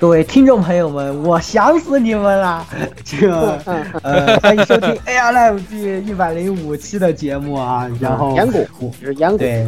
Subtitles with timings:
[0.00, 2.64] 各位听众朋友们，我想死你们了！
[3.04, 3.58] 这个
[4.04, 7.90] 呃，欢迎收听 AR Live 第一百零五期的节目啊。
[7.98, 9.38] 然后言谷，是言谷。
[9.38, 9.66] 对，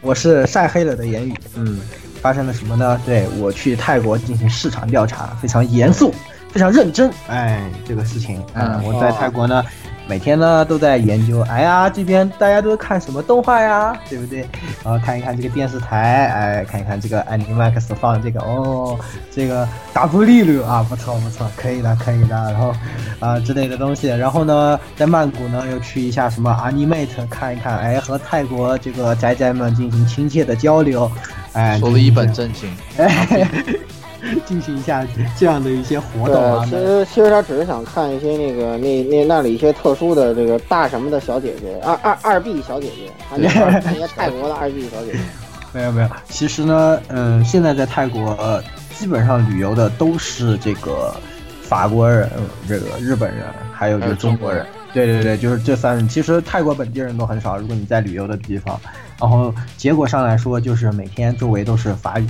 [0.00, 1.32] 我是晒黑了的言语。
[1.54, 1.80] 嗯，
[2.20, 3.00] 发生了什么呢？
[3.06, 6.12] 对我去泰国进行市场调查，非常严肃，
[6.50, 7.08] 非常认真。
[7.28, 9.64] 哎，这个事情，嗯，我在泰国呢。
[10.12, 14.46] 每天呢都在研究，哎呀，这边大家都看什么动画呀，对不对？
[14.84, 18.98] 然后看一看这个电视台，哎，看一看这个 Animax 放这个，哦，
[19.30, 22.74] 这个大不利率啊，不错不错，可以的可以的，然后
[23.20, 24.08] 啊之类的东西。
[24.08, 31.10] 然后呢，在曼谷呢又去一下什么 Animate 看一看，哎，和泰国这个宅宅们进行亲切的交流，
[31.54, 32.70] 哎，说了一本正经。
[34.46, 35.06] 进行一下
[35.38, 36.64] 这样的一些活动啊。
[36.64, 43.46] 其实其实他只是想看一些那个那那那里一些特殊的这个大什么的小姐姐，二二二 B 小姐姐，看一
[43.98, 45.18] 些泰国的二 B 小姐姐。
[45.74, 48.62] 没有没有，其实呢，嗯，现在在泰国呃
[48.94, 51.14] 基本上旅游的都是这个
[51.62, 52.28] 法国人、
[52.68, 54.66] 这个日本人，还有就是中国人。
[54.92, 56.06] 对对对，就是这三。
[56.06, 58.78] 其实泰国本地人都很少，如果你在旅游的地方。
[59.22, 62.26] 然后结果上来说，就是每天周围都是法语，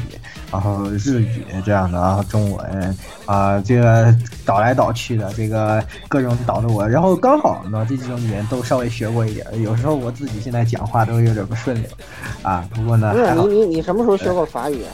[0.52, 4.14] 然后日语这样的，然后中文啊，这个
[4.44, 6.86] 倒来倒去的，这个各种倒的我。
[6.86, 11.90] 然后刚好呢，这几种语言都稍微学过一点，有时候我自己现在讲话都有点不顺溜
[12.42, 12.62] 啊。
[12.74, 13.14] 不过呢，
[13.48, 14.92] 你你你什么时候学过法语啊？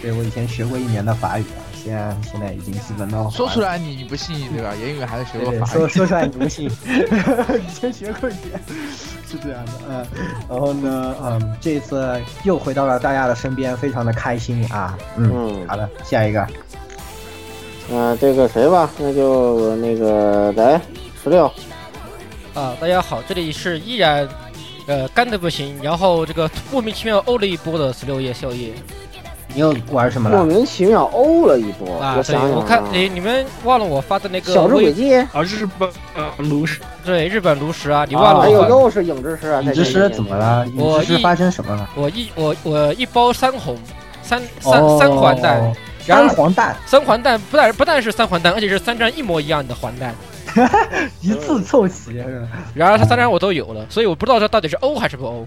[0.00, 1.44] 对，我以前学过一年的法语。
[1.84, 4.74] 现在现在已经基本都说出来你你不信对吧？
[4.74, 8.58] 言语还是学过法语，说说出来你不信， 以前学过一点，
[9.34, 10.06] 是这样的，嗯，
[10.48, 16.40] 然后呢，嗯，这次又回到了大家的身边，非常的开心啊，嗯，好的，下一个，
[17.92, 20.80] 啊，这个谁吧，那就那个来
[21.22, 21.46] 十六，
[22.54, 24.28] 啊，大家好，这里是依然，
[24.86, 28.72] 呃，干的不行，然后这个莫名其妙欧了一波的十六夜宵夜。
[29.54, 30.36] 你又玩什么了？
[30.36, 32.16] 莫名其妙欧了一波啊！
[32.18, 35.42] 我想我看你，你们忘了我发的那个小猪轨迹啊？
[35.42, 38.04] 日本呃炉石对日本炉石啊！
[38.08, 38.40] 你忘了？
[38.40, 39.62] 还有又是影之师啊！
[39.62, 40.66] 影之师怎么了？
[40.66, 41.88] 影之师发生什么了？
[41.94, 43.78] 我一我我一包三红
[44.22, 50.12] 三三三环蛋，三环蛋三环蛋不但不但是三环蛋，而且是三张一模一样的环蛋，
[51.22, 52.16] 一次凑齐。
[52.74, 55.46] 然而他三张我都有了，所以我不知道这到底是欧还是不欧。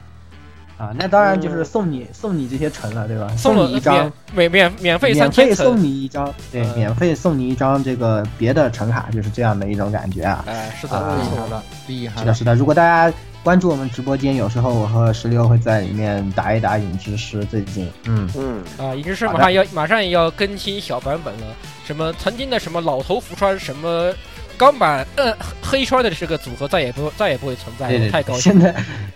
[0.77, 3.27] 啊，那当然就是送你送你这些城了，对吧？
[3.35, 10.45] 送你一张免免免费免费送你一张，对，免费送你一张这个别的城卡，就是这样的一种感觉啊。
[10.47, 12.19] 哎，是的，厉害了，厉害。
[12.19, 12.55] 是的，是的。
[12.55, 13.11] 如果大家
[13.43, 17.43] 关注我们直播间，有时候我和石榴会在里面打一打影之师。
[17.45, 21.47] 最近，嗯嗯啊，影之师马上要马上也要更新小版本了，
[21.85, 24.13] 什么曾经的什么老头福川什么。
[24.57, 28.53] 钢板呃黑圈的这个组合再也不再也不会存在了，太高兴。
[28.53, 28.73] 现在，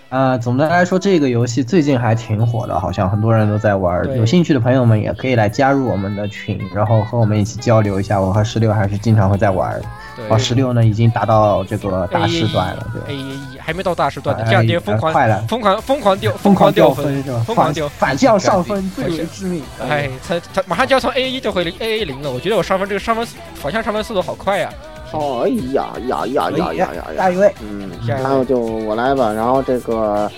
[0.10, 4.06] 呃，总的来说，这个游戏最近还挺火的，好像很多人都在玩。
[4.15, 8.21] 有兴趣的朋友们也可以来加入我们的群，然后和我们一起交流一下。
[8.21, 9.81] 我和十六还是经常会在玩。
[10.15, 13.15] 对，十六呢已经达到这个大师段了，对。
[13.15, 17.44] A 还没到大师段呢，这两天疯狂快了，疯狂疯狂掉疯狂掉分是吧？
[17.48, 19.63] 疯狂掉反向上分最为致命。
[19.89, 23.25] 哎，他他马上就要从 A 一就回 A A 零了，我觉得我上分这个上分
[23.56, 24.69] 反向上分速度好快呀。
[25.12, 27.06] 哎呀呀呀呀呀呀呀！
[27.18, 29.31] 下一位，嗯，然后就我来吧。
[29.34, 30.31] 然后这个，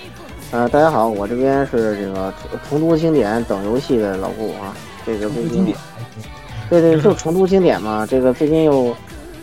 [0.50, 2.32] 呃，大家好，我这边是这个
[2.68, 4.74] 重读经典等游戏的老顾啊。
[5.06, 5.72] 这个最近，
[6.68, 8.04] 对对，就重读经典嘛。
[8.10, 8.94] 这个最近又，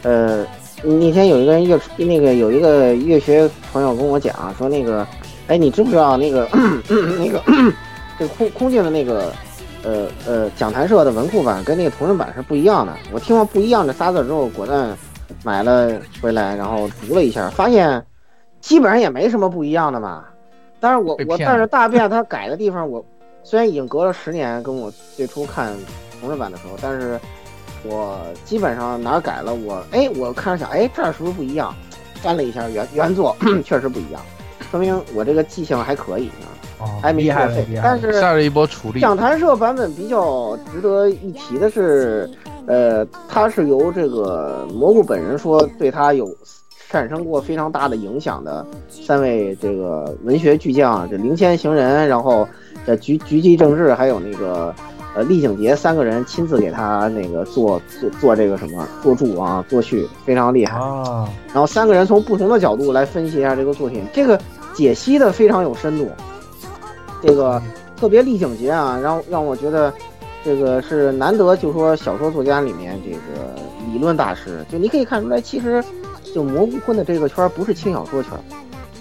[0.03, 0.45] 呃，
[0.83, 5.07] 那天有一个人乐那个有一个乐学朋友跟我讲说那个，
[5.47, 6.45] 哎，你知不知道那个
[7.17, 7.41] 那个
[8.19, 9.31] 这个空空镜的那个
[9.83, 12.91] 呃呃讲坛社的文库版跟那个同人版是不一样的。
[13.13, 14.89] 我听完不一样这仨字之后，果断
[15.43, 15.91] 买了
[16.21, 18.03] 回来，然后读了一下，发现
[18.59, 20.25] 基本上也没什么不一样的嘛。
[20.79, 23.03] 但是我我但是大便它改的地方，我
[23.43, 25.75] 虽然已经隔了十年，跟我最初看
[26.19, 27.19] 同人版的时候，但是
[27.83, 31.73] 我基本上哪改了，我哎我看着想，哎这儿是不是不一样？
[32.15, 33.35] 翻了一下原原作，
[33.65, 34.21] 确实不一样，
[34.69, 36.53] 说明我这个记性还可以啊，
[37.01, 37.35] 还没错。
[37.83, 38.99] 但是下了一波处理。
[38.99, 42.29] 讲谈社版本比较值得一提的是，
[42.65, 46.29] 呃，它是由这个蘑菇本人说对他有。
[46.89, 52.45] 产生过非常大的影响的三位这个文学巨匠，这灵仙行人，然后
[52.85, 54.75] 这菊菊姬正治，还有那个
[55.15, 61.29] 呃厉景杰三个人亲自给他那个做做做这个什么作注啊作序，非常厉害啊。
[61.53, 64.37] 然后三个人从不同的角度来分析一下这个作品，这个
[64.73, 66.09] 解析的非常有深度。
[67.21, 67.61] 这个
[67.95, 69.93] 特别厉景杰啊，让让我觉得
[70.43, 73.55] 这个是难得，就说小说作家里面这个
[73.91, 75.83] 理论大师，就你可以看出来，其实。
[76.33, 78.31] 就蘑菇混的这个圈不是轻小说圈，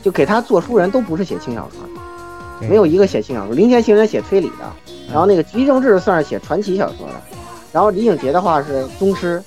[0.02, 3.54] 就给他做书人都不是写轻小说，没有一个写轻小说。
[3.54, 4.64] 林天行人写推理的，
[5.08, 7.12] 然后那个菊正治算是写传奇小说的，
[7.70, 9.40] 然后李景杰的话是宗师，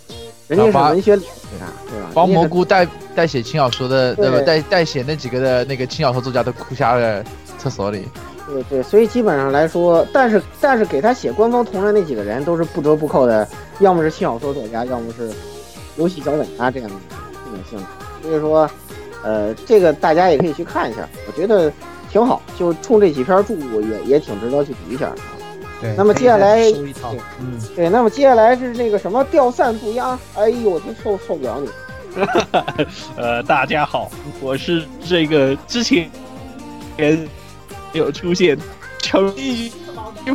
[0.47, 1.23] 人家是文学理
[1.89, 2.09] 对吧？
[2.13, 4.39] 帮蘑菇代代写轻小说的，对吧？
[4.45, 7.21] 代代写那几个的那个轻小说作家都哭瞎了
[7.57, 8.07] 厕所里。
[8.47, 13.47] 对对，所以基本上来说，但是但是给他写官方同人那几个人都是不折不扣的，
[13.79, 15.29] 要么是轻小说作家，要么是
[15.97, 17.59] 游戏脚本家这样的这种。
[17.69, 17.85] 性质，
[18.23, 18.69] 所以说，
[19.23, 21.71] 呃，这个大家也可以去看一下，我觉得
[22.11, 25.15] 挺好，就冲这几篇著作也也挺值得去读一下啊。
[25.79, 26.63] 对，那么接下来，
[27.39, 31.69] 嗯，对，那么接下来是那个什么掉散不压，哎呦，我真受受不了你。
[33.15, 34.09] 呃，大家好，
[34.41, 36.09] 我是这个之前
[37.93, 38.57] 有出现
[38.99, 39.71] 成立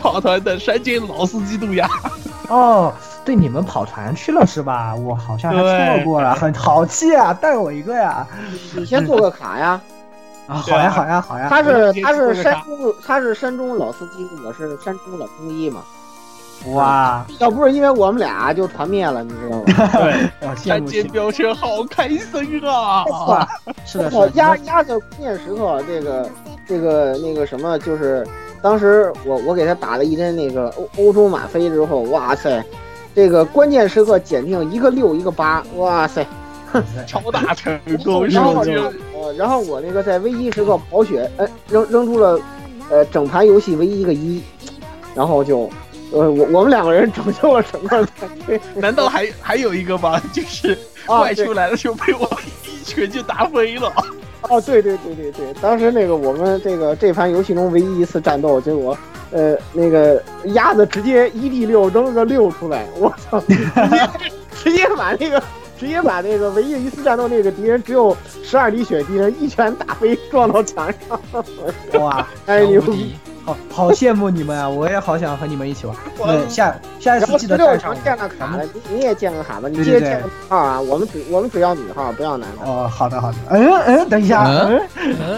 [0.00, 1.88] 跑团的山间老司机杜亚。
[2.48, 2.92] 哦。
[3.24, 4.94] 对你们跑团去了是吧？
[4.94, 7.30] 我好像还错过了，很淘气啊！
[7.34, 8.26] 带我一个呀！
[8.74, 9.78] 你先做个卡呀！
[10.48, 11.46] 啊，好呀，好呀，好呀！
[11.50, 15.82] 他是他是山中他是山中老司机，我是山中老中医嘛。
[16.66, 17.24] 哇！
[17.38, 19.90] 要不是因为我们俩就团灭了，你知道吗？
[20.40, 23.04] 对， 山间飙车好开心啊！
[23.04, 23.48] 哇，
[23.86, 26.28] 是的，是压压着关键时刻，这个
[26.66, 28.26] 这个那个什么，就是
[28.60, 32.62] 当时我我给他打了一针那个欧欧洲吗啡之后，哇塞！
[33.14, 36.24] 这个关键时刻减定一个六一个八，哇塞，
[37.06, 38.24] 超大成功！
[38.28, 42.38] 然后呃，然后我那个在危机时刻跑血，哎，扔扔出了，
[42.90, 44.40] 呃，整盘游戏唯一一个一，
[45.16, 45.68] 然后就，
[46.12, 48.60] 呃，我我们两个人拯救了整个团队。
[48.76, 50.20] 难道还还有一个吗？
[50.32, 50.76] 就是
[51.06, 52.28] 外出来的时候被我
[52.66, 53.92] 一拳就打飞了。
[54.42, 58.96] 哦， 对对对对对，当时那个我们这个这盘游戏中唯一一次战斗，结果。
[59.30, 60.22] 呃，那个
[60.54, 63.38] 鸭子直接一 d 六扔了个六出来，我操！
[63.40, 63.54] 直
[63.90, 64.08] 接
[64.54, 65.42] 直接把那个
[65.78, 72.00] 直接把那个唯一一次战斗那个敌人只有十二滴血敌人一拳打飞，撞到墙上。
[72.00, 73.18] 哇，太牛逼！
[73.48, 74.68] 好好羡慕你们啊！
[74.70, 75.96] 我也好想和你们一起玩。
[76.16, 77.94] 对，下下一次记得带上。
[78.02, 80.80] 建个卡了，你你也建个卡吧，你记得建个号啊！
[80.80, 82.64] 我们只我们只要女号，不要男的。
[82.64, 83.38] 哦，好的好的。
[83.50, 84.80] 嗯嗯，等一下，嗯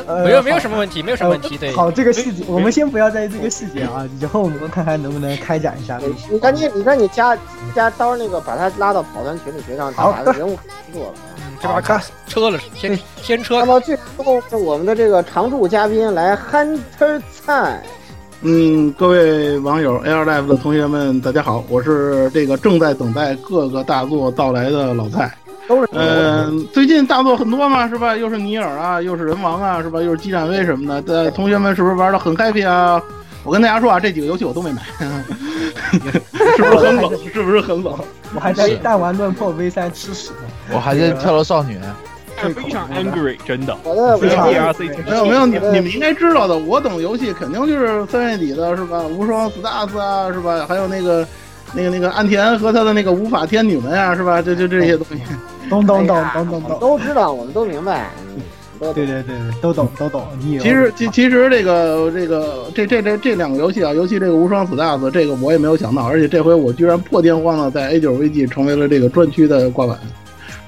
[0.06, 1.56] 嗯，没有没有什么问题，没有什么问题。
[1.56, 5.98] 对，好，这个细节我们先不要在意这个细节啊，以后我们看看能不能开展一下。
[6.30, 7.36] 你赶紧，你赶紧加
[7.74, 10.58] 加刀那个，把他拉到跑团群里去，让他把人物
[10.92, 11.14] 做了。
[11.62, 13.58] 这把卡车了，先先车。
[13.60, 17.82] 那么最后是我们的这个常驻嘉宾来 Hunter 菜。
[18.42, 25.30] 嗯，各位网友，Air Life 的同学们，大家好，我是这个正在等待各个大作到来的老蔡。
[25.68, 28.16] 都是嗯，最近大作很多嘛，是吧？
[28.16, 30.00] 又是尼尔啊，又是人王啊，是吧？
[30.00, 33.00] 又是激战威什么的，的同学们是不是玩的很 happy 啊？
[33.44, 34.82] 我跟大家说啊，这几个游戏我都没买，
[36.56, 37.10] 是不是很冷？
[37.32, 37.94] 是不是很冷？
[38.34, 41.78] 我还在弹丸论破 V 三吃屎呢，我还在跳楼少女。
[42.48, 43.76] 非常 angry，真的。
[44.18, 44.46] 非常。
[45.06, 49.02] 没有没有，你你们应该知道的，我懂游戏肯定就是三月底的是吧？
[49.02, 50.64] 无双 stars 啊，是吧？
[50.68, 51.26] 还有那个
[51.74, 54.40] 那个那个岸田和他的那个无法天女们呀，是吧？
[54.40, 55.22] 就就这些东西。
[55.68, 58.10] 懂懂懂懂懂懂，都知道，我们都明白。
[58.80, 60.26] 对对对对，都懂都懂。
[60.40, 69.98] 其实其其实这个这个这这这这两个游戏啊，尤其这个无双 stars，这个我也没有想到，而且这回我居然破天荒的在 A 九 VG 成为了这个专区的挂板。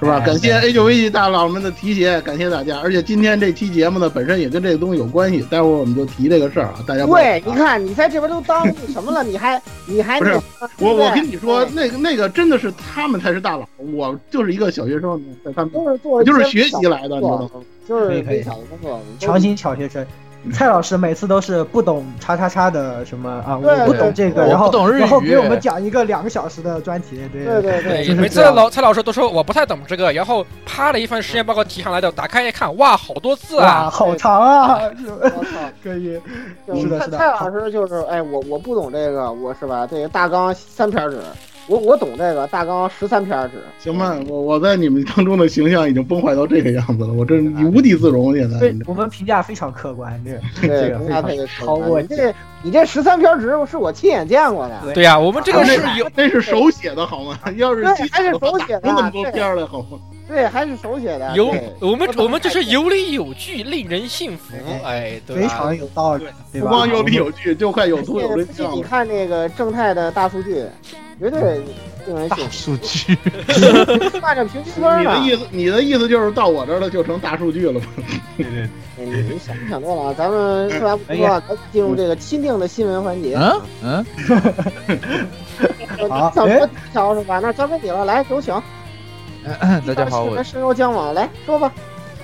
[0.03, 0.19] 是吧？
[0.19, 2.79] 感谢 A 九 V 大佬们的提携，感谢大家。
[2.79, 5.41] 而且今天这期节目呢，本身也跟这个东西有关系。
[5.49, 7.05] 待会儿我们就提这个事儿啊，大家。
[7.05, 9.23] 对，你看你在这边都当什么了？
[9.23, 10.33] 你还你还不是
[10.79, 10.93] 我？
[10.93, 17.49] 我跟你说，那个那个真的是他们才是大佬，我就是一个小学生，在他们都是做就是学习来的，你知道吗？
[17.87, 20.05] 就是小的工作，强行小学生。
[20.51, 33.89] 蔡老师每次都是不懂叉叉叉的什么啊，对我不懂这个，然后不懂日语然后给我们讲一个两个小时的专题，对对对对，就是每次老蔡老师都说我不太懂这个，然后啪的一份实验报告提上来的，打开一看，哇，好多字，啊！
[33.89, 35.49] 好长啊， 是吧我操！
[35.83, 36.19] 可以，
[36.67, 39.87] 就是的是的蔡蔡老师就是，哎，我我不懂这个，我是吧？
[39.89, 41.19] 这个大纲三篇纸，
[41.67, 43.57] 我我懂这个大纲十三篇纸。
[43.79, 48.35] 行吧，我我在你们当中的形象已经崩坏到这个样子了，我真无地自容。
[48.35, 50.67] 现在对我们评价非常客观，这个这
[51.21, 54.79] 对，个超过你这你这十三篇值是我亲眼见过的。
[54.83, 57.37] 对对呀、我们这个是有那是手写的好吗？
[57.57, 59.99] 要是还是手写的那么多篇儿来好吗？
[60.25, 61.35] 对，还是手写的。
[61.35, 64.55] 有我们我们这是有理有据，令人信服。
[64.85, 65.41] 哎，对？
[65.41, 66.69] 非常有道理，对吧？
[66.69, 68.73] 不光有理有据，就快有图有真仔细相。
[68.73, 70.63] 你看那个正太的大数据，
[71.19, 71.61] 绝对
[72.07, 72.51] 令人信服。
[72.51, 73.17] 数据，
[74.21, 75.13] 按照平均分呢。
[75.19, 77.85] 你的意思，你的意思就是到我这儿了就成大数据了吗？
[78.37, 78.69] 对 对，
[79.03, 80.15] 哎你你想你想多了啊！
[80.17, 83.35] 咱们说完不说啊，咱进入这个钦定的新闻环节。
[83.35, 84.05] 嗯嗯，
[86.09, 87.39] 好想说条是吧？
[87.39, 88.53] 那交给你了，来有请。
[89.85, 91.69] 大家好，我深入将往，来说吧。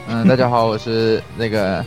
[0.08, 1.84] 嗯，大家好，我是那个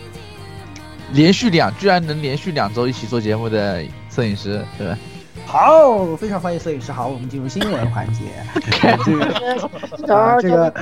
[1.13, 4.99] 连续两居然能连续两周一起做节目的摄影师，对吧？
[5.47, 6.93] 好，非常欢迎摄影师。
[6.93, 8.25] 好，我们进入新闻环节。
[8.77, 10.75] 这个这个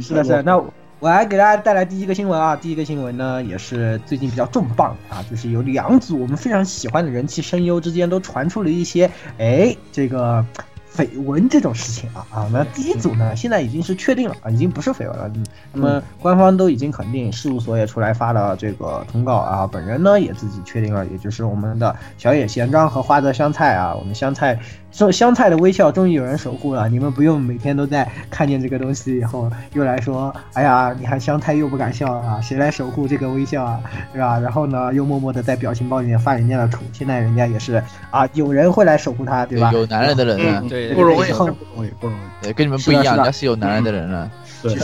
[0.00, 0.42] 是的，是的。
[0.42, 0.60] 那
[1.02, 10.46] 我来给大家带来第一个新闻啊，第一个新闻呢也是最近比较重磅啊，就是有两组我们非常喜欢的人气声优之间都传出了一些哎这个。
[10.94, 15.26] 绯闻这种事情啊啊，那第一组呢，现在已经是确定了啊，已经不是绯闻了。
[15.34, 24.60] 嗯那么官方都已经肯定，事务所也出来发了这个通告啊，本人呢也自己确定了，也就是我们的小野贤章和花泽香菜啊，我们香菜
[24.92, 33.80] 说香菜的微笑终于有人守护了，你们不用每天都在看见这个东西以后又来说，哎呀，你看香菜又不敢笑啊，谁来守护这个微笑啊，
[34.12, 34.38] 是吧？
[34.38, 39.72] 然后呢，又默默的在表情包里面发人家的图，现在人家也是啊，有人会来守护他，对吧？
[39.72, 41.56] 有男人的人了，嗯对不容易，不容
[41.86, 42.44] 易，不容易。
[42.44, 44.30] 对，跟你们不一样，人家是有男人的人了。
[44.62, 44.76] 对，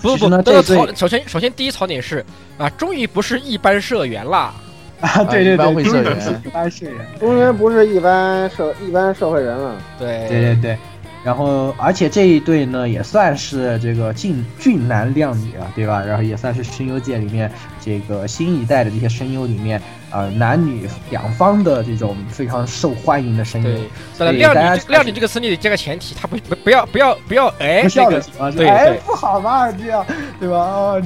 [0.00, 2.24] 不不不，这个槽首先首先第一槽点是
[2.56, 4.54] 啊，终于不是一般社员啦。
[5.02, 6.94] 啊，对对一般对，会社员一般社员。
[7.20, 9.76] 终于不是一般社一般社会人了。
[9.98, 10.78] 对对对对，
[11.24, 16.02] 然后而且这一对呢也算是这个俊俊男靓女啊，对吧？
[16.04, 17.50] 然后也算是声优界里面
[17.80, 23.66] 这个新一代的这些声优里面，呃，男女两方的这种非常受欢迎的声音。
[23.66, 23.88] 对，
[24.18, 29.70] 当然对靓大家女靓女这个词你得加个前提，他不不不要不要不要哎不笑那个的情况下，对哎，不好吧？
[29.72, 30.04] 这样
[30.40, 30.56] 对吧？
[30.56, 31.02] 哦，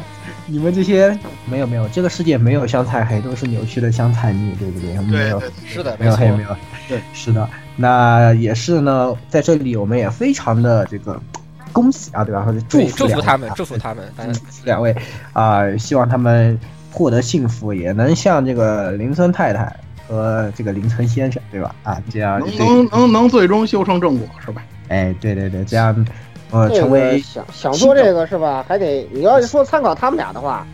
[0.46, 1.16] 你们这些
[1.46, 4.92] 没有没有，这个世界没有香菜黑，都是扭曲的香菜蜜，对不对？
[5.02, 6.56] 没有是的，没错没有黑，没有，
[6.88, 11.20] 对，是的，那也是呢，在这里我们也非常的这个
[11.72, 12.42] 恭喜啊，对吧？
[12.42, 14.04] 或者祝福他们啊，祝福他们。
[14.64, 14.94] 两位
[15.32, 16.58] 啊、希望他们
[16.92, 19.74] 获得幸福，也能像这个林村太太
[20.06, 21.74] 和这个林村先生，对吧？
[21.82, 24.62] 啊，这样能能能能最终修成正果是吧？
[24.88, 26.06] 哎，对对对，这样
[26.50, 28.64] 呃成为想想做这个是吧？
[28.68, 30.66] 还得你要是说参考他们俩的话，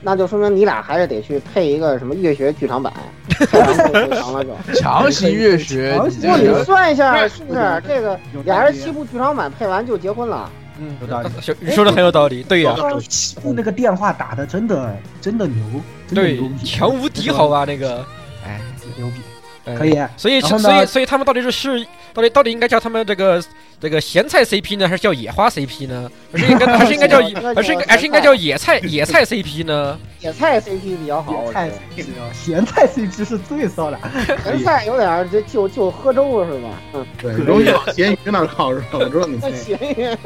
[0.00, 2.92] 那就说明你俩还是得去配一个什么乐学剧场版，
[3.28, 4.50] 配完就就成了就。
[4.74, 10.48] 强袭乐学，不，你算一下是不是这个有俩人七部剧场版配完就结婚了？
[10.78, 11.28] 嗯有道理，
[11.60, 12.74] 你说的很有道理，对呀，
[13.08, 15.64] 七部那个电话打的真的真的牛，
[16.06, 18.04] 真的对牛，逼，强无敌，好吧，那个，
[18.44, 18.60] 哎，
[18.96, 19.33] 牛逼，哎
[19.64, 19.98] 可以。
[20.16, 23.42] 所以所以所以他们到底是是到底到底应该叫他们这个
[23.80, 26.10] 这个咸菜 CP 呢，还是叫野花 CP 呢？
[26.32, 27.18] 还是应该 还是应该叫
[27.54, 29.98] 还是应该还是应该叫野菜野菜 CP 呢？
[30.20, 33.98] 野菜 CP 比较好，我觉菜得 CP 啊，咸菜 CP 是最骚的，
[34.44, 36.68] 咸菜有点就就就喝粥了是吧？
[36.94, 38.98] 嗯，对，容易往咸鱼那靠是吧？
[39.00, 40.16] 我知道你 那咸鱼。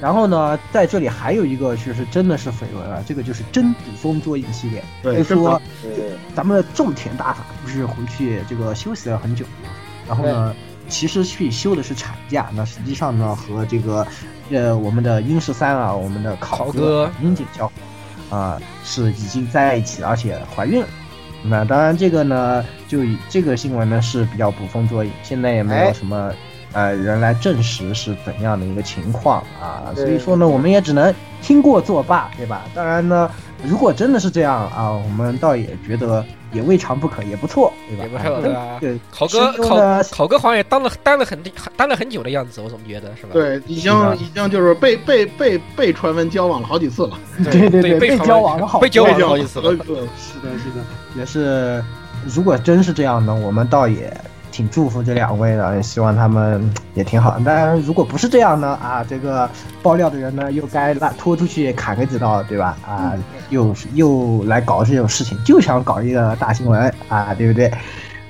[0.00, 9.68] 然后呢，在这里还有一个就是真的是绯闻啊，这个就是真捕风捉影系列，对，就说对对咱们的种田大法不是回去这个休息了很久吗？
[10.08, 10.54] 然后呢，
[10.88, 14.06] 其实去休的是产假，那实际上呢和这个
[14.50, 17.10] 呃我们的英十三啊，我们的考考哥。
[17.22, 17.70] 殷景交
[18.30, 20.88] 啊、是已经在一起，而且怀孕了。
[21.42, 25.92] 那当然，这个呢，就以这个新闻呢是比较捕风捉影，现在也没有哎。
[25.94, 26.30] 什么、
[26.72, 32.62] 呃人来证实是怎样的一个情况啊，所以说呢，我们也只能听过作罢，对吧？
[32.74, 33.30] 当然呢，
[33.64, 38.04] 如果真的是这样啊，我们倒也觉得也未尝不可，也不错，对吧？
[38.04, 41.38] 也不错啊对吧对，考哥考考哥好像也当了当了很
[41.76, 43.30] 当了很久的样子，我总觉得是吧？
[43.32, 47.18] 对，已经已经就是被被被被传闻交往了好几次了，
[47.50, 50.08] 对对对，被交往了好被交多往了好几次了好几次了。
[50.18, 50.84] 是的，是的，
[51.16, 51.82] 也是。
[52.34, 54.12] 如果真是这样呢，我们倒也
[54.58, 57.38] 挺祝福这两位的，希望他们也挺好。
[57.44, 59.48] 当然，如果不是这样呢，啊，这个
[59.84, 62.76] 爆料的人呢，又该拉拖出去砍个几刀，对吧？
[62.84, 63.14] 啊，
[63.50, 67.70] 又又来搞这种事情，就想搞一个大新闻啊，对不对？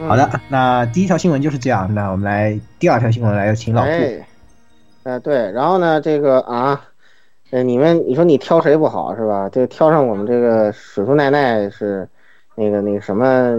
[0.06, 1.94] 好的，那第一条新闻就是这样。
[1.94, 3.88] 那我们来第二条新闻，来有请老顾。
[3.88, 4.28] 哎，
[5.04, 6.78] 呃，对，然后呢，这个啊，
[7.52, 9.48] 呃，你们你说你挑谁不好是吧？
[9.48, 12.06] 这个挑上我们这个水树奈奈是
[12.54, 13.58] 那个那个什么。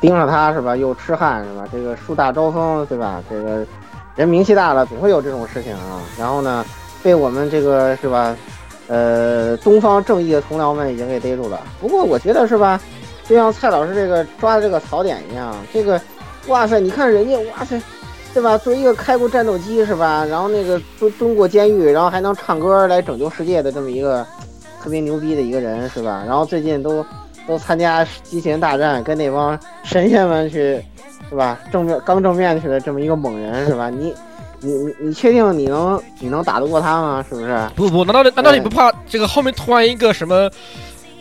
[0.00, 0.76] 盯上他是吧？
[0.76, 1.66] 又痴汉是吧？
[1.72, 3.22] 这个树大招风对吧？
[3.28, 3.66] 这个
[4.14, 6.00] 人名气大了，总会有这种事情啊。
[6.18, 6.64] 然后呢，
[7.02, 8.36] 被我们这个是吧？
[8.86, 11.60] 呃，东方正义的同僚们已经给逮住了。
[11.80, 12.80] 不过我觉得是吧？
[13.26, 16.00] 就像蔡老师这个抓的这个槽点一样，这个，
[16.46, 17.78] 哇塞，你看人家，哇塞，
[18.32, 18.56] 对吧？
[18.56, 20.24] 作为一个开过战斗机是吧？
[20.24, 24.24] 然后那个蹲蹲过监狱，然后还能唱歌来拯救世界的这么一个
[24.82, 26.22] 特别牛逼的一个人是吧？
[26.26, 27.04] 然后最近都。
[27.48, 30.78] 都参加机器人大战，跟那帮神仙们去，
[31.30, 31.58] 是吧？
[31.72, 33.88] 正面刚正面去的这么一个猛人，是吧？
[33.88, 34.14] 你，
[34.60, 37.24] 你，你，你确定你能你能打得过他吗？
[37.26, 37.58] 是不是？
[37.74, 40.50] 不不，难道难道你不怕这个后面突然一个什么，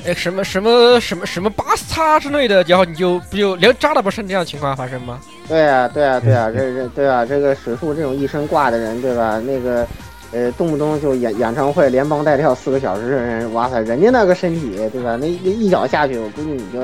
[0.06, 5.20] 哎，什么什么什么什么巴斯叉之类的，然后你就不就连渣都不剩这样情况发生吗？
[5.48, 9.40] 对啊，对啊，对啊， 这这对啊，这个水树这种一身挂的人，对吧？
[9.40, 9.88] 那个。
[10.32, 15.16] 呃，动不动就演演唱会连蹦带跳四个小时，哇塞，人家那个身体，对吧？
[15.16, 16.80] 那那一脚下去，我估计你就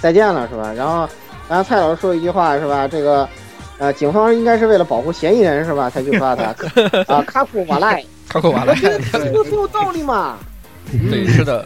[0.00, 0.72] 再见了，是吧？
[0.72, 1.08] 然后，
[1.48, 2.88] 然后蔡老师说一句话，是吧？
[2.88, 3.28] 这个，
[3.78, 5.90] 呃，警方应该是为了保护嫌疑人，是吧？
[5.90, 6.44] 才去抓他
[7.06, 8.98] 啊，卡库瓦赖，卡库瓦赖，这个
[9.44, 10.38] 很有道理嘛？
[11.10, 11.64] 对，是的。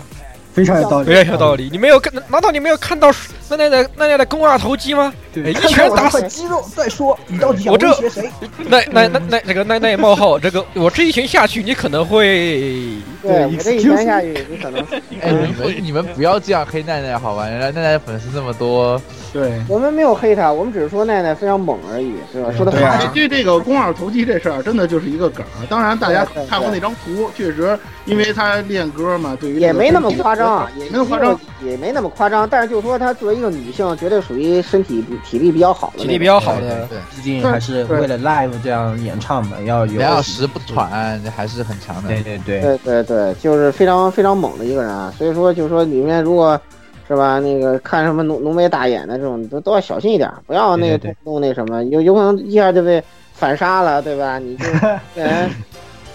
[0.52, 1.68] 非常有道理，非常有道理。
[1.70, 2.12] 你没有看？
[2.28, 3.08] 难道你没有看到
[3.50, 5.12] 那那的那那的肱二头肌吗？
[5.32, 7.18] 对，一拳打死 肌肉再说。
[7.26, 8.30] 你到底要威胁谁？
[8.68, 12.80] 那那那那这个那那冒号，这个我这一拳下去，你可能会
[13.22, 14.80] 对，我这一拳下去，你可能。
[15.20, 17.48] 哎，你们你们不要这样黑奈奈好吧？
[17.48, 19.00] 原来奈奈粉丝这么多。
[19.32, 22.50] 对，我们没有黑他，我们只是说奈奈非常猛而已，是吧？
[22.56, 23.12] 说的好。
[23.14, 25.66] 对这个肱二头肌这事儿，真的就是一个梗儿。
[25.68, 32.48] 当然，大家看过那张图，确实，因为他练歌嘛，对于也没那么夸张，也没那么夸张，也没那么夸张。
[32.48, 36.86] 但是就说她作为一个女性，绝对属于身体体力比较好的，体力比较好的。
[36.86, 42.08] 对，毕竟还是为了 live 这样演唱嘛，要有两小时不喘，还是很强的。
[42.08, 45.12] 对对对，对对对，就是非常非常猛的一个人啊。
[45.16, 46.60] 所以说，就是说里面如果。
[47.08, 47.40] 是吧？
[47.40, 53.02] 那个看什么浓浓眉大眼的这种，都都要小心一点，不要那个动不动那什么，有有可能一下就被
[53.34, 54.38] 反杀了，对吧？
[54.38, 54.64] 你就
[55.20, 55.50] 人，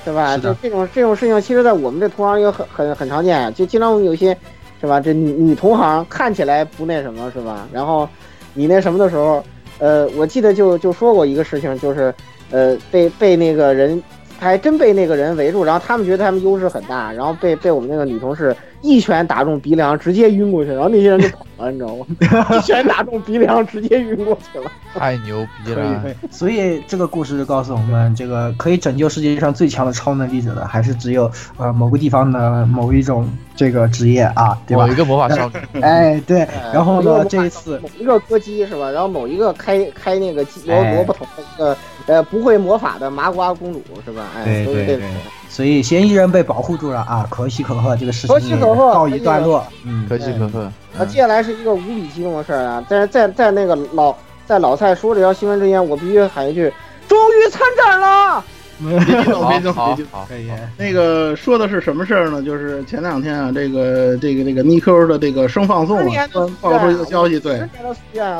[0.06, 0.38] 是吧？
[0.38, 4.38] 就这种这种事情，其实，在我们这同行也很很很常见，就经常我们有些，
[4.86, 5.00] 是吧？
[5.02, 7.68] 这女女同行看起来不那什么，是吧？
[7.74, 8.08] 然后
[8.54, 9.44] 你那什么的时候，
[9.80, 12.14] 呃，我记得就就说过一个事情，就是
[12.52, 14.02] 呃，被被那个人。
[14.40, 22.06] 还真被那个人围住，然后他们觉得他们优势很大，然后被被我们那个女同事一拳打中鼻梁，直接晕过去，然后那些人就跑了，你知道吗？
[22.56, 26.04] 一拳打中鼻梁，直接晕过去了，太牛逼了！
[26.30, 34.86] 所以这个故事就告诉我们，这个可以拯救世界上最强的超能力者的，还是只有呃某个地方的某一种这个职业啊，对吧？
[34.86, 35.56] 某一个魔法少女。
[35.82, 36.48] 哎，对。
[36.74, 38.92] 然后呢，这一次某一个歌姬是吧？
[38.92, 41.76] 然后某一个开开那个萝萝卜头的一个。
[42.08, 44.24] 呃，不会魔法的麻瓜公主是吧？
[44.38, 45.02] 哎，对对对，
[45.50, 50.72] 所以嫌疑人被保护住了啊，可喜可贺，这个事情可喜可贺告一段落，嗯，可喜可贺。
[50.98, 52.86] 那接下来是一个无比激动的事儿啊！
[52.88, 54.16] 在在在那个老
[54.46, 56.72] 在老蔡说这条新闻之前，我必须喊一句：
[57.08, 58.44] 终于参战了！
[59.06, 60.26] 别激动，别激动，别激动。
[60.28, 60.50] 可以。
[60.78, 62.42] 那个说的是什么事儿呢？
[62.42, 66.28] 就是前两天啊，这个这个这个 Nico 的这个声放送啊，
[66.62, 67.62] 爆出一个消息，对，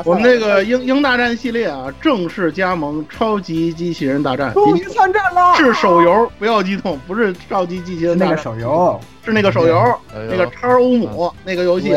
[0.04, 5.54] 我们这个英英大战系列啊，正式加盟超级机器人大战，终于参战了。
[5.56, 9.94] 是手游，不要激动，不是超级机器人大战手游，是那个手游，
[10.30, 11.94] 那个超欧姆那个游戏。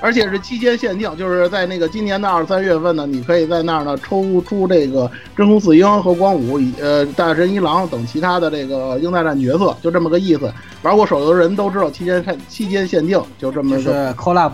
[0.00, 10.52] 而且是期间限定，就是在那个今年的二三月份呢，你可以在那儿呢抽出这个真空四英和光武，呃大神一郎等其他的这个英大战角色，就这么个意思。
[10.82, 14.52] 玩过手游的人都知道期间限期间限定，就这么个 collab。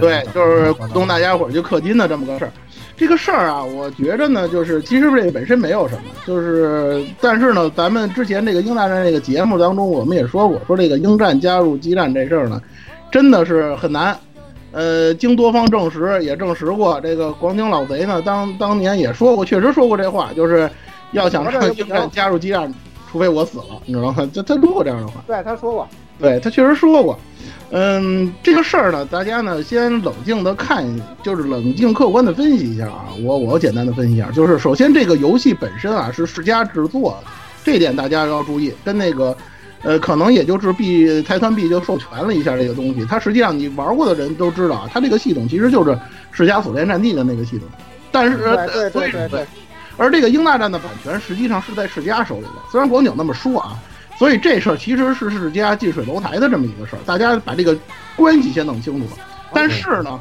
[0.00, 2.52] 对，就是鼓动大家伙儿就氪金的这么个事儿。
[2.96, 12.62] 这个事儿啊，我觉着呢，就是其实这本身没有什么，就是但是呢，咱们之前这个英大战这个节目当中，我们也说过，说这个英战加入激战这事儿呢，
[13.10, 14.18] 真的是很难。
[14.72, 20.68] 呃，经多方证实，也证实过，这个广景老贼呢，当当年也说过，确实说过这话，就是
[21.12, 22.72] 要想让英战加入激战，
[23.10, 24.30] 除非我死了，你知道吗？
[24.34, 27.18] 他他说过这样的话，对，他说过，对他确实说过。
[27.70, 30.84] 嗯，这个事儿呢，大家呢先冷静的看，
[31.22, 33.06] 就是冷静客观的分析一下啊。
[33.24, 37.30] 我我简单的分析一下，就是首先这个游戏本身啊是世嘉制作的，
[37.64, 39.34] 这点大家要注意，跟那个。
[39.86, 43.06] 呃，可能也就是 B 台团 B 就授权了一下这个东西。
[43.08, 45.96] 它实际上你玩过的人都知道啊，它这个系统其实就是
[46.32, 47.68] 世嘉锁链战地的那个系统。
[48.10, 49.46] 但是对对对对对，
[49.96, 53.78] 而这个英大战的版权实际上是在世嘉手里的，虽然广景那么说啊，
[54.18, 57.76] 所以这事儿其实是世家近水楼台的这么一个事儿，大家把这个
[58.16, 59.22] 关系先弄清楚了。
[59.52, 60.18] 但是呢，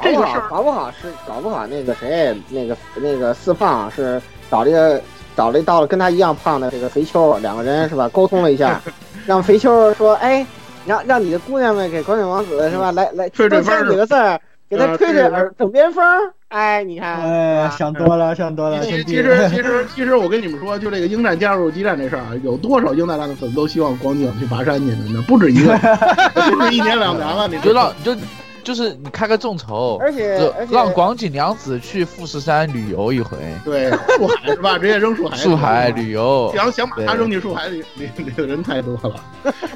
[0.00, 5.02] 这个事儿搞不好是搞不好那个谁那个那个四胖是找这个
[5.36, 8.80] 找这到了跟他一样胖的这个肥秋，两个人是吧沟通了一下，
[9.28, 10.44] 让肥秋说哎，
[10.86, 19.04] 让让你的姑娘们给光景王子是吧来来多吹吹风几个字儿，给他呃吹吹耳枕边风儿，哎你看，哎，想多了，想多了，其兄弟。
[19.04, 25.22] 其实其实其实我跟你们说，就这个英战加入激战这事儿啊，有多少英大战的粉丝都希望光景去爬山去呢？
[25.28, 25.76] 不止一个，
[26.32, 27.94] 不是一年两年了，你你知道吗？
[28.02, 28.20] 就让
[28.68, 34.78] 就就是你开个众筹，而且而且让广井凉子去富士山旅游一回，对，树海是吧？
[34.78, 36.52] 直接扔树海里，树海旅游。
[36.54, 39.24] 想想把他扔进树海里，里里的人太多了。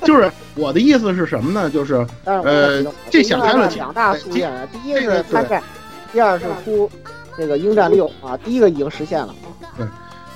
[0.04, 1.70] 就是我的意思是什么呢？
[1.70, 5.62] 就是呃这想开了其两大夙愿啊，第一个是参战，
[6.12, 6.90] 第二是出
[7.34, 9.34] 这个鹰战六啊，第一个已经实现了。
[9.78, 9.86] 对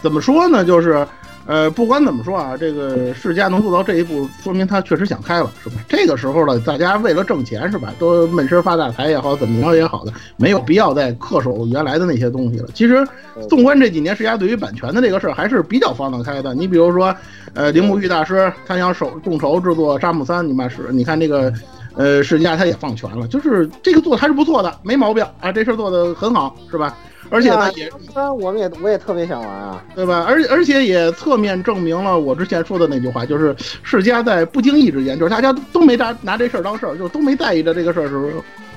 [0.00, 0.64] 怎么说呢？
[0.64, 1.06] 就是，
[1.46, 5.76] 呃，不管怎么说啊，这个世嘉能做到这一步，说明他确实想开了，是吧？
[5.88, 7.94] 这个时候呢，大家为了挣钱，是吧？
[7.98, 12.68] 都闷声发大财也好，怎么着也好的，没有必要再恪守原来的那些东西了。
[12.74, 13.06] 其实，
[13.48, 16.54] 纵观这几年世嘉对于版权的这个事儿，还是比较放得开的。
[16.54, 17.14] 你比如说，
[17.54, 21.52] 呃，铃木玉大师他想手众筹制作《沙姆三》，你妈是，你看这个。
[21.98, 26.94] 呃，世嘉他也放权了，就是这个做的还是不错的，没毛病啊，这事儿做的很好，是吧？
[27.30, 30.24] 而且呢，也虽然我们也我也特别想玩啊，对吧？
[30.28, 38.28] 而而且也侧面证明了我之前说的那句话，就是世家在不经意之间，就是大家都没拿拿这事儿当事儿，就都没在意着这个事儿的时候，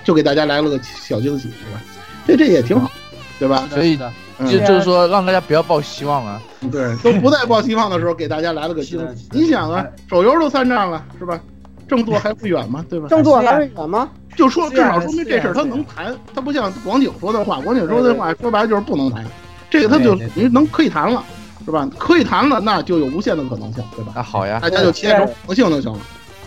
[0.04, 1.82] 就给大家来了个小惊喜，是吧？
[2.26, 2.90] 这这也挺好，
[3.38, 3.68] 对吧？
[3.72, 6.42] 所以呢，嗯就就是说，让大家不要抱希望啊。
[6.72, 9.30] 对，都不再抱希望的时候，给大家来了个惊喜。
[9.32, 11.40] 你想啊，手游都三战了，是吧？
[11.88, 13.08] 正作还不远吗，对吧？
[13.10, 14.10] 正作还会远吗？
[14.40, 19.26] 就说至少说明这事儿他能谈，他不像广景说的话，广景说的话说白了就是不能谈，
[19.70, 21.22] 这个他就你能可以谈了，
[21.66, 21.86] 是吧？
[21.98, 24.14] 可以谈了，那就有无限的可能性，对吧？
[24.16, 26.00] 那好呀，大家就期待着可能性就行了。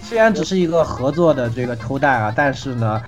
[0.02, 3.02] 虽然只是一个合作的这个偷带啊，但是呢，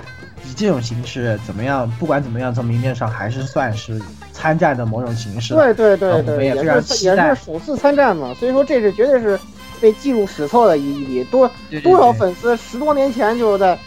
[0.45, 1.91] 以这种形式怎么样？
[1.99, 3.99] 不管怎么样，从明面上还是算是
[4.33, 5.55] 参战的某种形式。
[5.55, 9.41] 对对对对，我们也非常也是也期待是首次参战嘛，所以说这是绝对是
[9.81, 13.79] 被记入史册的一一笔，多对对多少粉丝十多年前就在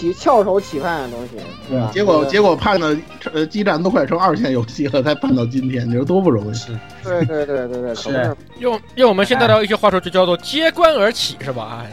[0.00, 1.32] 起翘首企盼的东西，
[1.68, 1.90] 对吧？
[1.92, 2.96] 结果结果盼的
[3.34, 6.54] 呃基站都快成二线游戏了，才盼到今天，你说多不容易？
[6.54, 6.72] 是
[7.04, 11.84] 对对对对对，可是用用我们现在的一些话说，就叫做揭棺而起，是吧？
[11.84, 11.90] 哎，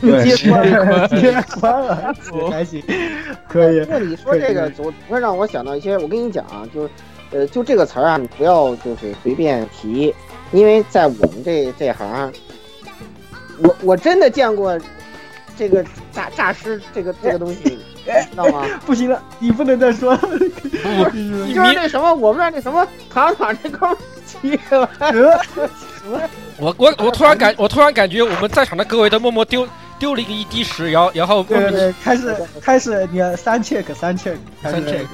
[0.00, 2.14] 对，接关接关了，
[2.48, 2.80] 还行，
[3.48, 3.98] 可以那。
[3.98, 5.98] 你说这个，总会让我想到一些。
[5.98, 6.90] 我跟你讲啊，就是，
[7.32, 10.14] 呃，就这个词儿啊，你不要就是随便提，
[10.52, 12.32] 因为在我们这这行，
[13.60, 14.78] 我我真的见过
[15.58, 17.76] 这个诈诈尸这个这个东西，你
[18.30, 18.64] 知道吗？
[18.86, 20.20] 不行了，你不能再说了。
[21.12, 24.88] 你 就是那什么，我们那那什么糖糖这哥们儿急了，
[26.58, 29.66] 我我我突然感我突然感觉我们在场的各位都默默丢
[29.98, 35.04] 丢了一个一滴石，然后然后对对对，开始开始，你看三 check 三 check 三 check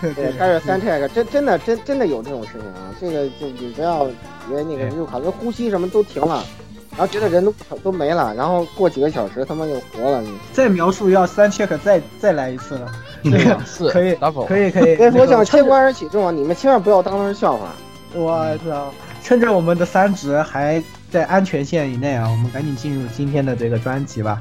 [0.00, 2.92] 对，开始三 check，真真的真真的有这种事情啊！
[3.00, 6.44] 这个就你不要以为那个就好像呼吸什么都停了，
[6.96, 7.52] 然后觉得人都
[7.84, 12.90] 都没了，然后过几个小时他妈又活了，你再描述要三 check 再再来一次了。
[13.24, 14.96] 这个两次可以 double 可以可以。
[14.96, 17.68] 别说像趁着切关而起这种，你们千万不要当成笑话。
[18.14, 18.92] 我操！
[19.22, 24.40] 趁着我们的三值还在安全线以内啊，我们赶紧进入今天的这个专辑吧。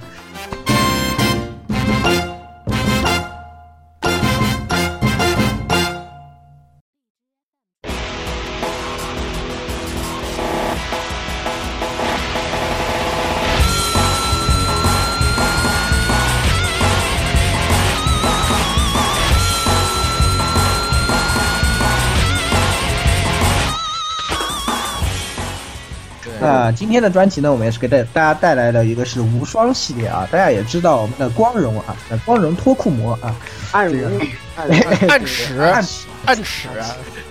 [26.75, 30.27] 今天的专辑呢，我们也是给大大家带来了一个是无双系列啊。
[30.29, 33.35] 大家也知道我们的光荣啊，那光荣脱裤魔啊，
[33.71, 34.19] 暗这个荣，
[34.57, 34.69] 暗
[35.09, 36.67] 暗尺暗尺暗尺，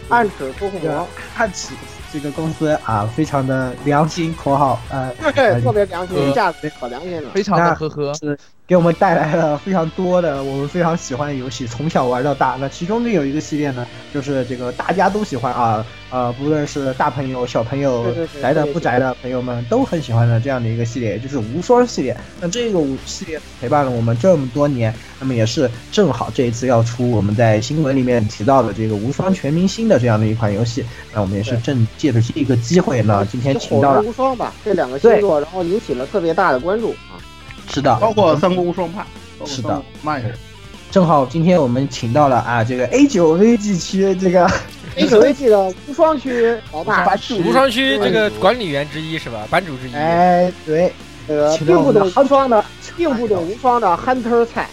[0.09, 1.75] 暗尺脱裤魔，暗尺
[2.13, 7.31] 这个公司啊，非常的良心（括号）呃，对，特别良心，呃价值可良心了。
[7.35, 8.15] 非常的呵呵。
[8.15, 12.57] 是给我们带来了非常多的我们非常喜欢的游戏，从小玩到大。
[12.59, 18.07] 那其中呢有一个系列呢，就是这个大家都喜欢啊，呃，不论是大朋友、小朋友
[18.41, 22.17] 宅的不宅的朋友们都很喜欢的这样的一个系列，也就是无双系列。
[22.41, 30.85] 那这个系列陪伴了我们这么多年，那么也是正好这一次要出我们在新闻里面提到的这个无双全明星的这样的一款游戏。
[31.13, 37.19] 那我们也是正借着这个机会呢，今天请到了无双吧，这两个星座，然后引起了特别大的关注啊。
[37.69, 39.05] 是的，包括三国无双派，
[39.47, 40.35] 是的三国，嘛也是。
[40.91, 44.49] 正好今天我们请到了啊，这个 A 九 VG 区这个
[44.97, 49.47] HVG 的无双区老大，无双区这个管理员之一是吧？
[49.51, 49.95] 版主之一。
[49.95, 50.93] 哎，对，
[51.27, 52.65] 这个并不懂无双的，
[52.97, 54.69] 并不懂无双的 Hunter 菜。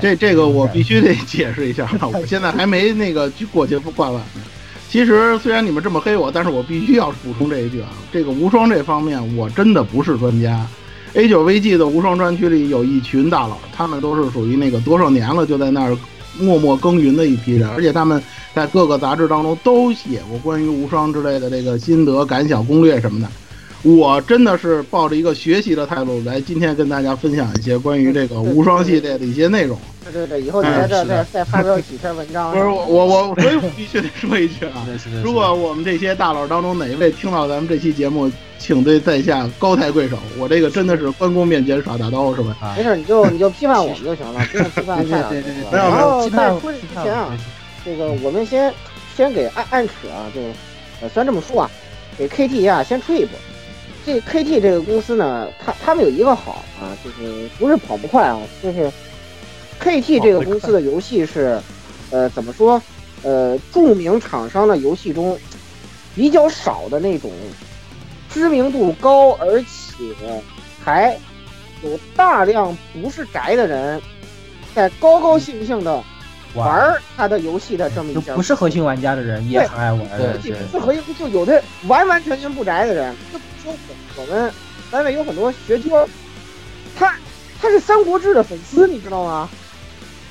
[0.00, 4.42] 这这个我必须得解释一下，我现在还没那个过去挂碗呢。
[4.88, 10.66] 其实虽然你们这么黑我，但是我必须要补充这一句啊，这个无双这方面我真的不是专家。
[11.14, 15.96] A 九 VG 的无双专区里有一群大佬，他们都是属于那个多少年了就在那儿
[16.38, 18.22] 默默耕耘的一批人，而且他们
[18.54, 23.28] 在各个杂志当中都写过关于无双之类的这个心得感想、攻略什么的。
[23.82, 29.76] 我真的是抱着一个学习的态度来今天跟大家分享一些关于这个无双系列的一些内容。
[30.04, 32.52] 对对对，以后你在这再再发表几篇文章。
[32.52, 34.86] 不是我我我，所以我必须得说一句啊，
[35.24, 40.16] 如果我们这些大佬当中哪一位听到咱们这期节目，请对在下高抬贵手。
[40.38, 42.74] 我这个真的是关公面前耍大刀，是吧？
[42.76, 45.42] 没事，你就 你就批判我们就行了，不 用批判蔡老师。
[45.72, 47.36] 然后在说这之前啊，
[47.84, 48.72] 这个我们先
[49.16, 50.40] 先给暗暗尺啊，就
[51.00, 51.70] 呃虽然这么说啊，
[52.16, 53.36] 给 KT 啊先吹一波。
[54.04, 58.90] 这 KT 这个公司呢，它他们有一个好啊，就是不是跑不快啊，就是
[59.80, 61.60] KT 这个公司的游戏是，
[62.10, 62.80] 呃，怎么说？
[63.22, 65.38] 呃，著名厂商的游戏中
[66.14, 67.30] 比较少的那种
[68.32, 70.04] 知名度高，而且
[70.84, 71.16] 还
[71.84, 74.02] 有大量不是宅的人
[74.74, 76.02] 在高高兴兴的
[76.54, 83.14] 玩他的游戏的这么一家，不是核心玩家的人也很爱玩，对，不是核心，就有的完完全全不宅的人。
[83.62, 83.74] 说
[84.16, 84.52] 我们
[84.90, 86.08] 单位有很多学究，
[86.96, 87.14] 他
[87.60, 89.48] 他是《三国志》的粉丝，你知道吗？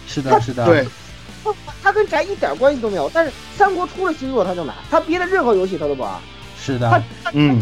[0.08, 0.86] 是的，是的，对，
[1.44, 6.12] 他他跟宅一点关系都没有，但是三国出了新作他就买，他别的任何游戏他都不玩。
[6.60, 7.00] 是的，他。
[7.24, 7.60] 他嗯，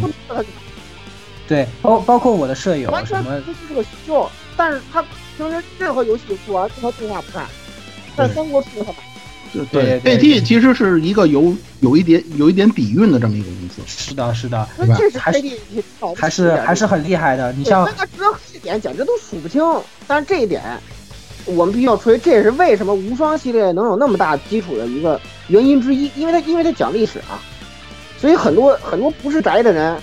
[1.48, 5.04] 对，包包括我的舍友，完全不是个秀，但是他
[5.38, 7.48] 平时任何游戏不玩，任何动画不看，
[8.16, 8.98] 但三国出了他买。
[9.72, 13.82] 对，AT 其实是一个有有一点有一点底蕴的这么一个公司。
[13.86, 15.58] 是的，是的，这是还是
[16.16, 17.52] 还是还是很厉害的。
[17.54, 18.12] 你像那值
[18.54, 19.64] 这点简直都数不清。
[20.08, 20.62] 但是这一点，
[21.46, 26.12] 我们必须要吹，这也是为什么无双系列能有那么大基础的一个原因之一。
[26.16, 27.42] 因为它因为它讲历史啊，
[28.18, 29.98] 所以很多很多不是宅的人。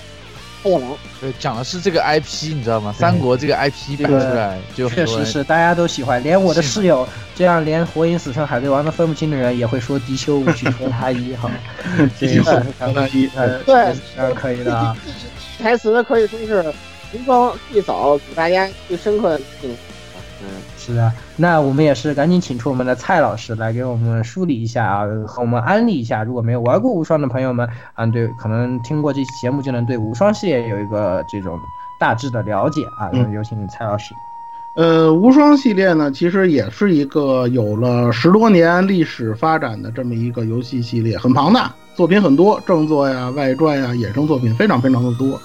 [1.21, 2.93] 对，讲的是这个 IP，你知道吗？
[2.97, 11.49] 三国这个 IP 摆出来就确实是大家都喜欢，连我的室友这样连火影、死神、海贼王都分不清的人，也会说迪修无去和他一哈。
[12.19, 13.27] 迪修和他一，
[13.65, 14.95] 对，是可以的。
[15.59, 16.73] 台词可以说是
[17.13, 19.71] 无双最早给大家最深刻的印象。
[19.71, 19.77] 嗯，
[20.87, 31.59] 是的，那我们也是赶紧请出我们的蔡老师来给我们梳理一下啊，和我们安利一下，如果没有玩过无双的朋友们啊，对，可能听过这期节目就能对无双系列有一个这种
[31.99, 33.11] 大致的了解啊。
[33.33, 34.15] 有请蔡老师。
[34.75, 45.37] 呃，无双系列呢，其实也是一个有了十多年历史发展的这么一个游戏系列，很庞大，作品很多，正作呀、外传呀、衍生作品非常非常的多。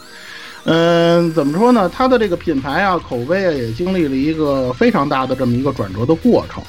[0.65, 1.91] 嗯，怎么说呢？
[1.93, 6.63] 它的这个品牌啊，口碑啊，也经历了一个非常大的这么一个转折的过程。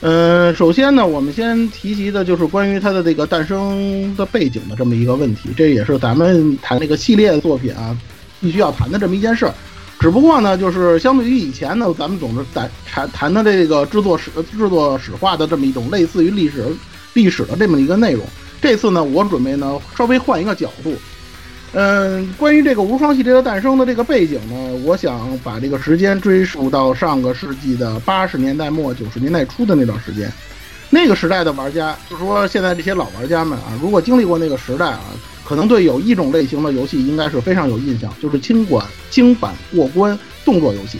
[0.00, 7.96] 嗯，首先呢，我们先提及的就是关于它的这个诞生的背景的这么一个问题，这也是咱们谈这个系列作品啊，
[8.40, 9.52] 必须要谈的这么一件事儿。
[9.98, 16.64] 只不过呢，就是相对于以前呢，咱们总是谈谈谈的这个制作史、制作史化的这么一种类似于历史
[17.14, 18.22] 历史的这么一个内容。
[18.60, 20.94] 这次呢，我准备呢稍微换一个角度。
[21.78, 30.32] 嗯，关于这个无双系列的诞生的这个背景呢，我想把这个时间追溯到上个世纪的八十年代末九十年代初的那段时间。
[30.88, 35.02] 那个时代的玩家，就是说现在这些老玩家们啊，如果经历过那个时代啊，
[35.44, 40.98] 可能对有一种类型的游戏应该是非常有印象，就是轻管轻版过关动作游戏。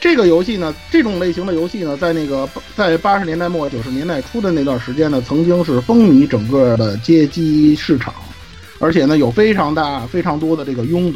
[0.00, 8.12] 这个游戏呢，这种类型的游戏呢，在那个在八十年代末九十年代初的那段时间呢，曾经是风靡整个的街机市场。
[8.84, 11.14] 而且呢，有非常大、非常多的这个拥趸。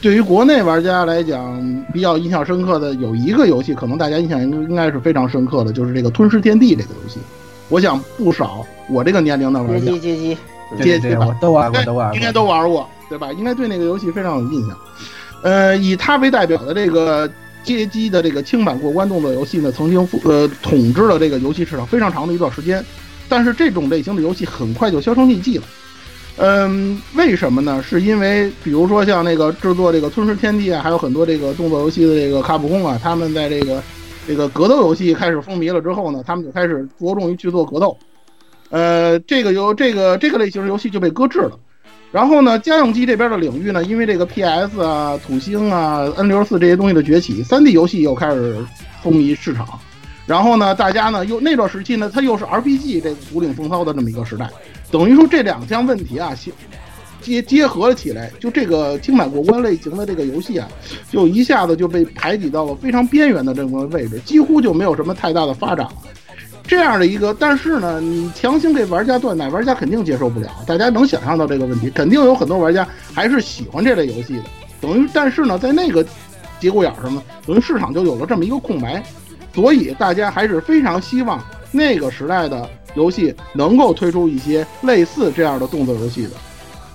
[0.00, 7.20] 对于国内玩家来讲，比较印象深刻的有一个游戏，可能大家印象应应该是非常深刻的，就是这个《吞噬天地》这个游戏。
[7.68, 10.38] 我想不少我这个年龄的玩家，街机街机
[10.82, 13.32] 街机吧，都玩过，都玩过，应该都玩过，对吧？
[13.34, 14.76] 应该对那个游戏非常有印象。
[15.44, 17.30] 呃，以它为代表的这个
[17.62, 22.84] 街机的这个轻版过关动作游戏呢，曾经呃统治了这个游戏市场非常长的一段时间。
[23.28, 25.64] 但是这种类型的游戏很快就销声匿迹了。
[26.44, 27.80] 嗯，为什么呢？
[27.80, 33.80] 是因为比如说像那个制作这个《吞噬天地》啊，还有很多这个动作游戏的这个卡普空啊，他们在这个
[34.26, 37.96] 这个格斗游戏开始风靡了之后呢，他们就开始着重于去做格斗。
[38.70, 41.56] 呃，这个游这个这个类型的游戏就被搁置了。
[42.10, 48.56] 然后呢，家用机这边的领域呢，因为这个 PS 啊、土星啊、N 六四这些东西的崛起，3D 游戏又开始
[49.00, 49.68] 风靡市场。
[50.26, 54.50] 然后呢，大家呢又那段时期呢，它又是 RPG 这个独领风骚的这么一个时代，
[54.92, 56.32] 等于说这两项问题啊，
[57.22, 60.68] 结结合了起来，就这个轻版过关类型的这个游戏啊，
[61.10, 65.92] 就一下子就被排挤到了非常边缘的这么个位置，几乎就没有什么太大的发展了。
[66.64, 70.48] 这样的一个，但是呢，你强行给玩家断奶，玩家肯定接受不了。
[70.66, 74.42] 大家能想象到这个问题，肯定有很多玩家还是喜欢这类游戏的。
[74.80, 76.04] 等于，但是呢，在那个
[76.60, 79.02] 节骨眼上呢，等于市场就有了这么一个空白，
[79.54, 86.30] 所以大家还是非常希望那个时代的游戏能够推出一些类似这样的动作游戏的。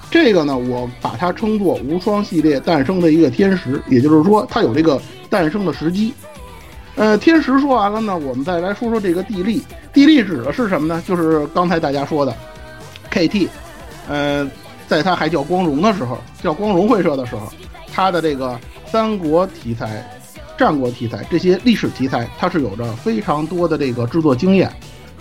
[0.10, 6.14] 这个呢，我把它称作无双系列诞生的一个天时，也就是说，它有这个诞生的时机。
[6.96, 9.62] 呃，天时说完了呢，我们再来说说这个地利。
[9.94, 11.04] 地利指的是什么呢？
[11.06, 12.34] 就是刚才大家说的
[13.12, 13.48] ，KT，
[14.08, 14.50] 呃，
[14.88, 17.52] 在它还叫光荣的时候，叫光荣会社的时候，
[17.94, 20.10] 它的这个三国题材、
[20.58, 24.72] 战国题材这些历史题材，它是有着非常多的这个制作经验。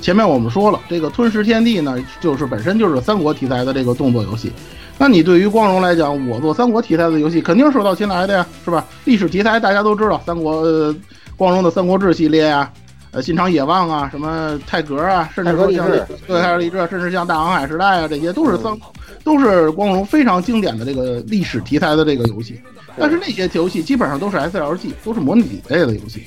[0.01, 4.53] 前面我们说了，这个吞食天地呢，就是本身就是三国题材的这个动作游戏。
[4.99, 8.85] 那你对于光荣来讲，我做三国题材的游戏，肯定手到擒来的呀，是吧？
[9.05, 10.95] 历史题材大家都知道，三国。
[11.39, 12.73] 光荣的《三国志》系列啊，
[13.11, 15.99] 呃，《新长野望》啊，什么泰格啊，甚至说像对
[16.41, 18.75] 泰格励志，甚至像《大航海时代》啊，这些都是三，
[19.23, 22.59] 都是光荣非常经典的这个历史题材的这个游戏。
[22.97, 26.23] 但是那些游戏基本上都是 SLG，都是模拟类的游戏，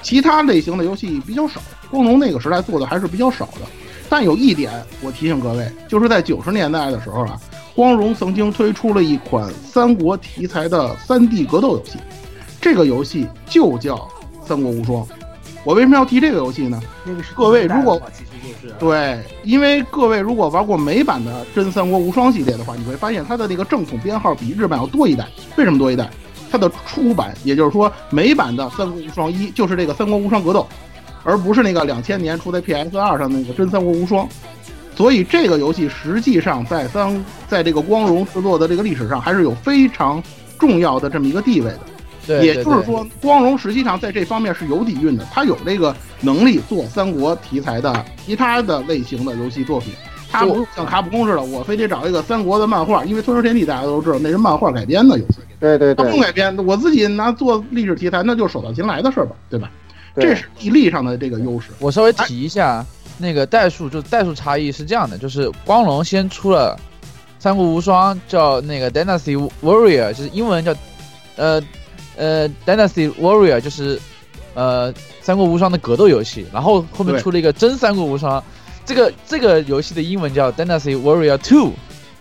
[0.00, 1.60] 其他类型的游戏比较少。
[1.96, 3.62] 光荣那个时代做的还是比较少的。
[4.08, 7.40] 但有一点，我提醒各位，就是在九十年代的时候啊，
[7.74, 11.98] 光荣曾经推出了一款三国题材的三 D 格斗游戏，
[12.60, 14.08] 这个游戏就叫。
[14.46, 15.04] 三国无双，
[15.64, 16.80] 我为什么要提这个游戏呢？
[17.34, 18.00] 各位如果
[18.78, 25.26] 对，因为各位如果玩过美版的真三国无双系列的话，你会发现它的那个正统编号比日版要多一代。
[25.56, 26.08] 为什么多一代？
[26.48, 30.64] 它的出版，也就是说美版的三国无双一就是这个三国无双格斗，
[31.26, 34.26] 而不是那个两千年出在 PS 二上那个真三国无双。
[34.94, 40.22] 所以这个游戏实际上在三在这个光荣制作的这个历史上还是有非常
[40.58, 41.80] 重要的这么一个地位的。
[42.26, 49.92] 对也就是说，光荣实际上在这方面是有底蕴的，他有这个能力做三国题材的其他的类型的游戏作品。
[50.28, 55.38] 他不像卡普空似的，我非得找一个三国的漫画，因为《吞食天地》大家都知道那是漫画改编的游戏。
[55.60, 59.70] 对对对，他不改编，我自己拿做历史题材，那就手到擒来的事儿吧，对吧？
[60.16, 61.68] 这是地利上的这个优势。
[61.78, 62.84] 我稍微提一下，
[63.18, 66.78] 那个代数就代数差异是这样的，就是光荣先出了
[67.38, 70.74] 《三国无双》，叫那个 Dynasty Warrior，就是英文叫
[71.36, 71.62] 呃。
[72.18, 74.00] 呃，Dynasty Warrior 就是，
[74.54, 78.42] 呃，三国无双的格斗游戏，然后后面出了一个真三国无双，
[78.86, 81.74] 这个这个游戏的英文叫 Dynasty Warrior Two，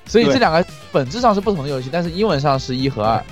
[0.06, 3.24] 所以这两个本质上是不同的游戏，但是英文上是一和二，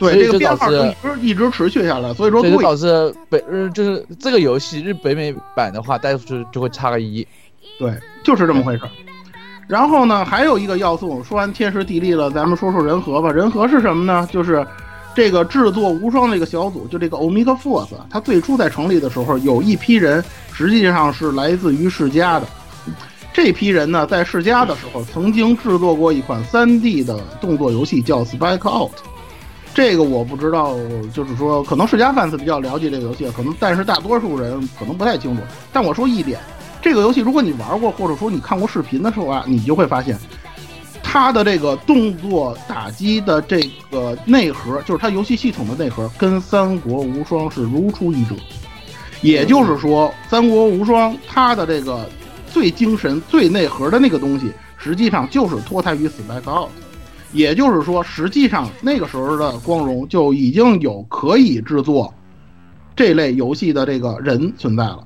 [0.00, 7.24] 对，这个编号一直一直持续下来，所以说就导致北日就是这个游戏日北美版的话，带出去就会差个一，
[7.78, 8.82] 对，就是这么回事。
[9.68, 13.30] 然后呢，还有一个要素，说完天时地利了，咱们说说人和吧。
[13.30, 14.28] 人和是什么呢？
[14.32, 14.66] 就是。
[15.12, 22.46] 这个制作无双这个小组，就这个 Omega Force，它最初在成立的时候，有一批人实际上是来自于世嘉的。
[23.32, 28.92] 这批人呢，在世嘉的时候，曾经制作过一款 3D 的动作游戏，叫 Spike Out。
[29.72, 30.76] 这个我不知道，
[31.12, 35.42] 就是说，可能世家 fans 比较了解这个游戏，可能，但是大多数人可能不太清楚。
[35.72, 36.40] 但我说一点，
[36.82, 40.18] 这个游戏如果你玩过，或者说你看过视频的时候啊，你就会发现。
[41.02, 48.36] 它的这个动作打击的这个内核，就是它游戏系统的内核，跟《三国无双》是如出一辙。
[49.20, 52.08] 也就是说，《三国无双》它的这个
[52.52, 56.68] 最精神、最内核的那个东西，实际上就是脱胎于《Spike Out》。
[57.32, 62.12] 也就是说，实际上那个时候的光荣就已经有可以制作
[62.94, 65.04] 这类游戏的这个人存在了。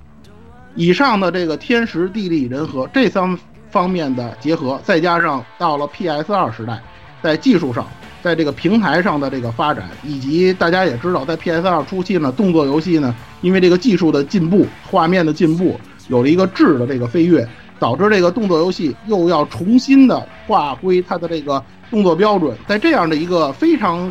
[0.74, 3.38] 以上的这个天时地利人和这三。
[3.70, 6.80] 方面的结合，再加上到了 PS 二时代，
[7.20, 7.84] 在技术上，
[8.22, 17.44] 在这个平台上的这个发展，以及大家也知道，在 PS 二初期呢，动作游戏呢，因为这个技术的进步，画面的进步，有了一个质的这个飞跃，
[17.80, 21.60] 导致这个动作游戏又要重新的划归它的这个
[21.94, 22.56] 动作标准。
[22.66, 24.10] 在这样的一个非常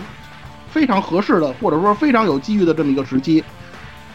[0.70, 3.43] 非常合适的，或者说非常有机遇的这么一个时期，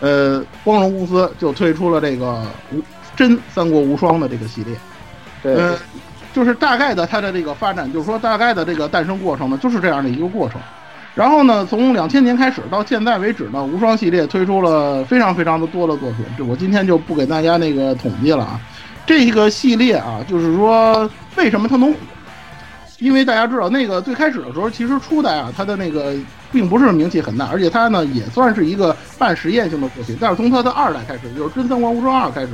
[0.01, 2.43] 呃，光荣公司就推出了这个
[2.73, 2.81] 无
[3.15, 4.75] 真三国无双的这个系列。
[5.43, 5.77] 呃，
[6.33, 10.59] 就是大概的它的这个发展，就是说大概的这个诞生过程呢，就是这样的一个过程。
[11.15, 16.25] 然后呢，从两千年开始到现在为止呢，无双系列推出了非常非常的多的作品。
[16.39, 18.59] 这我今天就不给大家那个统计了啊。
[19.05, 21.99] 这个系列啊，就是说为什么它能火？
[23.01, 26.15] 因为大家知道那个最开始的时候，其实初代啊，它的那个
[26.51, 30.17] 并不是名气很大，而且它呢也算是一个半实验性的作品。
[30.21, 32.49] 但是从它的二代开始，就是《真三国无双二》开始，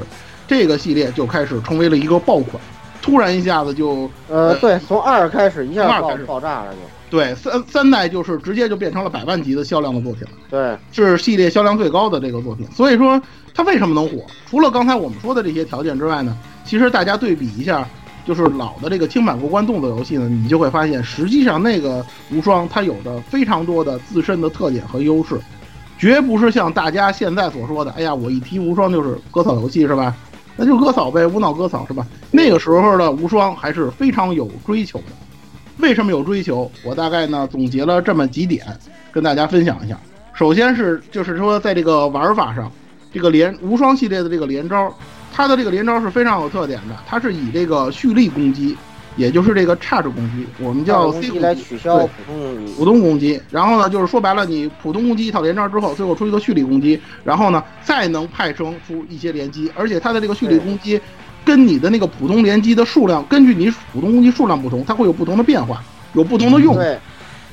[0.47, 2.62] 这个系列就开始成为了一个爆款，
[3.01, 6.78] 突然一下子就呃，对，从二开始一下爆开始爆炸了就。
[7.11, 10.30] 对三三代就是直接就变成了百万级的销量的作品了。
[10.51, 12.66] 对，是系列销量最高的这个作品。
[12.72, 13.22] 所以说
[13.55, 14.24] 它为什么能火？
[14.47, 17.86] 除了刚才我们说的这些条件之外呢，其实大家对比一下，
[18.25, 25.39] 就是老的这个轻版过关动作游戏呢，你就会发现，实际上那个无双它有着非常多的自身的特点和优势，
[25.99, 30.14] 绝不是像大家现在所说的，哎呀，我一提无双就是割草游戏是吧？
[30.57, 32.07] 那就割草呗，无脑割草是吧？
[32.31, 35.07] 那个时候的无双还是非常有追求的。
[35.79, 36.70] 为什么有追求？
[36.85, 38.64] 我大概呢总结了这么几点，
[39.11, 39.99] 跟大家分享一下。
[40.33, 42.70] 首先是就是说，在这个玩法上，
[43.12, 44.95] 这个连无双系列的这个连招，
[45.35, 46.97] 它的这个连招是非常有特点的。
[47.09, 48.76] 它是以这个蓄力攻击，
[49.16, 53.41] 也就是这个 charge 攻击，我们叫攻 C 击来攻击取消对普通普通攻击。
[53.51, 61.01] 然后呢，就是说白了，你普通攻击一套连招之后，最后出一个蓄力攻击，然后呢再能派生出一些连击，而且它的这个蓄力攻击
[61.45, 65.82] 跟你的那个普通连击的数量，根据你普通攻击数量不同，它会有不同的变化，
[66.12, 66.76] 有不同的用。
[66.76, 66.97] 对，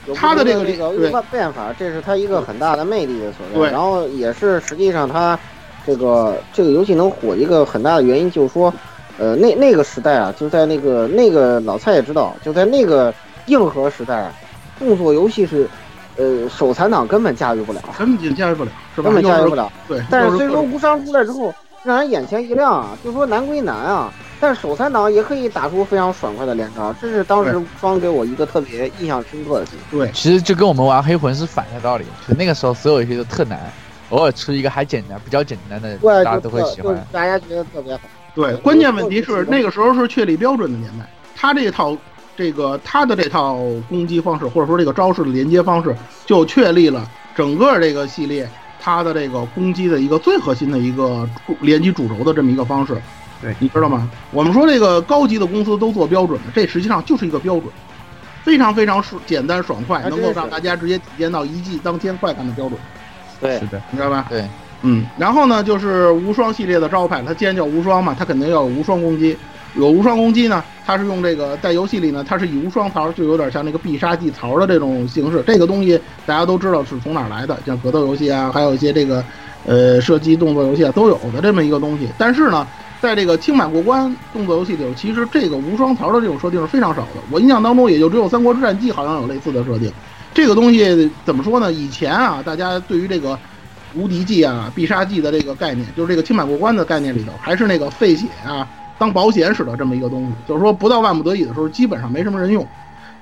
[0.08, 3.60] 有它的这个对这个变变法，这是它一个很大的魅力的所在。
[3.60, 5.38] 对然后也是实际上它
[5.86, 8.74] 这个这个游戏能火一个很大的原因，就是说，
[9.18, 13.14] 呃，那那个时代啊，就在那个那个老蔡也知道，就在那个
[13.48, 14.34] 硬核时代啊，
[14.80, 15.70] 动作游戏是，
[16.18, 19.12] 呃，手残党根本驾驭不了，根本驾驭不了，是吧？
[19.12, 19.72] 根本驾驭不了。
[19.88, 21.54] 对，但是虽说无伤出来之后，
[21.84, 29.66] 让人眼前一亮啊，就说难归难啊，但是手残党也可以打出非常爽快的连招，这是当时无双给我一个特别印象深刻的。
[29.90, 33.60] 对其实就跟我们玩黑魂是反的道理，就那个时候所有游戏都特难，
[34.12, 37.06] 偶尔出一个还简单、比较简单的，大家都会喜欢。
[37.12, 38.02] 大家觉得特别好。
[38.34, 41.06] 对，关键问题是那个时候是确立标准的年代，
[41.36, 41.98] 他这套
[42.38, 43.58] 这个他的这套
[43.90, 45.94] 攻击方式或者说这个招式的连接方式，
[46.26, 47.06] 就确立了
[47.36, 48.50] 整个这个系列
[48.80, 53.02] 它的这个攻击的一个最核心的一个主连击主轴的这么一个方式。
[53.42, 54.10] 对，你知道吗？
[54.32, 57.66] 我们说这个高级的公司都做标准的，这实际上就是一个标准，
[58.44, 62.80] 非常非常爽简单爽快，能够让大家直接体验到一骑当千快感的标准。
[63.42, 64.28] 对是，的，你知道吧？
[64.30, 64.46] 对，
[64.84, 69.36] 嗯，然后呢，就是无双系列的招牌，它既然叫无双嘛，它肯定要有无双攻击。
[69.76, 75.42] 有无双攻击呢，它是用这个在游戏里呢，它是以无双槽，就有点像那个必杀技槽的这种形式。
[75.48, 79.24] 这个东西大家都知道是从哪儿来的，像格斗游戏啊，还有一些这个
[79.66, 82.10] 呃射击动作游戏啊都有的这么一个东西。
[82.18, 82.68] 但是呢，
[83.00, 87.22] 在这个轻版过关动作游戏里头，其实这个无双槽的这种设定是非常少的。
[87.32, 89.90] 我印象当中，也就只有《三国志战记》好像有类似的设定。
[90.34, 91.72] 这个东西怎么说呢？
[91.74, 93.38] 以前啊，大家对于这个
[93.94, 98.68] 无敌技啊、必杀技的这个概念，就是这个轻版过关的概念里头，还是那个费血啊
[98.98, 100.34] 当保险使的这么一个东西。
[100.48, 102.66] 就是说，不到万不得已的时候，基本上没什么人用。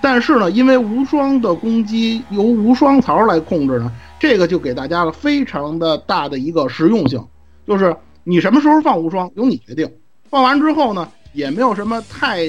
[0.01, 7.21] 但是呢，因为无双的攻击由无双槽来控制呢，这个就给大家了非常的大的一个实用性，
[7.67, 9.91] 就是你什么时候放无双由你决定。
[10.29, 12.45] 放完之后呢，也没有什么太，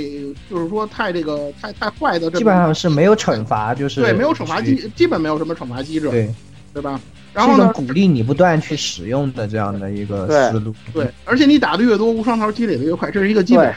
[0.51, 6.29] 就是说太这个太太坏的这，基本上是没有惩罚，就是对没有惩罚机，基本没有什么惩罚机制，对，
[6.75, 7.01] 对吧？
[7.33, 10.75] 然后呢鼓励你不断去使用的这样的一个思路。
[10.93, 13.73] 对，而且你打的越多，无双桃积累的越快，这是一个基本。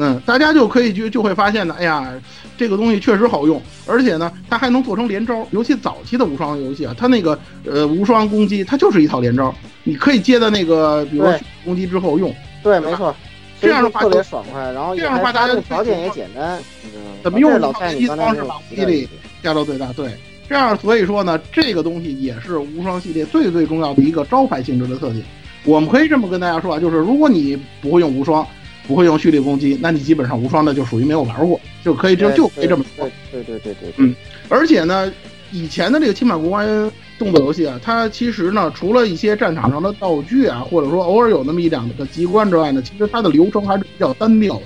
[0.00, 2.08] 嗯，大家就可以就就会发现呢，哎呀，
[2.56, 5.44] 这个东西确实好用，而且呢，它还能做成连招。
[5.50, 12.32] 尤其早期的无双游戏啊，它那个呃无双攻击，它就是一套连招，你可以接的那个比如说攻击之后用。
[12.62, 13.12] 对，对没错。
[13.60, 16.60] 这样的话特别爽快，然后这样的话大家条件也简单，
[17.22, 19.08] 怎么用这是老蔡一方式把提到一点
[19.42, 20.10] 加到最大，对，
[20.48, 25.24] 这样所以说呢，这个东西也是无双系列最最重要的一个招牌性质的特点。
[25.64, 28.46] 我们可以这么跟大家说啊，就是如果你不会用无双，
[28.86, 33.10] 不会用蓄力攻击，那你基本上无双的就属于没有玩过，就可以就对就可以这么说。
[33.30, 34.14] 对对对对对，嗯
[34.48, 35.12] 而且呢，
[35.50, 36.66] 以前的这个轻版过关
[37.18, 44.62] 动作游戏啊，它其实呢，除了一些战场上的道具啊，或者说偶尔有那么一两个机关之外呢，其实它的流程还是比较单调的，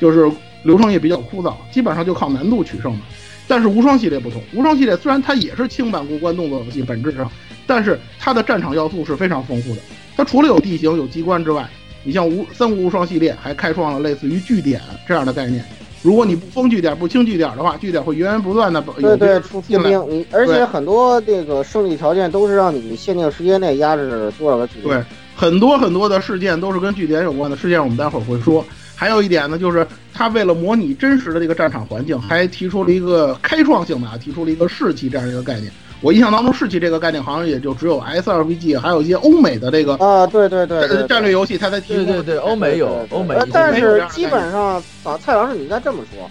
[0.00, 0.30] 就是
[0.62, 2.98] 流程也比较枯燥，基本上就靠难度取胜的。
[3.46, 7.30] 但是无双系列不同，无双系列虽然它也是轻版过关动作游戏，本质上，
[7.66, 9.80] 但是它的战场要素是非常丰富的。
[10.16, 11.68] 它除了有地形、有机关之外，
[12.02, 15.62] 你像无三国无双系列还开创了类似于据点这样的概念。
[16.04, 19.78] 如果你不封据点、不清据点的话，据点会源源不断的对对，出出。
[19.82, 24.98] 兵，你而且很多这个胜利条件都是让你限定时间内压制多少个据点。
[24.98, 28.62] 对，很多很多的事件都是跟据点有关的事件，我们待会儿会说。
[28.94, 35.72] 还有一点呢，就是他为了模拟真实的这个战场环境，还提出了一个开创性的啊，提出了一个士气这样一个概念。
[36.04, 42.04] 我印象当中，士气这个概念好像也就只有 S R V G，还有一些欧美的这个啊，对对对对战战略游戏，它才提供。
[42.04, 46.28] 对对对，欧美有，欧美但是基本上啊，蔡老师你应该这么说，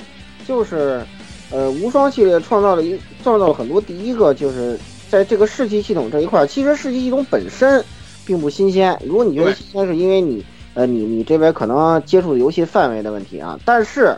[0.48, 1.02] 就是
[1.50, 7.84] 呃无双系列创造了一创造了很多第一个就是在这个士气系统这一块，其实士气系统本身
[8.28, 8.96] 并不新鲜。
[9.04, 10.46] 如果你觉得新鲜，是因为你
[10.76, 14.16] 呃你你这边可能接触的游戏范围的问题啊，但是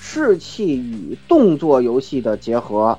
[0.00, 2.98] 士气与动作游戏的结合，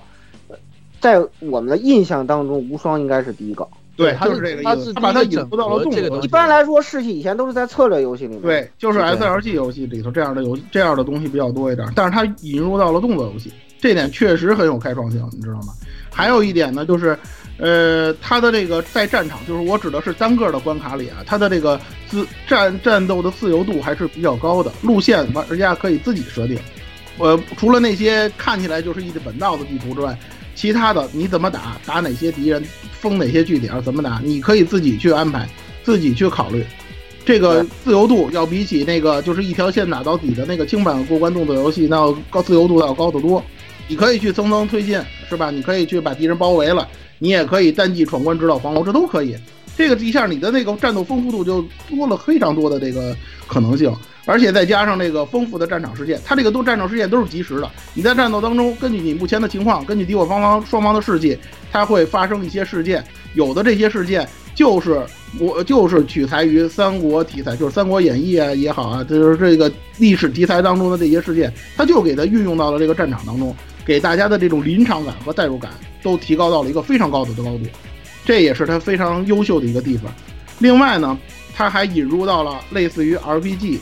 [1.07, 3.65] 在我们的印象当中，无双应该是第一个。
[3.95, 4.93] 对，就是这个意思。
[4.93, 6.19] 他把它引入到了动作。
[6.21, 8.41] 一般来说，士气以前都是在策略游戏里面。
[8.41, 11.87] 对，就是 S L G 游戏里头这样的游这样的东西比较多一点。
[11.95, 15.73] 但是它引入到了动作游戏，这点确实很有开创性，你知道吗？
[16.11, 17.17] 还有一点呢，就是，
[17.57, 26.59] 呃，它的这个在战场，就是我指的是单个的关卡里啊，它的这个自战战斗的自由度还是比较高的，路线玩家可以自己设定。
[27.17, 30.15] 呃，除了那些看起来就是一本道的地图之外。
[30.57, 35.47] 其他的你怎么打，打哪些敌人，封哪些据点，怎么打，你可以自己去安排，
[35.83, 36.65] 自己去考虑。
[37.23, 43.43] 这个自由度要比起那个就是一条线打到底的那个轻版过关动作游戏，那要高自由度要高得多。
[43.87, 44.99] 你可以去层层推进，
[45.29, 45.51] 是吧？
[45.51, 46.87] 你可以去把敌人包围了，
[47.19, 49.35] 你也可以单骑闯关直捣黄楼，这都可以。
[49.77, 53.93] 这个一下你的那个战斗丰富度就多了非常多的这个可能性。
[54.27, 57.71] 而且再加上这个丰富的战场事件，它这个都战场事件都是及时的。
[57.93, 61.35] 你在战斗当中，根据你目前的情况，根据敌我双方双方的事迹，
[61.71, 63.03] 它会发生一些事件。
[63.33, 65.01] 有的这些事件就是
[65.39, 73.55] 我就是取材于三国题材，就是《三国演义》啊也好啊，就是这个历史题材当中的这些事件，它就给它运用到了这个战场当中，
[73.85, 75.71] 给大家的这种临场感和代入感
[76.03, 77.61] 都提高到了一个非常高的高度。
[78.25, 80.11] 这也是它非常优秀的一个地方。
[80.59, 81.17] 另外呢，
[81.55, 83.79] 它还引入到了类似于 RPG。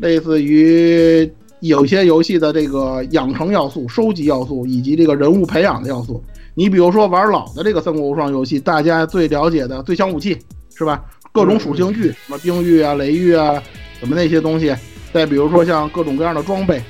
[0.00, 1.30] 类似于
[1.60, 6.22] 有些游戏的这个养成要素、收集要素以及这个人物培养的要素。
[6.54, 10.36] 你比如说玩老的这个《三国无双》游戏，大家最了解的最强武器
[10.74, 11.04] 是吧？
[11.32, 13.62] 各种属性具，什么冰玉啊、雷玉啊，
[14.00, 14.74] 什么那些东西。
[15.12, 16.82] 再比如说像各种各样的装备，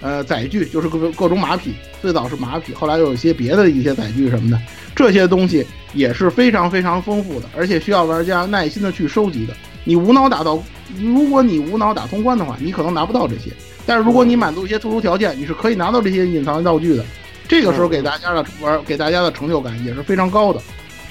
[0.00, 4.58] 呃，载具就是各各种马匹，最早是马匹，后来又有一些别的一些载具什么的。
[4.94, 9.54] 这些东西也是非常非常丰富的，而且需要玩家耐心的去收集的。
[9.84, 10.62] 你无脑打到，
[10.98, 13.50] 如果你无脑打通关的话，你可能拿不到这些。
[13.86, 17.04] 但是如果你满足一些特殊条件，你是可以拿到这些隐藏道具的。
[17.48, 20.60] 这个时候给大家的玩，给大家的成就感也是非常高的。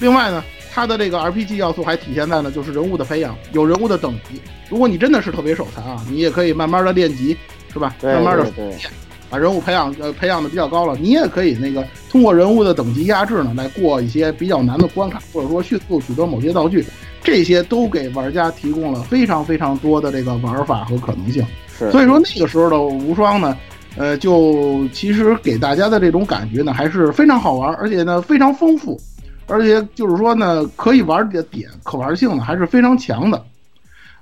[0.00, 4.40] 另外呢，它的这个 RPG 要素还体现在呢，就是人物的培养，有人物的等级。
[4.68, 7.36] 如果你真的是特别手残啊，你也可以慢慢的练级，
[7.72, 7.94] 是吧？
[8.02, 8.80] 慢慢的练，
[9.28, 16.84] 把人物培养呃培养的比较高了，你也可以那个通过人物的等级压制呢，来过一些比较难的关卡，或者说迅速取得某些道具。
[17.22, 21.44] 这些都给玩家提供了非常非常多的这个玩法和可能性，
[21.90, 23.56] 所以说那个时候的无双呢，
[23.96, 29.00] 呃，就其实给大家的这种感觉呢，还是非常好玩，而且呢非常丰富，
[29.46, 33.40] 而且就是说呢，可以玩的点可玩性呢还是非常强的。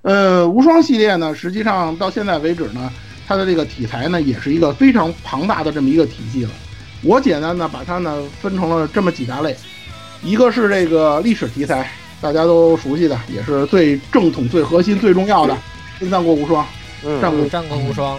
[0.03, 2.91] 呃，无双系列呢，实际上到现在为止呢，
[3.27, 6.51] 它的这个题材呢，也是一个非常庞大的这么一个体系了。
[7.03, 9.57] 我简单的把它呢分成了这么几大类，
[10.23, 11.91] 一个是这个历史题材。
[12.21, 15.55] 大家都熟悉的，也是最正统、最核心、最重要的
[15.99, 16.65] 《新三国无双》，
[17.21, 18.19] 战国战国无双，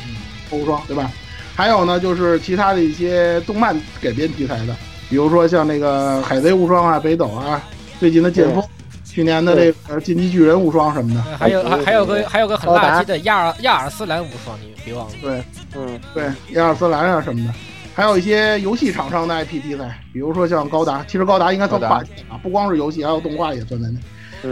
[0.50, 1.12] 无双对吧？
[1.56, 4.76] 还有呢，就是其他的一些动漫改编题材的，
[5.10, 7.62] 比如说像那个《海贼无双》啊、《北斗》啊，
[8.00, 8.64] 最近的《剑锋》，
[9.06, 15.14] 去年的这个《进击巨人无双》什么的，还有还还有个还有个很垃圾的《亚尔亚尔斯兰无双》，你别忘了。
[15.22, 15.44] 对，
[15.76, 16.24] 嗯，对，
[16.54, 17.54] 亚尔斯兰啊什么的。
[17.94, 23.98] 还有一些游戏厂商的 IP 题材，比如说像高达，其实高达应该算跨界啊，不光是游戏，还有动画也算在内。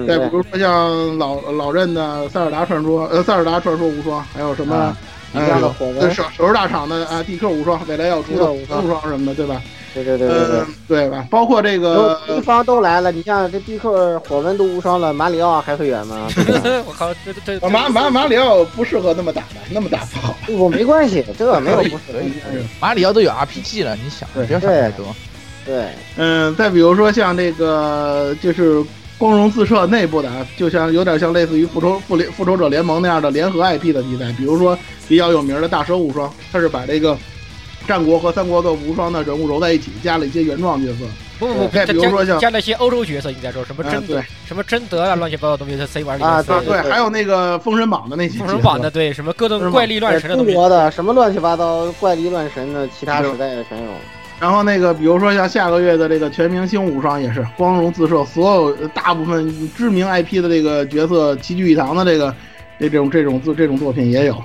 [0.07, 4.95] 再比如说像老老任的《塞尔达传说》，呃，《塞尔达传说无双》，还有什么
[5.33, 9.61] 呃，手手游大厂的啊，DQ 无双，未来要出的无双什么的，对吧？
[10.04, 11.28] 对对对对对，对吧？
[11.30, 16.28] 包括这个一方都来了，你像这 DQ 火纹都无双了，马里奥还会远吗？
[16.88, 20.36] 我靠，这这马马马里奥不适合那么打的，那么打不好。
[20.50, 22.20] 我，没关系，这个没有不适合。
[22.80, 25.06] 马里奥都有 RPG 了，你想，不要想太多。
[25.66, 28.84] 对，嗯，再比如说像这个，就是
[29.18, 34.78] 光荣自设内部的，就像有点像类似于复仇复联复仇者联盟那样的联合 IP 的题材，比如说
[35.08, 37.18] 比较有名的大蛇无双，它是把这个。
[37.89, 40.99] 战国和三国的无双的人物揉在一起，加了一些原创角色。
[41.39, 53.89] 不不不，比如说像加了一些欧洲角色，应该说什么真对什么贞德啊，乱七八糟东西他塞玩里啊，对对，还有那个封神榜的那些封神榜的对什么各种怪力乱神的中国的什么乱七八糟怪力乱神的其他时代的全有。
[54.39, 62.35] 然后那个比如说像下个月的这个全明星无双也是光荣自设，所有大部分知名 IP 的这个角色齐聚一堂的这个
[62.79, 64.35] 这种这种这种作品也有。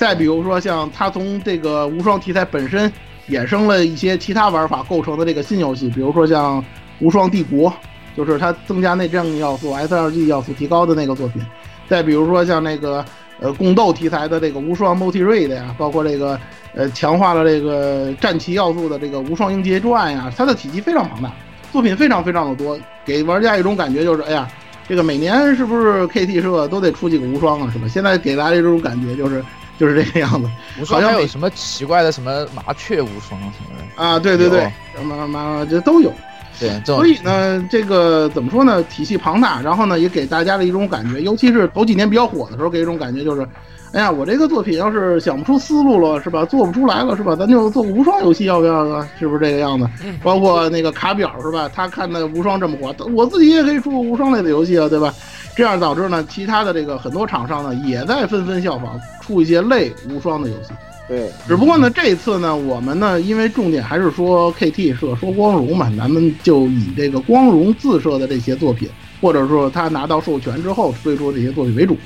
[0.00, 2.90] 再比如说像他从这个无双题材本身。
[3.28, 6.60] 衍生了一些其他玩法构成的这个新游戏，比如说像
[6.98, 7.70] 《无双帝国》，
[8.16, 11.40] 就是它增加内政要素、SLG 要素提高的那个作品。
[11.88, 13.04] 再比如说像那个
[13.38, 16.36] 呃宫斗题材的这个无双 Multi Raid 呀，包括这个
[16.74, 21.32] 呃强化了这个战棋要素的这个无双英杰传呀，它的体积非常庞大，
[21.70, 24.48] 作品非常非常的多，给玩家一种感觉就是，哎呀，
[24.88, 27.70] 这个每年是不是 KT 社都得出几个无双啊？
[27.72, 27.86] 是吧？
[27.86, 29.40] 现在给大家这种感觉就是
[29.80, 30.46] 就是这个样子。
[30.78, 34.18] 无双还有什么奇怪的什么麻雀无双什么的啊？
[34.18, 36.12] 对对对，什么什么这都有。
[36.58, 38.82] 对，所以呢，这个怎么说呢？
[38.82, 43.48] 体系庞大，然后呢，也给大家的一种感觉，尤其是头几年比较火的时候，给一种感觉就是，
[43.92, 46.44] 哎呀，我这个作品要是想不出思路了，是吧？
[46.44, 47.34] 做不出来了，是吧？
[47.34, 49.08] 咱就做个无双游戏，要不要啊？
[49.18, 49.88] 是不是这个样子？
[50.22, 51.66] 包括那个卡表，是吧？
[51.74, 55.14] 他看的无双这么火，我自己也可以出个无双类的游戏啊，对吧？
[55.56, 60.70] 这样导致呢，其他的这个很多厂商呢，也在纷纷效仿，出一些类无双的游戏。
[61.08, 68.88] 对，只不过呢，这次呢，我们呢，因为重点还是说 KT 社说光荣嘛，咱们就以这个光荣自设的这些作品，
[69.20, 71.96] 或者说他拿到授权之后推出这些作品为主，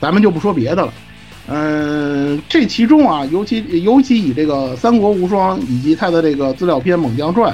[0.00, 0.92] 咱们就不说别的了。
[1.48, 7.52] 嗯，这其中啊，尤其尤其以这个《三国无双》以及它的这个资料片《猛将传》，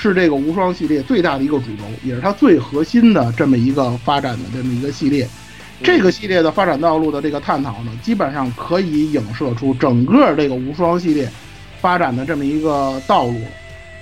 [0.00, 5.28] 是这个无双系列最大的一个主轴，也是它最核心的这么一个发展的这么一个系列。
[5.82, 11.28] 这个系列的发展道路的这个探讨呢，基本上可以影射出整个这个无双系列
[11.82, 13.34] 发展的这么一个道路。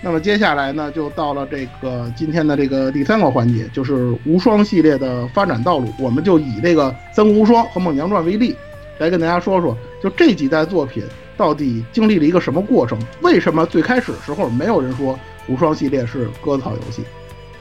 [0.01, 5.92] 那么接下来呢，就到了这个今天的这个第三个环节，就是无双系列的发展道路。
[5.99, 8.55] 我们就以这个《三国无双》和《猛将传》为例，
[8.99, 11.03] 来跟大家说说，就这几代作品
[11.36, 12.96] 到底经历了一个什么过程？
[13.22, 15.18] 为什么最开始时候没有人说
[15.49, 17.03] 无双系列是割草游戏，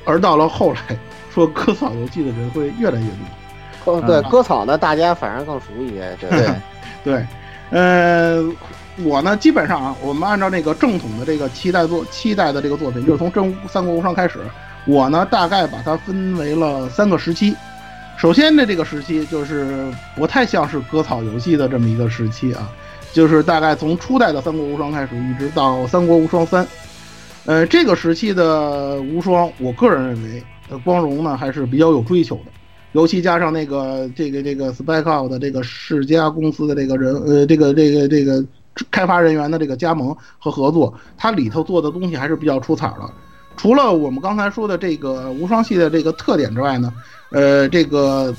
[0.04, 0.98] 而到了后来
[1.34, 3.08] 说割草游戏的人会越来越
[3.86, 3.96] 多？
[3.96, 6.18] 哦，对，割草呢，大家反而更熟一些。
[6.20, 6.50] 对，
[7.04, 7.28] 对，
[7.70, 8.44] 呃，
[9.04, 14.40] 我呢，基本上啊，我们按照那个正统的这个七代作七代的这个作品，就是从真三国无双开始，
[14.86, 17.56] 我呢大概把它分为了三个时期。
[18.18, 19.86] 首先的这个时期就是
[20.16, 22.68] 不太像是割草游戏的这么一个时期啊，
[23.14, 26.68] 就是大概从初代的三国无双开始，一直到三国无双三，
[27.48, 32.52] 呃，这个时期的无双，我个人认为的光荣呢还是比较有追求的。
[32.92, 38.44] 尤其加上那个这个这个 SpyCloud 的这个世家公司的这个人呃这个这个这个
[38.92, 43.10] 开发人员的这个加盟和合作，它里头做的东西还是比较出彩的。
[43.56, 46.94] 除了我们刚才说的这个无双系的这个特点之外呢，
[47.32, 48.36] 呃，这个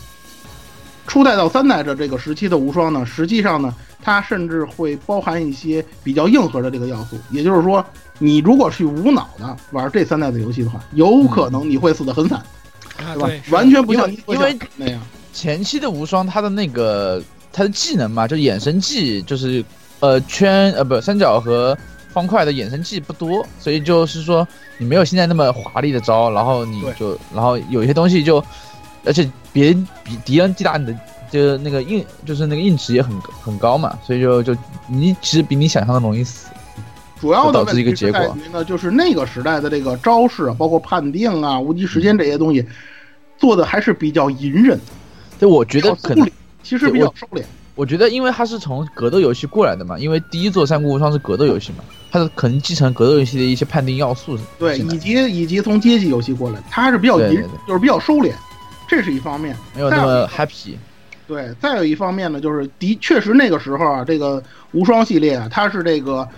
[1.06, 7.16] 初代到三代的这个时期的无双呢，实际上呢，它甚至会包含一些比较硬核的这个要素。
[7.30, 7.84] 也就是说，
[8.18, 12.42] 你如果去无脑的玩这三代的游戏的话，有可能你会死的很惨。
[13.14, 13.30] 对吧？
[13.50, 15.00] 完全不像因为那样。
[15.32, 19.64] 前期的无双，它的那个它的技能嘛，就衍生技，就是
[20.00, 24.46] 呃圈呃不三角和方块的衍生技不多，所以就是说
[24.78, 28.42] 你没有现在那么华丽的招，然后你就然后有一些东西就，
[29.04, 30.92] 而且别人比敌人击打你的
[31.30, 34.56] 就是那个硬就是那个硬值也很很高嘛，所以就就
[34.88, 36.48] 你其实比你想象的容易死。
[37.20, 42.64] 主要的导致一个结果呢，就是那个时代的这个招式，包括判定啊、无敌时间这些东西，
[43.36, 44.78] 做的还是比较隐忍。
[45.38, 46.28] 对，我觉得可能
[46.62, 47.42] 其实比较收敛。
[47.74, 54.36] 我觉得，因为它是从格斗游戏过来的嘛，因为第一座《三国无双》是格斗游戏嘛，它是可能继承格斗游戏的一些判定要素。
[54.58, 58.32] 对，以及以及从街机游戏过来，它还是比较隐，就是比较收敛，
[58.88, 59.56] 这是一方面。
[59.74, 60.74] 没有那么 happy。
[61.28, 64.42] 对，再有一方面呢，就是的确实那个时候啊，这个
[64.72, 66.28] 无双系列啊，它是这个。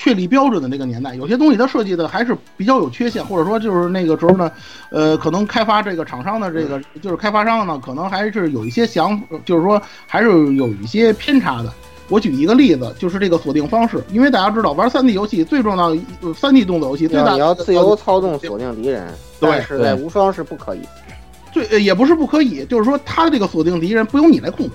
[0.00, 4.50] 确立标准的那个年代，有些东西它设计的还是比较有缺陷，或者说就是那个时候呢，
[4.88, 11.70] 呃，可能开发这个厂商的这个就是开发商呢，可能还是有一些想，就是说还是有一些偏差的。
[12.08, 15.98] 我举一个例子，就是这个锁定方式，因为大家知道玩三 D 游戏最重要的
[16.34, 19.06] 三 D 动作游戏，最大你要自由操纵锁定敌人，
[19.38, 20.80] 但是在无双是不可以。
[21.52, 24.72] 最也不是不可以，就是说它这个锁定敌人不由你来控制。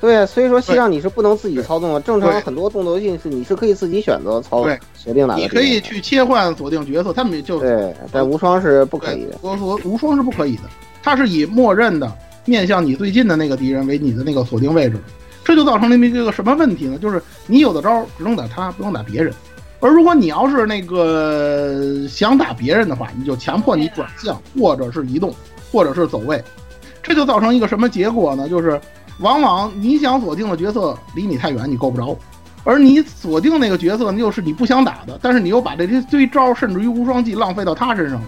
[0.00, 2.00] 对，所以说实际上你是不能自己操纵的。
[2.00, 5.40] 正常很多动作游戏是你是可以自己选择操锁定哪个。
[5.40, 9.36] 你可以去切换锁定角色，他们就对，但无双是不可以的。
[9.42, 10.62] 我说无双是不可以的，
[11.02, 12.12] 它是以默认的
[12.44, 14.96] 面向你最近的那个敌人为你的那个锁定位置，
[15.44, 16.96] 这就造成了一个什么问题呢？
[16.98, 19.34] 就是你有的招只能打他，不能打别人。
[19.80, 25.34] 而如果你要是那个想打别人的话，你就强迫你转向，或者是移动，
[25.72, 26.40] 或者是走位，
[27.02, 28.48] 这就造成一个什么结果呢？
[28.48, 28.80] 就是。
[29.18, 32.16] 往往你想锁定的角色离你太远，你够不着；
[32.64, 38.20] 而你锁定那个角色，又是你不想打的，但是你又把这些堆招甚至于无双技浪费到他身上，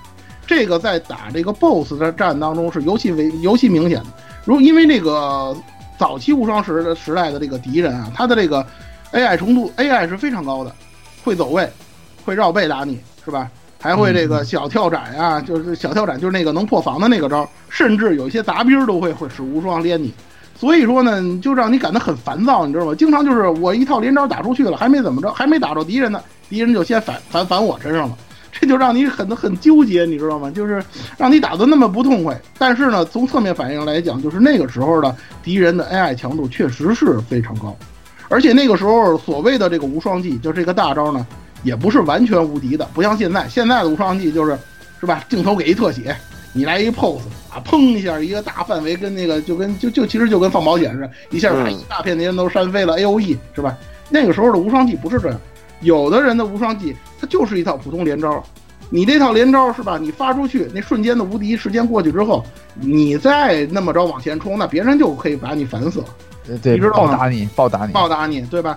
[0.47, 4.07] 这个在打这个 BOSS 的战当中是尤其为尤其明显的。
[4.45, 5.57] 如因为那个
[5.99, 8.67] 早期无双时的时代的这个敌人啊，他的这个
[9.13, 10.75] AI 程度 AI 是非常高的，
[11.23, 11.71] 会走位，
[12.25, 13.49] 会绕背打你，是吧？
[13.83, 20.13] 还会这个小跳斩呀，就是小跳斩就是那个能破防的那个招，甚至有一些杂兵都会会使无双连你。
[20.61, 22.95] 所以说呢，就让你感到很烦躁，你知道吗？
[22.95, 28.19] 经常就是我一套连招打出去了，还没怎么着，还没打着敌人呢，敌人就先反反反我身上了，
[28.53, 30.51] 这就让你很很纠结，你知道吗？
[30.51, 30.85] 就是
[31.17, 32.39] 让你打的那么不痛快。
[32.59, 37.75] 但是呢，从侧面反应来讲，就是那个时候的敌人的 AI 强度确实是非常高，
[38.29, 41.27] 而且那个时候所谓的这个无双技，就这个大招呢，
[41.63, 44.59] 也不是完全无敌的，不像现在，现在的无双技就是
[45.01, 46.15] 是吧，镜头给一特写。
[46.53, 53.77] 你来一 pose 啊，砰一下，一个大范围，跟那个就跟就就其实就跟放保险似的，一下把一大片的人都扇飞了，A O E 是吧？
[54.09, 55.41] 那个时候的无双技不是这样，
[55.81, 58.43] 有的人的无双技它就是一套普通连招，
[58.89, 59.97] 你这套连招是吧？
[59.97, 62.45] 你发出去那瞬间的无敌，时间过去之后，
[62.75, 66.07] 你再那么着往前冲，那别人就可以把你烦死了，
[66.61, 68.77] 对，你知道暴打你，暴打你，暴打你，对吧？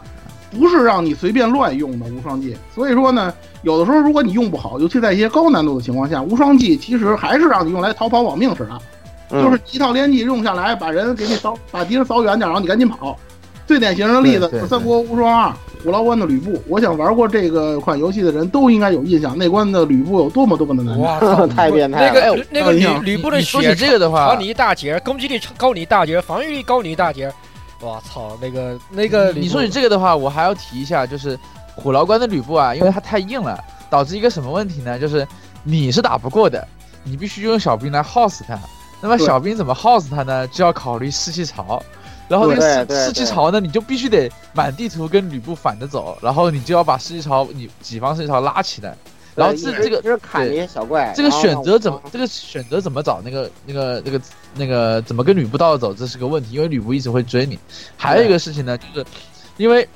[0.58, 3.34] 不是让你随便乱用的无双技，所以说呢，
[3.64, 8.66] 有的时候如果你用不好，尤其在一些高难度的情况下，无双技其实还是让你用来逃跑保命使
[9.30, 13.18] 的，就是一套连技用下来，把人给你扫，把敌人扫远点，然后你赶紧跑。
[13.66, 15.50] 最典型的例子是《三国无双二》
[15.84, 21.00] 虎牢关的吕布，我想玩过这个款游戏的人都应该有印象，那关的吕布有多么多么的难。
[21.00, 22.14] 哇， 太变态了！
[22.14, 27.32] 那个那个吕吕布的血这个的话，高你一大截，攻击力高你一大截，防御力高你一大截。
[27.84, 31.38] 我操，那个那个，你说起这个的话，我还要提一下，就是
[31.76, 34.98] 虎牢关的吕布啊，因为他太硬了，导致一个什么问题呢？
[34.98, 35.28] 就是
[35.64, 36.66] 你是打不过的，
[37.04, 38.58] 你必须用小兵来耗死他。
[39.02, 40.48] 那么小兵怎么耗死他呢？
[40.48, 41.84] 就要考虑士气潮，
[42.30, 48.96] 然后那个士士气潮呢，你就必须得满地图跟吕布反着走，然后你就要把士气潮你己方士气潮拉起来。
[49.36, 54.22] 然后这这个就是砍那些小怪，这个选择怎么这个选择怎么找那个那个那个
[54.56, 57.58] 那个怎么跟吕布道走，这是个问题，因为吕布一直会追你。
[57.98, 59.06] 还有一个事情呢，就是
[59.58, 59.88] 因为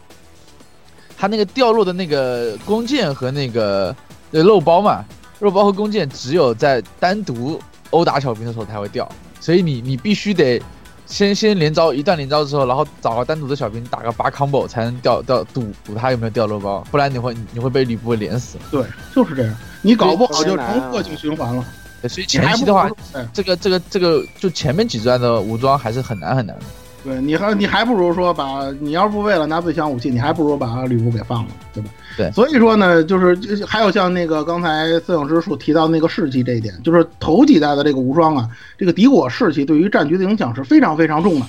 [1.18, 3.96] 他那个掉落的那个弓箭和那个
[4.32, 5.06] 肉包嘛，
[5.40, 7.60] 肉包和弓箭只有在单独
[7.92, 9.08] 殴打小兵的时候才会掉，
[9.40, 10.62] 所以你你必须得。
[11.08, 18.58] 先先连招一段连招之后，然后找个单独的小兵打个八 combo 才能掉掉赌赌他有没有掉肉包，不然你会你会被吕布连死。
[18.70, 18.84] 对，
[19.16, 21.66] 就是这样，你搞不好就成恶性循环了。
[22.08, 22.90] 所以前期的话，
[23.34, 26.64] 这个这个这个就前面几段的武装还是很难很难的。
[27.04, 31.90] 对，你还你还不如说把你要不为了拿最强武器，你还不如把吕布给放了，对吧？
[32.18, 41.46] 对，所以说呢，就是还有像那个刚才摄影师说提到那个士气这一点，就是头几代的这个无双啊，这个敌我士气对于战局的影响是非常非常重的，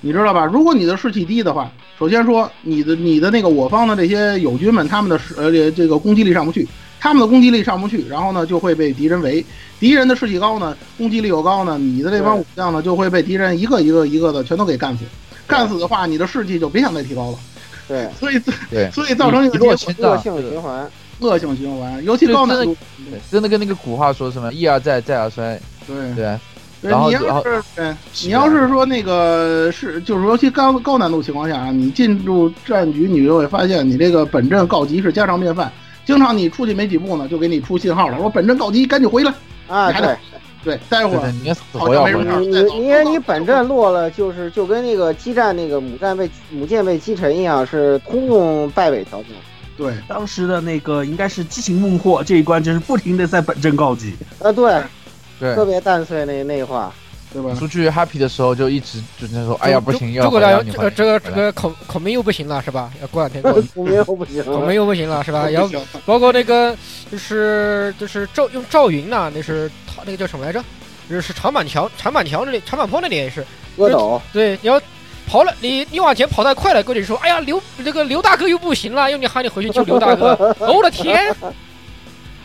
[0.00, 0.46] 你知道吧？
[0.46, 6.66] 如果你的士气低的话，首先说你的你的那个我方的这些友军们，他们的呃这个攻击力上不去，
[6.98, 9.44] 他们的攻击力上不去，然后呢就会被敌人围，
[9.78, 15.04] 敌人的士气高呢，攻击力又高呢，你的这帮武将呢就会被敌人一个一个一个的全都给干死，
[15.46, 17.38] 干死的话，你的士气就别想再提高了。
[17.88, 20.04] 对， 所以对， 所以造成一个恶性循
[20.60, 22.76] 环，恶性循环，尤其高难度，
[23.30, 25.58] 真的跟那个古话说什么一而再，再而衰。
[25.86, 26.38] 对对，
[26.82, 35.72] 然后你要是对，你要是说那个是，就是尤其高高难度情况下，你进入战局，你就会发现你这个本阵告急是家常便饭，
[36.04, 39.32] 经常你出去没几步呢，就给你出信号了，说本阵告急，赶紧回来
[39.68, 39.92] 啊！
[39.92, 40.16] 对。
[40.66, 42.40] 对，待会儿你好像没什么。
[42.40, 49.30] 你你因为你本阵落了，就是就跟那个激战那个母战被母舰被击沉一样，是通用败北条件。
[49.76, 54.16] 对，当时的那个应该是激情孟获这一关，就是不停的在本阵告急。
[54.42, 54.82] 啊，对，
[55.38, 56.92] 对，特别淡碎那那话，
[57.32, 57.54] 对吧？
[57.58, 62.90] 出去 happy 的时候就一直就那说，哎呀不行，要诸葛亮这个这个这个孔孔明又不行了是吧？
[63.00, 63.52] 要过两天过。
[63.74, 65.48] 孔明又不行，孔明又不行了是吧？
[65.48, 65.68] 然后
[66.04, 66.76] 包括那个
[67.10, 70.62] 就是就是赵用赵云呐，那是他那个叫什么来着？
[71.08, 73.44] 就是长板桥、长板桥那里、长板坡那里也是。
[74.32, 74.80] 对，你要
[75.28, 80.34] 跑了，你你往前跑太快了，过去说：“哎呀，刘那个刘大哥又不行了，又你喊你回去救刘大哥。
[80.58, 81.32] ”我的天！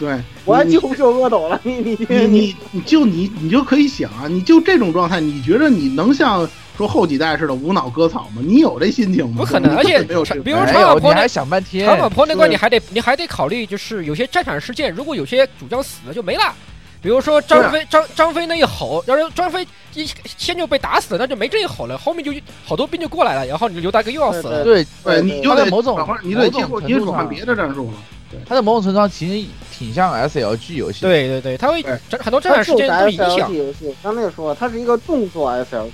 [0.01, 1.61] 对，我还救不救阿斗了？
[1.61, 8.41] 你你你你你就你你就可以想啊，你就这种状态，你觉得你能像说后几代似的无脑割草吗？
[8.43, 9.35] 你有这心情吗？
[9.37, 10.23] 不可能，而且没有。
[10.43, 11.85] 比如长坂坡，你还想半天。
[11.85, 16.51] 长坂坡那关你还得你还得考虑，就是有些战场事件，如果有些主将死了就没了。
[16.99, 22.33] 比如说张飞，张张飞那一吼，要是张飞一先就被打死了，那就没这一吼了，后面就
[22.65, 24.63] 好多兵就过来了，然后你刘大哥又要死了。
[24.63, 27.93] 对对，你就得某种你得结果你得换别的战术了。
[28.31, 31.01] 对，他在某种程度上其实挺像 SLG 游戏。
[31.01, 31.83] 对对对，它会
[32.19, 33.53] 很多战场事件都影响。
[33.53, 35.91] 游戏，刚才说它是一个动作 SLG。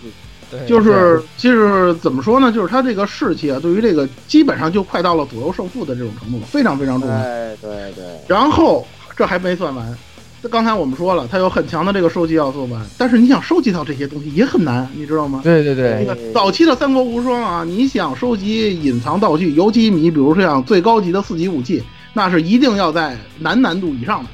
[0.49, 2.49] 对，就是其实怎么说呢？
[2.51, 7.21] 就是他这个士气啊，对于这个基本上就快到了左右胜负的这种程度了，非常非常重要。
[7.21, 8.05] 对对对。
[8.27, 9.97] 然后这还没算完。
[10.41, 12.85] 这刚才我们说了，它有很强的这个收集要素吧？
[12.95, 15.41] 但是你想收集到这些东西也很难，你知道吗？
[15.43, 21.83] 对对对，那个早期的三国无双啊，你想收集隐藏道具，尤其你比如像最高级的四级武器，
[22.17, 24.29] 那是一定要在难难度以上的，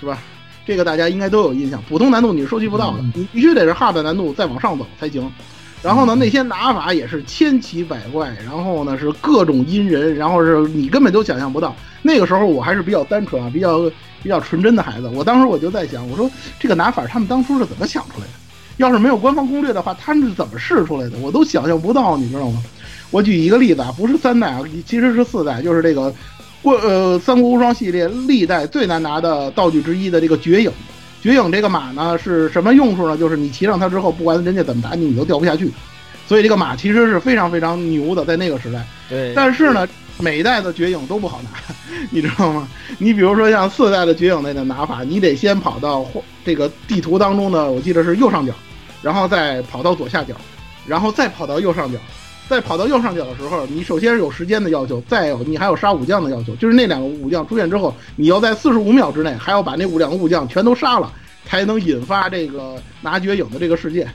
[0.00, 0.18] 是吧？
[0.66, 1.80] 这个大家应该都有印象。
[1.88, 5.30] 普通难度你是收集不到的，你必须得是 hard 难度再往上走才行。
[5.80, 11.76] 然后呢，那些拿法也是千奇百怪，然后呢是各种阴人，然后是你根本都想象不到。
[12.02, 13.88] 那个时候我还是比较单纯啊，比较
[14.20, 15.06] 比较纯真的孩子。
[15.14, 18.32] 我当时我就在想，我说这个拿法他们当初是怎么想出来的？
[18.78, 21.16] 要是没有官方攻略的话，他们是怎么试出来的？
[21.18, 22.60] 我都想象不到，你知道吗？
[23.10, 26.12] 我举一个例子啊，不是三代啊，其实是四代，就是这个
[26.64, 30.72] 过呃《三国无双》系列历代最难拿的道具之一的这个绝影。
[31.22, 33.16] 绝影这个马呢是什么用处呢？
[33.16, 35.70] 就是你骑上它之后，不管人家怎么打你，你都掉不下去。
[36.26, 38.84] 所以这个马其实是非常非常牛的，在那个时代。
[39.08, 39.86] 对，但是呢，
[40.18, 41.50] 每一代的绝影都不好拿，
[42.10, 42.66] 你知道吗？
[42.98, 46.06] 你比如说像四代的绝影那个拿法，你得先跑到
[46.44, 48.52] 这个地图当中的，我记得是右上角，
[49.02, 50.34] 然后再跑到左下角，
[50.86, 51.98] 然后再跑到右上角，
[52.48, 61.12] 在跑到右上角的时候，你首先是有时间的要求，再有你还有杀武将的要求，就是那两个武将出现之后，你要在四十五秒之内还要把那两个武将全都杀了，
[61.46, 64.06] 才能引发这个拿绝影的这个事件。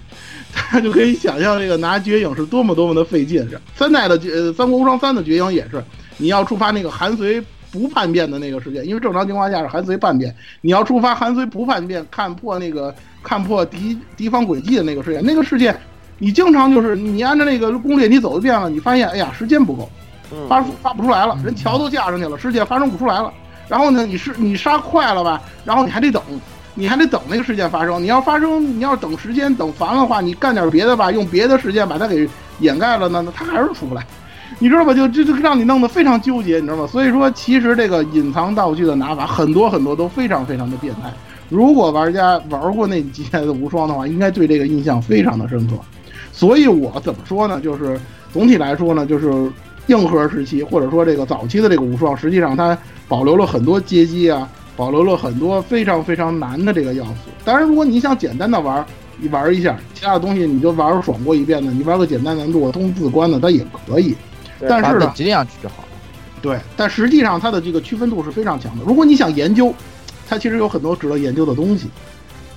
[0.54, 3.48] 大 家就可以想象这个拿绝影是多么多么的费劲。
[3.76, 5.84] 三代的呃《三国无双三》的绝影也是，
[6.18, 15.80] 你要触发那个韩遂不叛变的那个事件，因为正常情况下是韩遂叛变，你要触发韩遂不叛变，看破那个看破敌敌方诡计的那个事件，那个事件
[16.20, 19.90] 你经常就是你按照那个攻略你走一遍了，你发现哎呀时间不够，
[20.48, 23.34] 发发不出来了，人桥都架上去了，事件发生不出来了。
[23.68, 26.22] 然后呢，你是你杀快了吧，然后你还得等。
[26.76, 34.06] 你还得等那个事件发生，你要发生，你要等时间等烦了话，你干点别的吧，用别的事件把它给掩盖了呢，那它还是出不来，
[34.60, 34.94] 你知道吧？
[34.94, 36.88] 就这就让你弄得非常纠结，你知道吗？
[36.88, 41.12] 所以说，其实这个隐藏道具的拿法很多很多都非常非常的变态。
[41.50, 45.74] 如果玩家玩过那几代的无双的话，应该对这个印象非常的深刻。
[46.40, 47.60] 所以我怎么说呢？
[47.60, 48.00] 就是
[48.32, 49.30] 总体来说呢，就是
[49.88, 52.78] 硬核时期或者说这个早期的这个无双，实际上它
[53.10, 54.50] 保留了很多街机啊。
[54.78, 57.30] 保留了很多非常非常难的这个要素。
[57.44, 58.86] 当然，如果你想简单的玩，
[59.18, 64.16] 你玩一下其他的东西，你就玩爽过一遍的，你玩个简单难度通四关的，它也可以。
[64.70, 65.84] 但是呢，尽量去就好。
[66.42, 68.86] 对，但实际上它的这个区分度是非常强的。
[68.86, 69.74] 如果你想研究，
[70.30, 71.90] 它其实有很多值得研究的东西。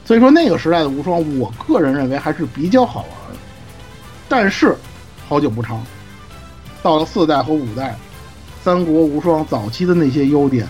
[0.05, 3.22] 所以说，那个时代的无双，我个人认为还是比较好玩的。
[4.29, 4.77] 但是，
[5.29, 5.85] 好景不长，
[6.83, 7.97] 到了四代和五代，
[8.63, 10.67] 三国无双早期的那些优点。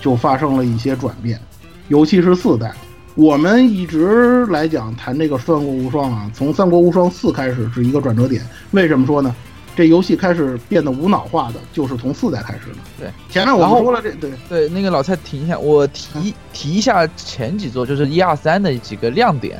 [0.00, 1.40] 就发生了一些转变，
[1.88, 2.70] 尤其是四代。
[3.14, 8.46] 我们一直来讲谈这个《三国无双》啊，从《三国无双四》开始是一个转折点。
[8.72, 9.34] 为什么说呢？
[9.74, 12.76] 这游戏开始变得无脑化的，就是从四代开始的。
[12.98, 19.58] 对，前面我们说了这，对对，那个老蔡停一下，我提提一下前几座，就是一二三的几个亮点，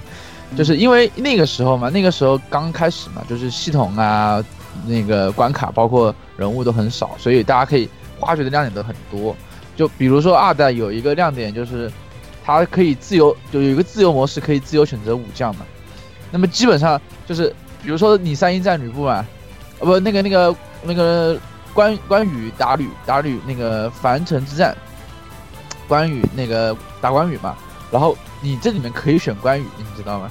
[0.56, 4.42] 就是因为那个时候嘛，那个时候刚开始嘛，就是系统啊，
[4.86, 7.88] 那个关卡包括人物都很少，所以大家可以
[8.20, 9.34] 挖掘的亮点都很多。
[9.76, 11.90] 就比如说二代有一个亮点，就是
[12.44, 15.66] 它可以自由，就有一个自由模式，可以自由选择武将嘛。
[16.30, 19.26] 那么基本上就是，比如说你三英战吕布嘛，
[19.80, 21.36] 呃不，那个那个那个
[21.72, 24.76] 关关羽打吕打吕那个樊城之战，
[25.88, 27.56] 关羽那个打关羽嘛，
[27.90, 30.30] 然后你这里面可以选关羽，你知道吗？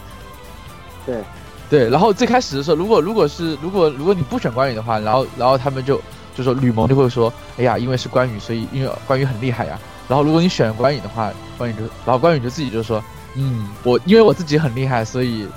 [1.06, 1.24] 对，
[1.70, 6.01] 对，然后最开始的时候，如果如果是如果如果你不选关羽的话，然后然后他们就。
[6.36, 9.78] 就说吕蒙就会说，哎呀，因为是关羽，所以因为关羽很厉害呀。
[10.08, 13.04] 然后如果你选关羽的话，关羽就，然后关羽就自己就说，
[13.36, 15.47] 嗯，我因为我自己很厉害，所以，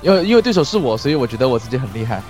[0.00, 2.22] 因为因为对手是我，所以我觉得我自己很厉害。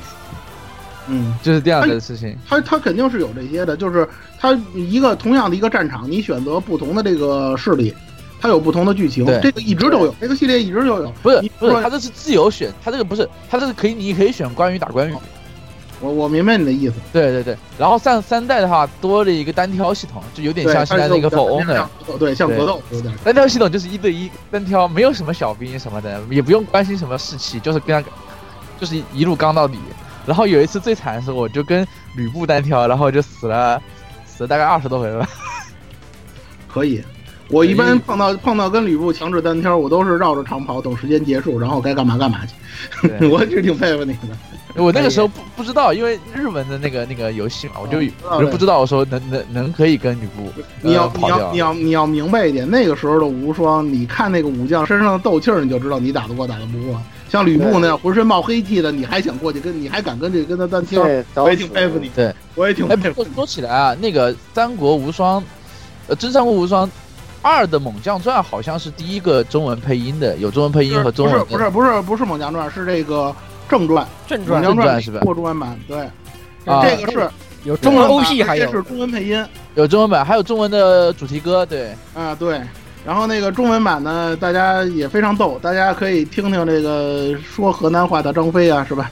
[1.06, 2.36] 嗯，就是这样的事情。
[2.48, 4.08] 他他肯定是有这些的，就是
[4.40, 7.94] 他一个同样的一个战场，你选择不同的这个势力，
[8.44, 9.24] 它有不同的剧情。
[9.40, 11.10] 这个一直都有，这个系列一直都有。
[11.22, 15.14] 不是不是，它这是自由选，它这个不是，它这是可以，你可以选关羽打关羽。
[16.00, 21.86] 我我明白你的意思，对对对，然后上三代的话多了一个单挑系统，就有点像现在那个 For Honor，
[22.18, 23.14] 对，像格斗有点。
[23.24, 28.10] 单挑系统就是一对一单挑，没有什么小兵什么的，也不用关心什么士气，就是跟他，
[28.78, 29.78] 就是一路刚到底。
[30.26, 33.80] 然后有一次最惨的时候，我就跟吕布单挑，然后就死了，
[34.26, 35.26] 死了大概二十多回吧。
[36.68, 37.02] 可以，
[37.48, 42.54] 我一般碰到碰到跟吕布强制单挑，我都是绕着长跑，等时间结束，然后该干嘛干嘛去。
[43.28, 44.82] 我就挺佩服你的。
[44.82, 50.50] 我那个时候不不知道，因为日文的那个那个游戏嘛，我就我就不知道，我说能能能可以跟吕布。
[50.82, 57.00] 你要你要你要你要明白一点，那个时候的无双，你看那个武将身上的斗气儿，你就知道你打得过打得不过。
[57.28, 61.02] 像吕布那样浑身冒黑气的，你还想过去跟你还敢跟这跟他单挑？
[61.36, 62.08] 我也挺佩服你。
[62.14, 63.24] 对，我也挺佩服。
[63.34, 65.40] 说起来啊，那个《三国无双》，
[66.08, 66.90] 呃，《真三国无双
[67.44, 71.44] 二》的《猛将传》好像是第一个中文配音的，有中文配音和中文。
[71.44, 73.32] 不是不是不是不是《猛将传》，是这个。
[73.66, 75.20] 正传，正传，正传是吧？
[75.20, 76.06] 过中文版，对，
[76.66, 77.30] 这个是
[77.64, 79.42] 有中文 OP，还有是中文配音，
[79.74, 82.60] 有中文版，还有中文的主题歌，对，啊对，
[83.06, 89.10] 然后那个中文版呢，大家也非常逗，大家可以听听这个说河南话的张飞啊，是吧？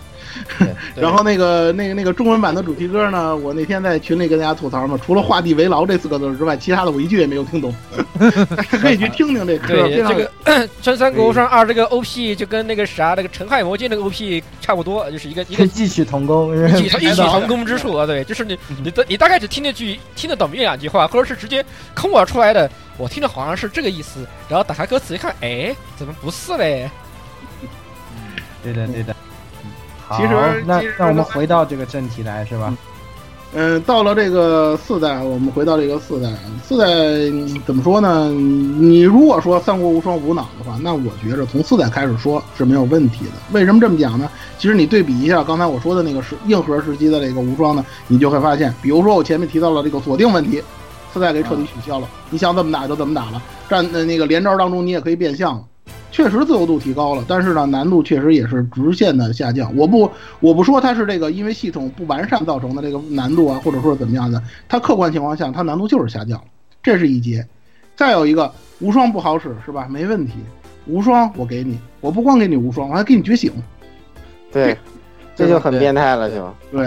[0.94, 7.74] 然后那个那个那个中文版的主题歌呢，我那天在群里跟大家吐槽嘛，除了“画地为牢”这四个字之外，其他的我一句也没有听懂。
[8.18, 8.30] 大
[8.62, 10.30] 家可以去听听这歌，对，这个
[10.80, 18.06] 《真三国无双二》这个 OP 就跟那个啥那个《陈海魔剑》那个 OP 差不多，就是一个一个异曲同工， 异曲同工之处啊。
[18.06, 21.64] 对，就是你你的你大概只听那句听得懂一两句话，或者是直接
[21.94, 26.90] 空我出来的，我听的好像是这个意思，然后打开歌词一看，哎，怎么不是嘞？
[28.62, 29.14] 对的，对的。
[30.08, 32.76] 好其实那那我们回到这个正题来，是吧？
[33.54, 36.30] 嗯，到了这个四代，我们回到这个四代，
[36.66, 38.30] 四代嗯怎么说呢？
[38.30, 43.32] 你如果说《三国无双》无脑的话，那我觉着从四代开始说是没有问题的。
[43.52, 44.26] 为什么这么讲呢？
[44.58, 50.62] 其实你对比一下刚才我说的那个时硬核时期的这个无双呢，你就会发现，比如说我前面提到了这个锁定问题，
[51.12, 55.62] 四代给彻底取消了，你想怎么打就怎么打了，战呃那个连招当中你也可以变相了。
[56.12, 59.74] 确实自由度提高了，但是呢，难度确实也是直线的下降。
[59.74, 60.08] 我不
[60.40, 66.44] 我不说它是这个因为系统不完善造成的这个难度啊，或者说怎么样的，它客观情况下它难度就是下降了，
[66.82, 67.44] 这是一节。
[67.96, 69.88] 再有一个无双不好使是吧？
[69.90, 70.34] 没问题，
[70.86, 73.50] 无双我给你，我不光给你无双，我还给你觉醒。
[74.52, 74.76] 对，
[75.34, 76.84] 这就很变态了，就对。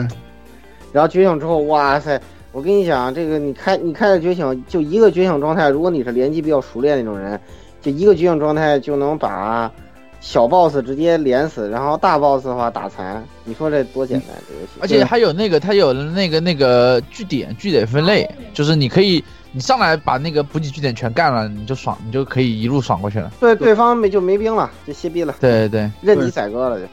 [0.93, 2.21] 然后觉醒之后，哇塞！
[2.51, 7.39] 我跟你讲，这个你开你开了觉醒，就一个觉醒状态，如果你是连击比较熟练那种人，
[7.85, 9.71] 就一个觉醒状态就能把
[10.19, 13.23] 小 boss 直接连死，然后大 boss 的话打残。
[13.43, 14.29] 你说这多简单？
[14.47, 23.31] 这游戏，而且还有那个，它有那个那个据点据点分类，就是你可以你上来把那个补给据点全干了，你就爽，你就可以一路爽过去了。
[23.39, 26.85] 对对方没就没兵了，就歇逼了，对对对，任你宰割了就。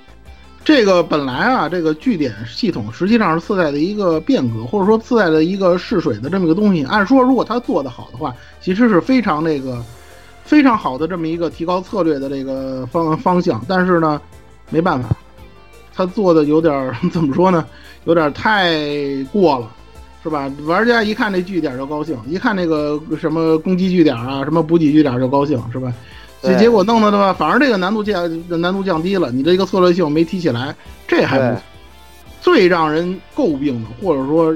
[0.65, 6.85] 这个本来啊，这个据点系统实际上是四代的一个变革，或者说四代的一个试水的这么一个东西。
[6.85, 9.83] 按说，如果它做得好的话，其实是非常那个
[10.45, 13.65] 非常好的这么一个提高策略的这个方方向。
[13.69, 14.21] 但是呢，
[14.71, 15.09] 没办法，
[15.95, 17.65] 他做的有点儿怎么说呢？
[18.05, 18.75] 有点太
[19.33, 19.71] 过了，
[20.23, 20.51] 是吧？
[20.65, 25.93] 玩家一看这据点就高兴，一看那个什么攻击据点啊，什么补给据点就高兴，是吧？
[26.43, 30.75] 结结果弄的的话，反而这个难度降难度降低了，你这个策略性没提起来，
[31.07, 31.61] 这还不
[32.41, 34.53] 最让人诟病的，或者说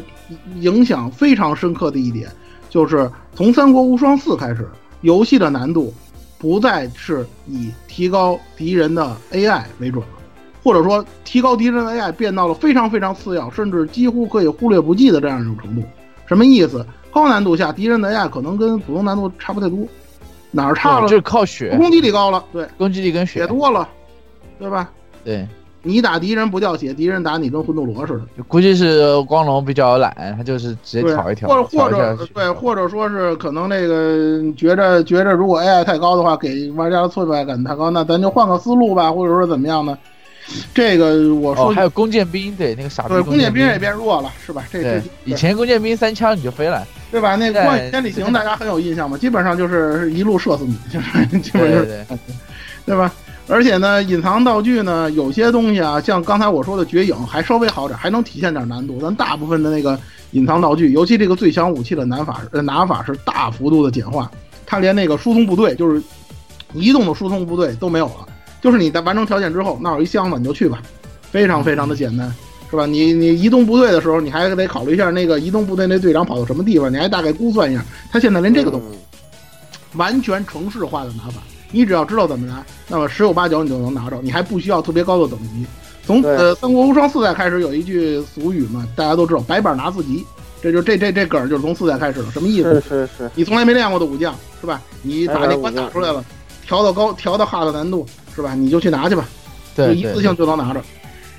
[0.58, 2.28] 影响非常深刻的一点，
[2.68, 4.68] 就是从《三国无双四》开始，
[5.06, 5.94] 游戏的难度
[6.36, 10.10] 不再是以提高敌人的 AI 为准了，
[10.64, 15.82] 或者说提高敌人的 AI 变到了非常非常次要，甚至几乎可以忽略不计的这样一种程度。
[16.26, 16.84] 什么意思？
[17.12, 19.78] 高难度下敌人的 AI 可能跟普通难度差不太多。
[20.50, 21.08] 哪儿差了？
[21.08, 23.88] 就是靠血，攻击力高了，对，攻击力跟血多了，
[24.58, 24.90] 对吧？
[25.24, 25.46] 对，
[25.86, 28.42] 你打敌人不掉血，敌人打你跟魂斗罗似的。
[28.48, 39.96] 估计是光荣比较懒，他就是直接挑一挑，或者或者对，或者说是可能那个觉着觉着如果 AI 太高的话，给玩家的挫败感太高，那咱就换个思路吧，或者说怎么样呢？
[40.72, 44.64] 这个我说、哦、还有弓箭兵，对那个傻逼对弓箭兵也变弱了，是吧？
[44.70, 47.34] 这这以前弓箭兵三枪你就飞了，对吧？
[47.34, 52.06] 那个光千里行大家很有印象嘛，基本上就是一路射死你，就是基本就是
[52.84, 53.12] 对吧？
[53.48, 58.98] 而且呢，隐藏道具呢，有些东西啊，像刚才我说的绝影还稍微好点，还能体现点难度。
[59.00, 59.98] 但大部分的那个
[60.32, 64.28] 隐藏道具，尤其这个最强武器的拿法，呃，拿法是大幅度的简化，
[64.66, 66.02] 它连那个疏通部队，就是
[66.74, 68.26] 移动的疏通部队都没有了。
[68.60, 70.82] 就是你在完成条件之后，那有一箱子你就去吧，
[71.30, 72.28] 非常非常的简单，
[72.68, 72.84] 是吧？
[72.84, 77.84] 你你移动部队的时候，你还得考虑一下那个移动部队那队长跑到什么地方，你还大概估算一下。
[78.10, 78.82] 他现在连这个都
[79.94, 81.40] 完全城市化的拿法，
[81.70, 85.66] 你只要知道怎么拿，那么十有八九你就能拿着，你还不需要特别高的等级。
[86.06, 90.24] 从呃《三国无双四代》开始有一句俗语嘛，大家都知道“白板拿四级”，
[90.62, 92.80] 这就这这这梗就是从四代开始了，什么意思？
[92.80, 94.80] 是是是，你从来没练过的武将是吧？
[95.02, 96.24] 你把那关打出来了，
[96.64, 98.06] 调到高，调到 hard 难度。
[98.34, 98.54] 是吧？
[98.54, 99.26] 你就去拿去吧，
[99.74, 100.82] 就，一次性就能拿着，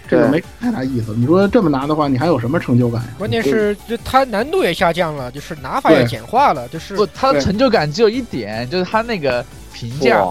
[0.09, 1.13] 这个没太大意思。
[1.15, 3.09] 你说这么拿的话，你还有什么成就感呀？
[3.19, 9.45] 关键是就它难度也下降了，就是拿法也简化了，就是不，它的成就感只有一点，就是它那个
[9.80, 10.23] 评价，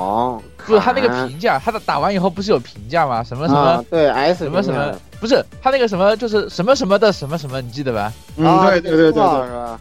[0.66, 3.22] 不是他那个评价，他的打完以后不是有评价吗？
[3.22, 8.12] 什么什么、啊、对 S 什么什么，不是他那个什么就是什么什么的什么什么，你记得吧？
[8.36, 9.80] 嗯，对对对对对，是吧？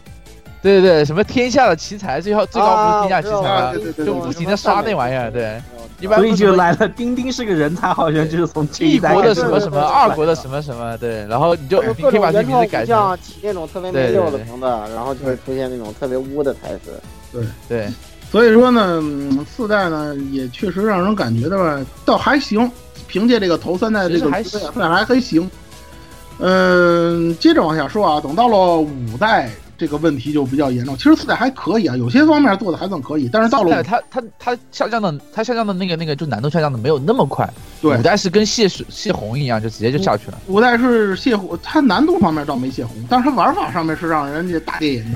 [0.62, 3.72] 对对对，什么天下的奇才，最后最高不是天下奇才吗？
[3.72, 5.60] 对对对，就不停的刷那玩意儿，对。
[5.98, 17.00] 一般所以就来了，丁丁是个人才，好像就是从一国的什么什么，二国的什么什么，对，然后你就你可以把这名字改成起那种特别没溜的名字，然后就会出现那种特别污的台词。
[17.32, 17.88] 对对，
[18.30, 19.02] 所以说呢，
[19.46, 22.70] 四代呢也确实让人感觉到吧，倒还行，
[23.06, 24.42] 凭借这个头三代这个还
[24.74, 25.48] 还还还行。
[26.38, 29.48] 嗯，接着往下说啊，等到了五代
[29.78, 30.94] 这个问题就比较严重。
[30.96, 37.48] 其实四代还可以啊，有些方面做的还算可以，但是到了它它它下降的，它下降的那个那个就难度下降的没有那么快。
[37.80, 40.38] 对，五代是跟泄水泄洪一样，就直接就下去了。
[40.48, 45.14] 五代是泄洪，它难度方面倒没泄洪，但是它玩法上面是让人家大跌眼镜。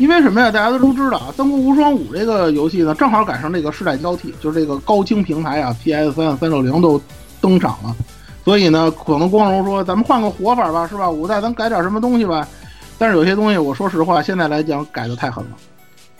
[0.00, 0.50] 因为什么呀？
[0.50, 6.98] 大家都都知道啊，《三国无双五》这个游戏呢，正好赶上这个世代交替，就是这个高清平台啊，PS 三、三六零都
[7.38, 7.94] 登场了，
[8.42, 11.10] 所以呢，可能光荣说咱们换个活法吧，是吧？
[11.10, 12.48] 五代咱改点什么东西吧。
[12.96, 15.50] 但是有些东西，我说实话，现在来讲改的太狠了。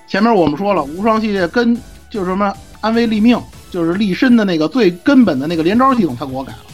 [0.07, 1.75] 前面我们说了，无双系列跟
[2.11, 2.53] 就是什么
[2.83, 6.70] 安危立命，就是立身的那个最根本的那个连招系统，他给我改了。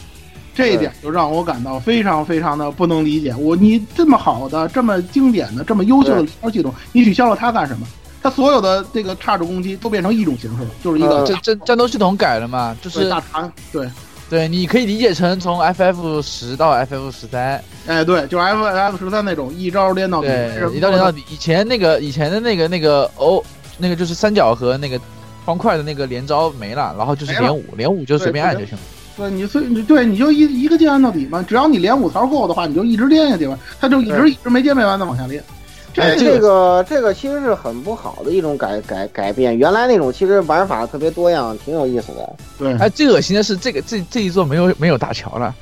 [0.57, 3.35] 这一点就让我感到非常非常的不能理解。
[3.35, 7.85] 我你这么好的、这么经典的、这么优秀的连招系统，你取消了它干什么？
[8.23, 12.75] 它所有的这个差值攻击都变成一种形式了，就是一个战战战斗系统改了嘛？
[12.81, 13.87] 就是大长对。
[14.29, 20.27] 对，你可以理解成从 FF 十到 FF 十三，哎，对，就 FF 十三那种一招连到底，
[20.75, 21.23] 一招连到底。
[21.29, 23.41] 以前那个以前的那个那个哦，
[23.77, 24.99] 那个就是三角和那个
[25.45, 28.79] 方块的那个连招没了，然后就是连五，连五就随便按就行了。
[29.17, 35.43] 对，你随你对你就一一个键按到底嘛，只要你连五槽够的话，你就一直连下去吧，他就一直一直没接没完的往下连。
[35.91, 42.35] 这，这个这个其实是很不好的一种改改改变，原来那种其实玩法特别多样，挺有意思的。
[42.59, 45.55] 对，哎，最恶心的是这个这这一座没有没有大桥了，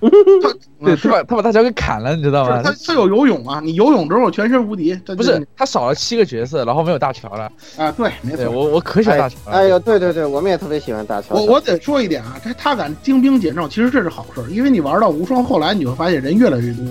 [0.84, 2.62] 对，他把他把大乔给砍了，你知道吗？
[2.62, 4.94] 他他有游泳啊，你游泳之后全身无敌。
[5.16, 7.50] 不是，他少了七个角色，然后没有大乔了。
[7.76, 9.36] 啊，对，没错，我我可喜欢大桥。
[9.46, 11.34] 哎呦，对对对，我们也特别喜欢大乔。
[11.34, 16.84] 我我得说一点啊，他他敢精兵简政，其实这是好事，因为你玩到无双后来，你会发现人越来越多。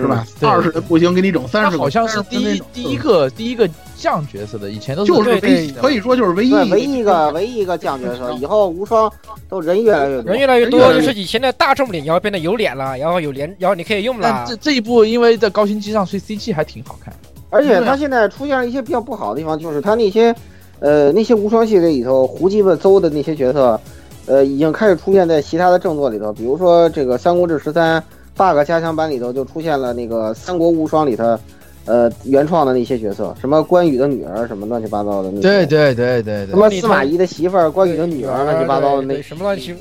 [0.00, 0.26] 是吧？
[0.42, 1.78] 二十人不行，给你整三十个。
[1.78, 8.30] 好像是第一第一个第一个降角色的，以前都是就是唯可以说就是唯一唯一一个唯一一个降角色。
[8.40, 9.10] 以后无双
[9.48, 14.44] 都人越来越多，人越来越多，就是以前的大众脸要变得有脸了，然后有脸，然后你可以用了。
[14.46, 17.12] 这这一部因为在高清机上，所以 CG 还挺好看。
[17.50, 20.34] 而且它现在出现了一些比较不好的地方，就是它那些
[20.80, 23.80] 呃那些无双系列里头胡鸡巴邹的那些角色，
[24.26, 27.98] 呃已经开始出现在其他的正作里头，比如说这个《三国志十三》。
[28.36, 31.38] Bug 加强版里头就出现了那个《三国无双》里头，
[31.86, 35.30] 呃，原创的那些角色，什么关羽的女儿，什么乱七八糟的。
[35.40, 36.46] 对对对对对。
[36.46, 39.22] 什么司马懿的媳妇儿，关羽的女儿，乱七八糟的那。
[39.22, 39.74] 什么乱七？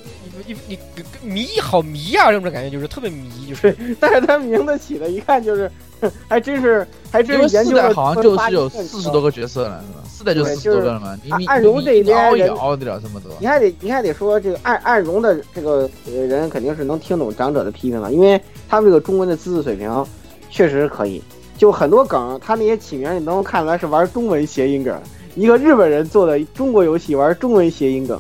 [0.46, 0.80] 你你
[1.22, 2.32] 迷好迷啊！
[2.32, 3.76] 这种感觉就是特别迷，就是。
[4.00, 5.72] 但是他名字起的，一看就是，
[6.28, 7.94] 还真是，还真是研究了。
[7.94, 10.04] 好像就是有四十多个角色了，是吧？
[10.08, 11.18] 四代就四十多个了嘛。
[11.48, 13.32] 暗荣这边也熬得了这么多。
[13.40, 18.40] 你还得你还得说这个暗暗荣的这个人肯定是能听懂长者的批评了，因为
[18.70, 20.06] 他们这个中文的资质水平
[20.50, 21.22] 确实可以。
[21.58, 25.02] 就很多梗，他那些起名你能看出来是玩中文谐音梗。
[25.36, 28.20] 一个日本人做的中国游戏玩中文谐音梗。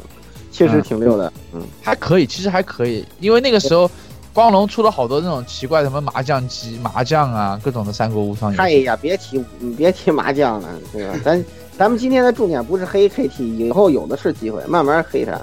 [0.55, 3.91] 确实挺溜的，嗯，还可以，其实还可以，因为那个时候，
[4.33, 8.53] 光荣出了好多那种奇怪什么麻将机、麻将啊，各种的三国无双。
[8.55, 11.19] 哎呀，别提，你别提麻将了，对吧？
[11.23, 11.45] 咱
[11.77, 15.33] 咱们今天的重点不是黑 KT，以后有的是机会，慢慢黑它。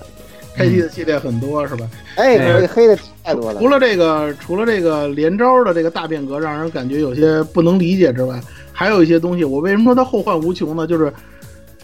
[0.56, 1.88] KT 的系列很多是吧？
[2.16, 3.60] 哎，黑的太多了。
[3.60, 8.38] 除了这个，除了这个连招的这个大变革，让人感觉有些不能理解之外，
[8.72, 10.86] 还有一些东西，我为什么说它后患无穷呢？
[10.86, 11.12] 就是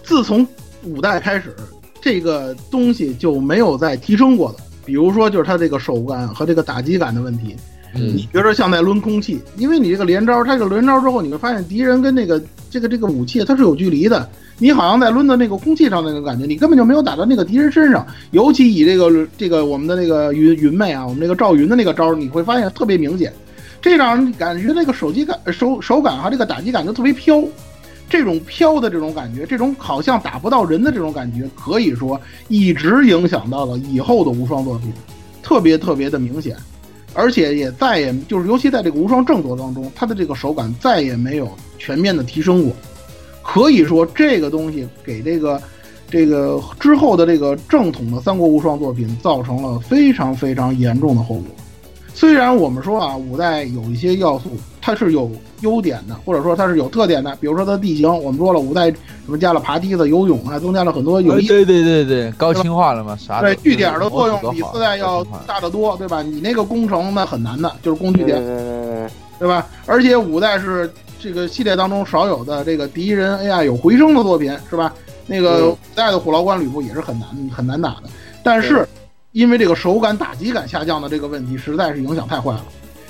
[0.03, 0.47] 自从
[0.83, 1.55] 五代开始。
[2.01, 7.55] 这个东西就没有再提升过的，比如说就是它这个手感和这个打击感的问题。
[7.95, 12.41] 你觉得像在抡空气，因为你这个连招，它这个连招之后，你会发现敌人跟那个
[12.71, 14.29] 这个这个武器它是有距离的，
[14.59, 18.07] 你好像在抡到那个空气上那种感觉，你根本就没有打到那个敌人身上。
[18.33, 23.33] 尤其以这个这个我们的那个云云妹啊，我们那个赵云的那个招，你会发现特别明显，
[23.81, 27.43] 这让人感觉那个手机感手手感和这个打击感就特别飘。
[28.09, 34.91] 这种飘的这种感觉，这种好像打不到人的这种感觉，可以说一直影响到了以后的无双作品，
[35.43, 36.57] 特别特别的明显，
[37.13, 42.73] 而且也再也就是，尤其在这个无双正作当中，它的这个手感再也没有全面的提升过，
[43.43, 45.61] 可以说这个东西给这个
[46.11, 51.45] 这个之后的这个正统的三国无双作品造成了非常非常严重的后果。
[52.15, 54.51] 虽然我们说啊，五代有一些要素。
[54.81, 55.31] 它是有
[55.61, 57.37] 优点的，或者说它是有特点的。
[57.41, 61.47] 比如说它地形，我们说了五代什么加了爬梯子、游泳啊，增加了很多有意。
[61.47, 63.17] 对对对对，高清化了嘛？
[63.17, 63.41] 啥？
[63.41, 66.23] 对，据点的作用比四代要大得多，对吧？
[66.23, 68.41] 你那个工程那很难的，就是攻据点，
[69.39, 69.67] 对吧？
[69.87, 70.91] 而且五代是
[71.21, 74.93] 这个系列当中少有的这个敌人 AI 有回声的作品，是吧？
[75.27, 78.05] 那个五代的虎牢关吕布也是很难很难打的，
[78.43, 78.89] 但是
[79.33, 82.65] 因为这个手感打击感下降的这个问题，实在是影响太坏了。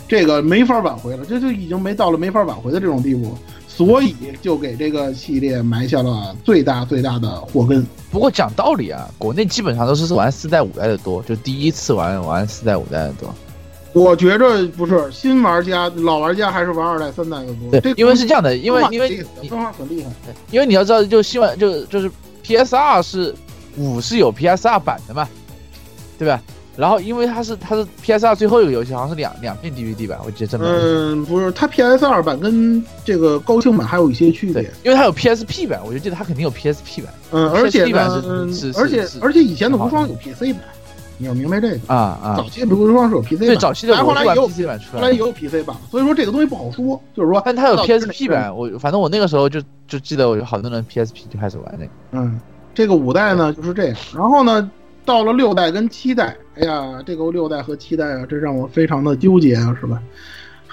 [0.08, 3.36] 这个没法挽回了，这就已经没到了没法挽回的这种地步，
[3.68, 7.86] 所以就给这个系列埋下了最大最大的祸根。
[8.10, 13.34] 不过讲道理啊，国内基本上都是玩四代五代的多，就第一次玩玩四代五代的多。
[13.92, 17.80] 我觉着不是新玩家、老玩家还是玩二代、三代的多。
[17.80, 20.10] 对，因为是这样的，因为因为你分化很厉害。
[20.50, 22.10] 因为你要知道，就希望就就是
[22.42, 23.34] PS 二是
[23.76, 25.28] 五是有 PS 二版的嘛，
[26.18, 26.40] 对吧？
[26.78, 30.64] 然后因为它是它是 PS 二最后一个游戏，好像是两两片 DVD 版，我记得这么。
[30.64, 38.22] 嗯，不是，它 PS 二版跟这个高清版还有一些区别对。，因为它有 PSP 版，我就记得它肯定有 PSP 版嗯，而且呢，
[38.76, 40.62] 而且而且以前的无双有 PC 版，
[41.16, 41.92] 你要明白这个。
[41.92, 42.48] 啊啊早。
[42.48, 51.90] 期的无双是有 PC 版，对，早期的我是玩但后来也有 PC 版出来，后来也有 PC 版，所以说这个东西不好说，就是说，但它有到底是 PSP 版，我反正我那个时候就就记得我有好多人 PSP 就开始玩那个。
[52.12, 52.40] 嗯，
[52.72, 54.70] 这个五代呢就是这样，然后呢，
[55.08, 59.98] 到了六代跟七代，哎呀，这个六代和七代啊，这让我非常的纠结啊，是吧？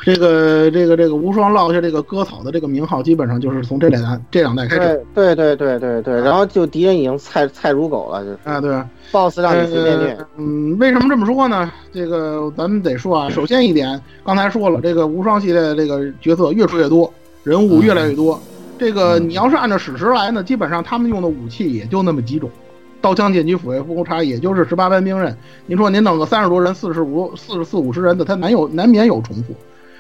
[0.04, 10.28] 这个这个这个无双落下这个割草的这个名号，基本上就是从这两代这两代开始对对对对对对，然后就敌人已经菜菜如狗了，就是啊，对吧？BOSS 让你随便虐呃。
[10.36, 11.72] 嗯，为什么这么说呢？
[11.94, 17.12] 这个咱们得说啊， 首先一点，刚才说了，这个无双系列的这个角色越出越多，
[17.46, 18.38] 人物越来越多。
[18.78, 22.52] 这个你要是按照史实来呢，基本上他们用的武器也就那么几种，
[23.06, 25.38] 刀枪剑戟斧钺复工叉，也就是十八般兵刃。
[25.68, 29.54] 您说您弄个三十多人、四十五、四十四五十人的，他难有难免有重复，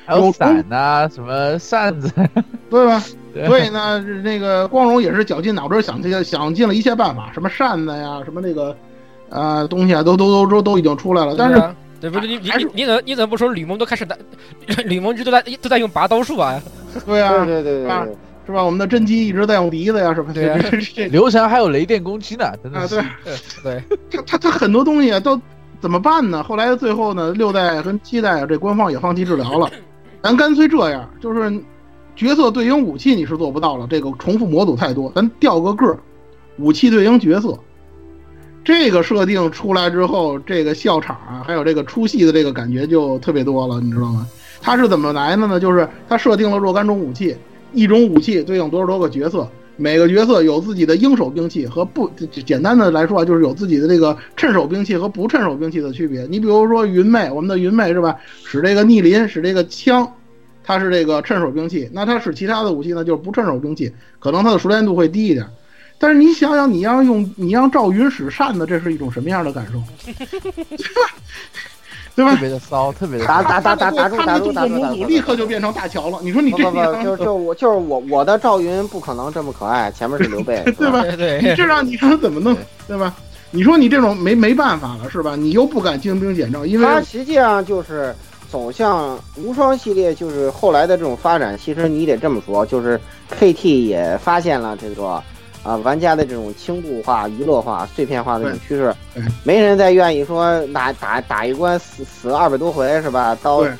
[0.08, 2.12] 还有伞呐、什么扇子，
[2.68, 3.00] 对吧？
[3.32, 8.76] 对所以呢，那个光荣也是绞尽脑汁想尽想尽了一切办法，什么扇子呀，什么那个，
[9.30, 11.36] 呃，东西啊，都都都都都已经出来了。
[11.38, 12.28] 但是对啊对不对？
[12.28, 14.18] 你你你你怎么你怎么不说吕蒙都开始打，
[14.86, 16.60] 吕蒙一直都在都在用拔刀术啊？
[17.06, 18.64] 对啊，对对对对，是吧？
[18.64, 20.32] 我们的甄姬一直在用笛子呀，是吧？
[20.34, 23.04] 对啊这这这流程还有雷电攻击呢，真的啊，对，
[23.64, 25.40] 对， 他他他很多东西啊，都
[25.82, 26.44] 怎么办呢？
[26.44, 29.70] 后来最后呢，六代跟七代啊，这官方也放弃治疗了，
[30.24, 31.52] 咱干脆这样，就是
[32.16, 35.98] 角色对应武器你是做不到了，这个重复模组太多，咱调个个儿，
[36.58, 37.58] 武器对应角色。
[38.64, 44.26] 这个设定出来之后，这个笑场啊，还有这个出戏的这个感觉就特别多了，你知道吗？
[44.60, 45.60] 它是怎么来的呢？
[45.60, 47.38] 就是它设定了若干种武器，
[47.76, 49.48] 一种武器对应多少多个角色，
[49.78, 52.10] 每个角色有自己的应手兵器和不
[52.46, 56.26] 简单的来说啊，就是有自己的这个趁手兵器和不趁手兵器的区别。
[56.30, 58.16] 你比如说云妹，我们的云妹是吧？
[58.46, 60.10] 使这个逆鳞，使这个枪，
[60.64, 61.90] 它是这个趁手兵器。
[61.92, 65.46] 那它使其他的武器呢，就是不趁手兵器，可能它的熟练度会低一点。
[65.98, 69.82] 但是你想想，你要用你让赵云使扇子，这是一种什么样的感受？
[72.16, 73.50] 特别的骚，特别的打骚。
[73.50, 75.04] 打打打打住打住打住打住！
[75.06, 76.20] 立刻就变成大乔了。
[76.22, 81.02] 你说你不这不不，就 就我就是我我的赵云不可能这么可爱，前面是刘备，对吧？
[81.18, 82.56] 对这让你让怎么弄，
[82.88, 83.14] 对吧？
[83.52, 85.36] 你说你这种没没办法了，是吧？
[85.36, 88.14] 你又不敢精兵简政，因为它实际上就是
[88.50, 91.58] 走向无双系列，就是后来的这种发展。
[91.58, 93.00] 其实你得这么说，就是
[93.40, 95.22] KT 也发现了这个
[95.66, 98.94] 啊玩家的这种轻度化、娱乐化、碎片化的这种趋势，
[99.44, 103.36] 没人再愿意说打打打一关死死二百多回是吧？
[103.42, 103.72] 到对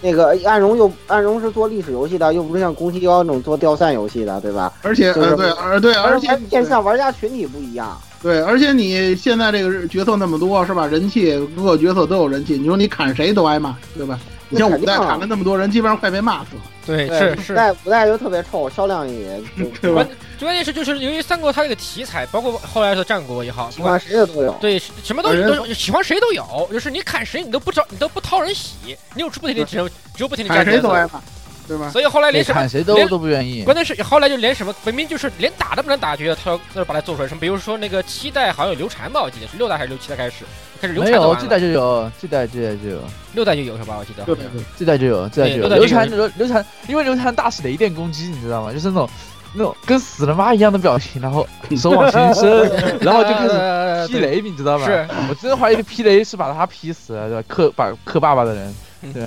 [0.00, 4.72] 那个暗荣又暗荣是做历史游戏的，又不是像宫崎高那种做掉散游戏的，对吧？
[4.82, 7.96] 而且就是呃对，而对，而且面向玩家群体不一样。
[8.22, 10.86] 对，而且你现在这个角色那么多，是吧？
[10.86, 14.18] 人气各个角色都有人气，你说你砍谁都挨骂，对吧？
[14.48, 17.52] 你像五代砍了那么多人，基本上快被骂死了，对对，是是。
[17.52, 20.06] 五代五代就特别臭，销量也 就对吧？
[20.40, 24.52] 关键是就是由于三国它这个题材，包括后来的战国也好，喜欢谁的都有。
[24.60, 31.20] 对什么东西都有，喜欢谁都有，就是你砍谁你都不招，你都不讨人喜，你有出不停的只有只有不停的砍谁都挨骂，
[31.66, 31.90] 对吧？
[31.90, 33.62] 所以后来连什么谁都都不愿意。
[33.64, 40.44] 关键是后来就连什么明明就是连打都不能打觉得，他他就把它做出来什么，比如说那个七代好像有流传吧，我记得是六代还是六七代开始
[40.80, 43.00] 开始流没有，传的这代就有，这代这代就有，
[43.32, 43.96] 六代就有是吧？
[43.98, 45.68] 我记得好像对对对，这代就有，这代就有。
[45.68, 48.72] 对六代就有流传流流传，因为流传大是雷电攻击，你知道吗？
[48.72, 49.08] 就是那种
[49.54, 51.46] 那种跟死了妈一样的表情，然后
[51.76, 52.68] 手往前伸，
[53.00, 54.84] 然后就开始始劈雷，你知道吗？
[54.86, 57.44] 是，我真的怀疑劈雷是把他劈死了，对吧？
[57.48, 58.74] 克把克爸爸的人，
[59.14, 59.24] 对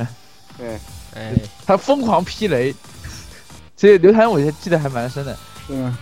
[0.58, 0.78] 对，
[1.18, 1.34] 哎，
[1.66, 2.74] 他疯狂劈雷，
[3.76, 5.36] 所以刘禅我记得还蛮深的。
[5.68, 5.98] 对吧？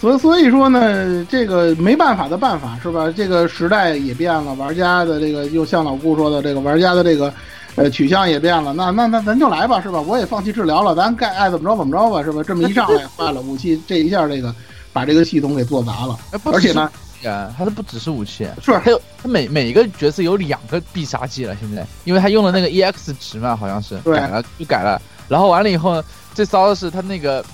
[0.00, 3.12] 所以所以说呢，这个没办法的办法是吧？
[3.14, 7.30] 这个时代也变了，玩家的这个又像老顾说的，这个玩家的这个
[7.74, 8.72] 呃取向也变了。
[8.72, 10.00] 那那那咱就来吧，是吧？
[10.00, 12.42] 我也放弃治疗了，咱该爱怎么着怎么着吧，是吧？
[12.42, 14.54] 这么一上来，坏了，武器这一下这个
[14.94, 16.90] 把这个系统给做砸了，而且呢，
[17.20, 24.16] 只是啊，它都不只是武器，是它有它每每一个角色有两个必杀技了，现在，因为他用了那个 EX 值嘛，好像是对。
[24.16, 26.02] 改了就改了，然后完了以后，
[26.34, 27.44] 最骚的是他那个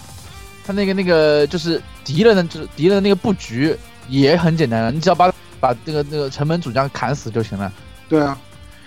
[0.65, 3.77] 他那个那个就是敌人的就是敌人的那个布局
[4.09, 7.73] 也很简单了，你只要把把那个那个城门主将砍死就行了，
[8.09, 8.39] 对啊，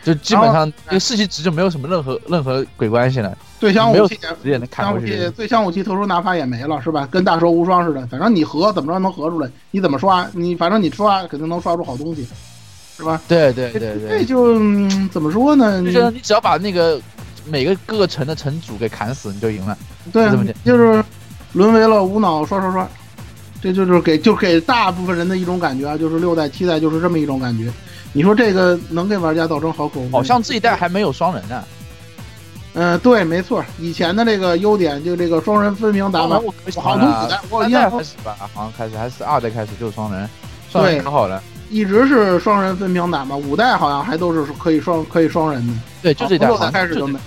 [0.03, 5.30] 就基本上这个士气值就没有什么任何任何鬼关系了，最强武器也直接能砍过去。
[5.31, 7.07] 最强武器特殊拿法也没了，是吧？
[7.11, 9.49] 跟大蛇无双似的，反正你合怎么着能合出来？
[9.71, 10.27] 你怎么刷？
[10.34, 12.27] 你反正你刷肯定能刷出好东西。
[12.97, 13.21] 是吧？
[13.30, 15.81] 对对对这对，就、嗯怎么说呢？
[15.84, 16.99] 就是你只要把那个
[17.45, 19.77] 每个各个城的城主给砍死，你就赢了。
[20.11, 20.30] 对
[20.65, 21.01] 就是
[21.53, 22.85] 沦为了无脑刷刷刷，
[23.61, 27.71] 这就是给就给大部分人的一种感觉啊，就是六代七代就是这么一种感觉。
[28.14, 30.11] 你说这个能给玩家造成好口碑？
[30.11, 31.64] 好像这一代还没有双人呢。
[32.73, 40.30] 嗯、对，没错，以前的这个优点就这个双人分屏打法，我好像从五代，我三印象中代开始吧，好像开始还是二代开始就是双人，
[40.72, 41.41] 双人对可好了。
[41.69, 45.73] 一直是双人分屏打嘛，五代好像还都是可以双可以双人的。
[46.02, 47.19] 对，就这一代开始就没有。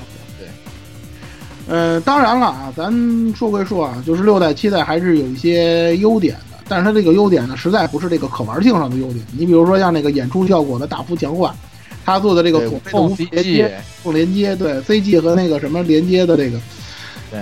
[1.69, 2.93] 呃，当然了啊，咱
[3.37, 9.23] 说归说啊，就是六代、七代还是有一些优点的，但是它这个优点呢，实在不是这个可玩性上的优点。
[9.37, 11.55] 你比如说像那个演出效果的大幅强化，
[12.03, 16.59] 它做的这个对所谓的缝无缝连接、缝连接，对 CG 和那个什么连接的这个，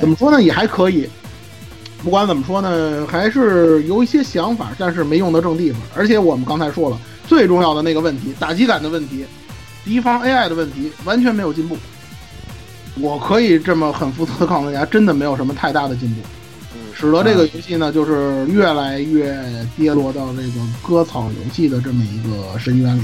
[0.00, 1.08] 怎么说呢，也还可以。
[2.02, 5.80] 不管怎么说呢，还是有一些想法，但是没用得正地方。
[5.94, 6.98] 而且我们刚才说了，
[7.28, 9.24] 最重要的那个问题，打击感的问题，
[9.84, 11.78] 敌方 AI 的问题，完全没有进步。
[13.00, 16.20] 我可以这么很负责的告诉大家，真的没有什么太大的进步，
[17.00, 19.34] 使得这个游戏呢，就是越来越
[19.74, 20.50] 跌落到这个
[20.82, 23.02] 割草游戏的这么一个深渊里。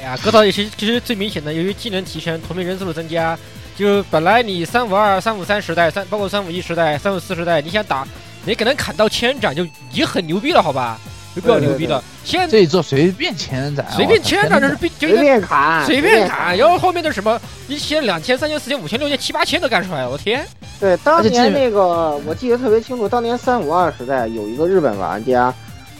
[0.00, 3.38] 哎呀，割草游戏其实最明显的，由于技能提升，同名人数的增加，
[3.76, 8.08] 就本来你三五二、三五三时代，三包括三五一时代、三五四时代，你想打，
[8.46, 10.98] 你可能砍到千斩就已经很牛逼了，好吧？
[11.34, 12.02] 就比较牛逼的。
[12.24, 20.46] 现在这一座随便千斩，随便千斩就是随便砍，随便砍，然后后面的什么一千、两千、三千、四千、五千、六千、七八千都干出来了，我天！
[20.80, 25.52] 对，当年那个我记得特别清楚，当年三五二时代有一个日本玩家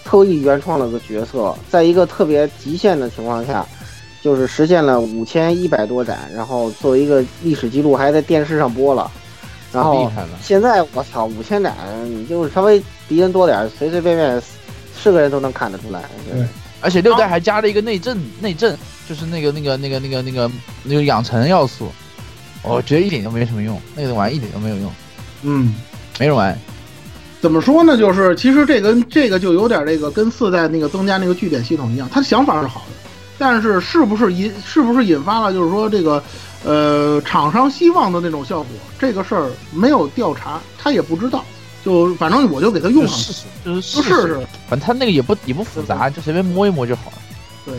[0.05, 3.65] 特意原创了个角色，在一个特别极限的情况下，
[4.23, 9.11] 就是实现了五千一百多斩，然后作为一个历史记录还在电视上播了。
[9.73, 10.11] 然后。
[10.43, 11.75] 现在我操，五千斩
[12.05, 14.43] 你就是稍微敌人多点，随随便便
[15.05, 16.03] 是个人都能看得出来。
[16.33, 16.43] 对
[16.81, 18.77] 而且六代还加了一个内政，内政
[19.09, 20.51] 就是那个那个那个那个那个
[20.83, 21.91] 那个养成要素，
[22.63, 24.93] 我觉得一点都没什么用，那个玩意一点都没有用，
[25.43, 25.75] 嗯，
[26.19, 26.59] 没人玩。
[27.41, 27.97] 怎么说呢？
[27.97, 36.23] 就是其实这个这个就有点这个跟四代那个增加那个据点系统一样，他想法是好的，但是是不是引是不是引发了就是说这个
[36.65, 38.69] 呃厂商希望的那种效果，
[38.99, 41.43] 这个事儿没有调查，他也不知道。
[41.85, 44.35] 就反正我就给他用上去，就试试，就是试试。
[44.69, 47.19] 反正他那个也不也不复杂，就随便摸一摸就好了。
[47.67, 47.75] 对，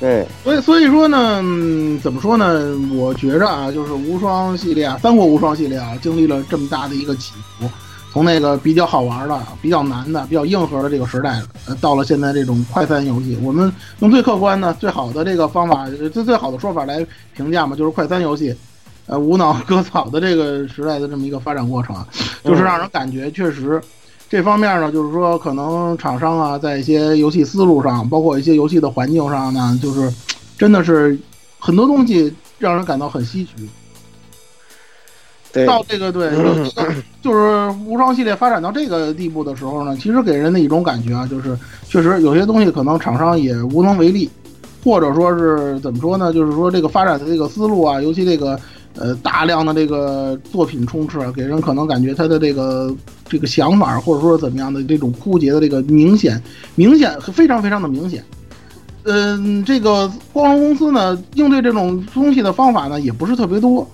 [0.00, 2.76] 对所以所以说呢，嗯怎么说呢？
[2.94, 7.68] 我觉着啊，就是无双系列啊，三国无双系列啊，经历了这么大的一个起伏，
[8.12, 18.54] 从那个比较好玩的、比较难的、比较硬核的这个时代，呃，到了现在这种快餐游戏，我们用最客观的、最好的这个方法，呃最最好的说法来评价嘛，就是快餐游戏，
[19.06, 22.06] 呃，无脑割草的这个时代的这么一个发展过程啊，
[22.44, 23.80] 就是让人感觉确实。
[24.28, 30.10] 这方面呢，就是说，可能厂商啊，在一些游戏思路上，包括一些游戏的环境上呢，就是
[30.56, 31.18] 真的是
[31.58, 33.68] 很多东西让人感到很唏嘘。
[35.52, 36.30] 对，到这个对，
[37.20, 41.54] 就是无双系列发展到这个地步的时候呢，其实给人的一种感觉啊，就是
[41.86, 44.30] 确实有些东西可能厂商也无能为力，
[44.82, 46.32] 或者说是怎么说呢？
[46.32, 48.58] 就是说这个发展的这个思路啊，尤其这个
[48.96, 52.94] 呃大量的这个作品充斥，给人可能感觉他的这个
[53.28, 56.42] 这个想法或者说怎么样的这种枯竭的这个明显
[56.74, 58.24] 明显非常非常的明显。
[59.04, 63.84] 嗯，这个光荣公司呢，应对这种东西的方法呢，也不是特别多。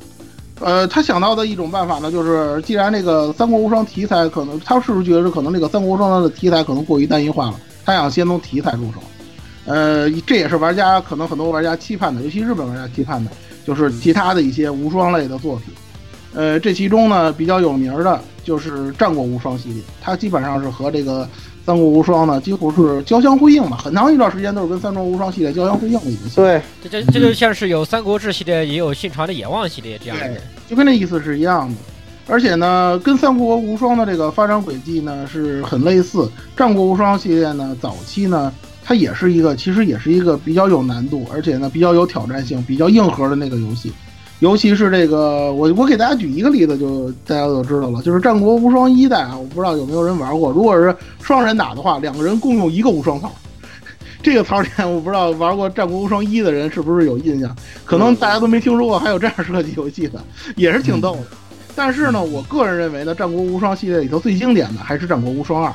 [0.61, 7.55] 呃，他想到的一种办法呢，就是既然这个三国无双题材可能，他是不是觉得可能这个三国无双的题材可能过于单一化了？
[7.87, 9.01] 他想先从题材入手。
[9.65, 13.31] 呃，这也是玩家可能很多玩家期盼的，尤其日本玩家期盼的，
[13.69, 15.75] 就是其他的一些无双类的作品。
[16.35, 21.29] 呃，这其中呢比较有名的就是战国无双系列，它基本上是和这个
[21.67, 26.63] 三国无双呢几乎是交相辉映吧，很长一段时间都是跟三国无双系列交相辉映的一个系列。
[26.81, 30.41] 对，这这这就像是有三国志系列，也有信传的野望系列这样的。
[30.67, 31.75] 就跟那意思是一样的。
[32.31, 36.31] 而且呢，跟三国无双的这个发展轨迹呢是很类似。
[36.55, 38.53] 战国无双系列呢，早期呢，
[38.89, 43.93] 它也是一个，其实也是一个比较有难度，而且呢比较有挑战性、比较硬核的那个游戏。
[44.39, 50.51] 尤其是这个，我我给大家举一个例子，就大家都知道了，就是战国无双一代啊，我不知道有没有人玩过。
[50.51, 53.31] 如果是双人打的话，两个人共用一个无双槽。
[54.23, 57.55] 这个槽点我不知道玩过《战国无双一》的人是不是有印象，
[57.85, 60.19] 可能大家都没听说过还有这样设计游戏的，
[60.57, 61.25] 也是挺逗的。
[61.77, 65.71] 但是呢，我个人认为呢，《战国无双》系列里头最经典的还是《战国无双二》，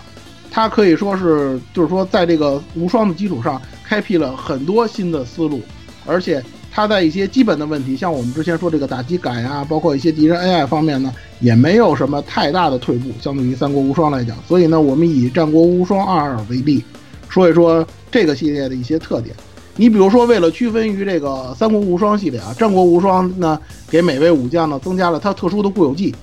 [0.56, 5.60] 它可以说是就是说在这个无双的基础上开辟了很多新的思路，
[6.06, 14.38] 而且它在一些基本的问题，像我们之前说这个打击改啊，包括一些敌人 AI 方面呢，也没有什么太大的退步，相对于《三国无双》来讲。
[14.48, 16.84] 所以呢，我们以《战国无双二》为例，
[17.30, 19.36] 说一说这个系列的一些特点。
[19.76, 23.60] 你比如说，为了区分于这个《三国无双》系列啊，《战国无双》呢
[23.90, 26.14] 给每位武将呢增加了他特殊的固有技。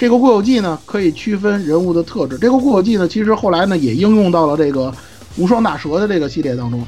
[0.00, 2.38] 这个固有技呢可以区分人物的特质。
[2.38, 4.90] 这个固有技呢，其实后来呢也应用到了这个
[5.36, 6.82] 无双大蛇的这个系列当中。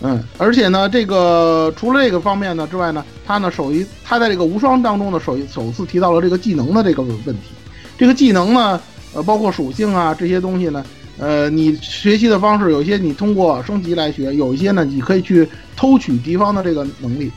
[0.00, 7.52] 嗯，而且呢，这个除了这个方面呢之外呢，他呢首一他在这个无双当中呢首首次提到了这个技能的这个问题。
[7.96, 8.80] 这个技能呢，
[9.14, 10.84] 呃，包括属性啊这些东西呢，
[11.18, 17.30] 呃，你学习的方式有些你通过升级来学，有一些呢你可以去偷取敌方的这个能力。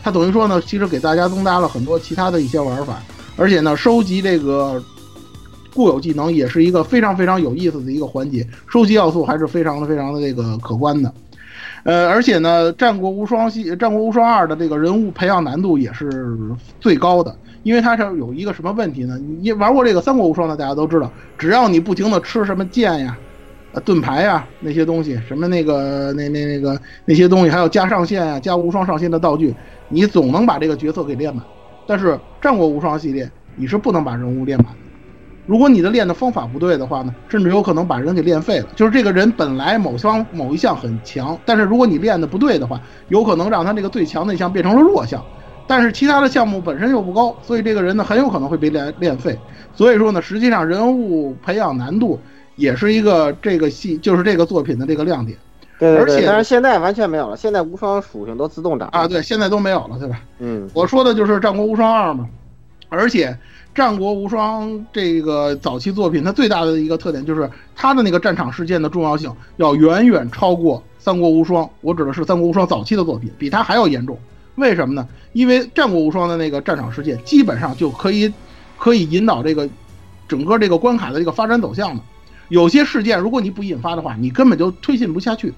[0.00, 3.02] 它等于说呢，其实给大家增加了很多其他的一些玩法，
[3.36, 4.82] 而且呢，收集这个
[5.74, 11.12] 固有技能也是一个非常非常有意思的一个环节，收集要素还是非常的非常的这个可观的。
[11.82, 16.38] 呃，而且呢，《战国无双》系《战国无双二》的这个人物培养难度也是
[16.80, 19.18] 最高的，因为它是有一个什么问题呢？
[19.40, 23.18] 你玩过这个《三国无双》的，大家都知道，只要你不停的吃什么剑呀、
[23.84, 29.54] 盾牌呀那些东西，什么那个那那那个那些东西，还有加上限呀、加无双上限的道具，
[29.90, 31.44] 你总能把这个角色给练满。
[31.86, 34.78] 但是《战国无双》系列，你是不能把人物练满的。
[35.46, 38.66] 如果你的练的方法不对的话呢，甚至有可能把人给练废了。
[38.74, 45.22] 就是这个人本来某方某一项很强，但是如果你练的不对的话，有可能让他这个最强的一项变成了弱项。
[45.66, 49.38] 但是其他的项目本身又不高，所以这个人呢很有可能会被练练废。
[49.74, 52.18] 所以说呢，实际上人物培养难度
[52.56, 55.38] 也是一个这个戏，就是这个作品的这个亮点。
[55.78, 60.20] 对对对，而且但是现在完全没有了，现在无双属性都自动涨啊，对，现在都没有了，对吧？
[60.38, 62.28] 嗯，我说的就是《战国无双二》嘛，
[62.88, 63.30] 而且
[63.74, 74.16] 《战国无双》这个早期作品，它最大的一个特点就是它的那个战场事件的重要性要远远超过《三国无双》，我指的是《三国无双》早期的作品，比它还要严重。
[74.54, 75.06] 为什么呢？
[75.32, 78.32] 因为《战国无双》的那个战场事件基本上就可以
[78.78, 79.68] 可以引导这个
[80.28, 82.00] 整个这个关卡的这个发展走向的。
[82.50, 85.52] 有些事件如果你不引发的话，你根本就推进不下去。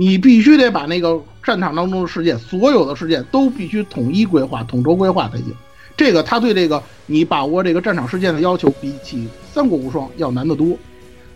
[0.00, 5.46] 你必须得把那个战场当中的事件，所有的事件都必须统一规划、统筹规划才行。
[5.96, 9.16] 这个他对这个你把握这个战场事件的要求，比起
[9.52, 10.76] 《三国无双》要难得多。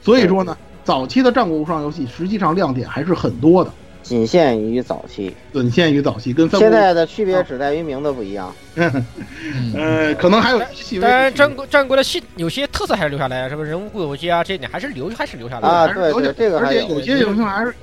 [0.00, 3.72] 所以说呢，早期的《战国无双》游戏实际上亮点还是很多的，
[4.04, 8.54] 仅限于早期，仅限于早期，跟三国现在的区别只在于名字不一样。
[9.74, 15.68] 呃，可能还有细微当然，战国战国的系有些特色还是留下来，什么人物固有技啊，这一点还是留还是留下来的。
[15.68, 17.74] 啊对对这个而且有有些游戏还是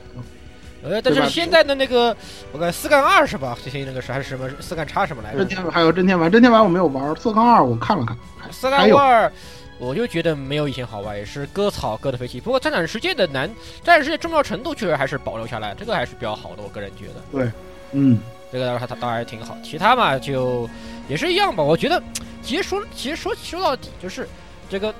[0.82, 2.16] 呃，但是现在的那个，
[2.52, 3.58] 我看四杠二是吧？
[3.62, 5.48] 最新那个是还是什么四杠叉什么来着真？
[5.50, 8.18] 天还有真天丸，真天丸我没有玩，四杠二我看了看，
[8.52, 9.32] 四杠二，
[9.78, 12.40] 我就觉得没有以前好玩，也是割草割的飞起。
[12.40, 13.50] 不过战场世界的难，
[13.84, 17.16] 战场世界重要程度确实还是保留下来，这个还是比较好的，我个人觉得。
[17.32, 17.52] 对
[17.92, 18.20] 嗯，
[18.52, 19.58] 这个它它当然挺好。
[19.64, 20.70] 其他嘛就
[21.08, 21.64] 也是一样吧。
[21.64, 22.02] 我觉得
[22.42, 24.28] 其实说其实说说到底就是
[24.70, 24.94] 这个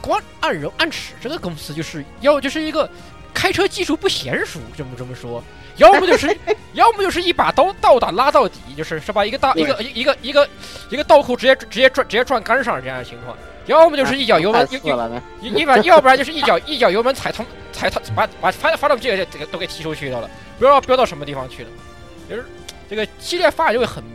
[0.00, 2.88] 光按人按尺这个公司就是要就是一个
[3.34, 5.42] 开车技术不娴熟，这么这么说。
[5.76, 6.34] 要么就是，
[6.72, 9.26] 要么就是一把刀倒打拉到底，就是是吧？
[9.26, 10.48] 一个大一个一一个一个
[10.90, 13.36] 一个倒扣直接直接转直接转杆上这样的情况，
[13.66, 14.66] 要么就是一脚油门。
[14.70, 14.76] 一
[15.48, 21.68] 一般，要不然就是一脚一脚油门踩通踩他把把发发动机给这个都给踢出去了了，不知道飙到什么地方去了。
[22.30, 22.46] 就是
[22.88, 24.14] 这个系列发展就会很迷。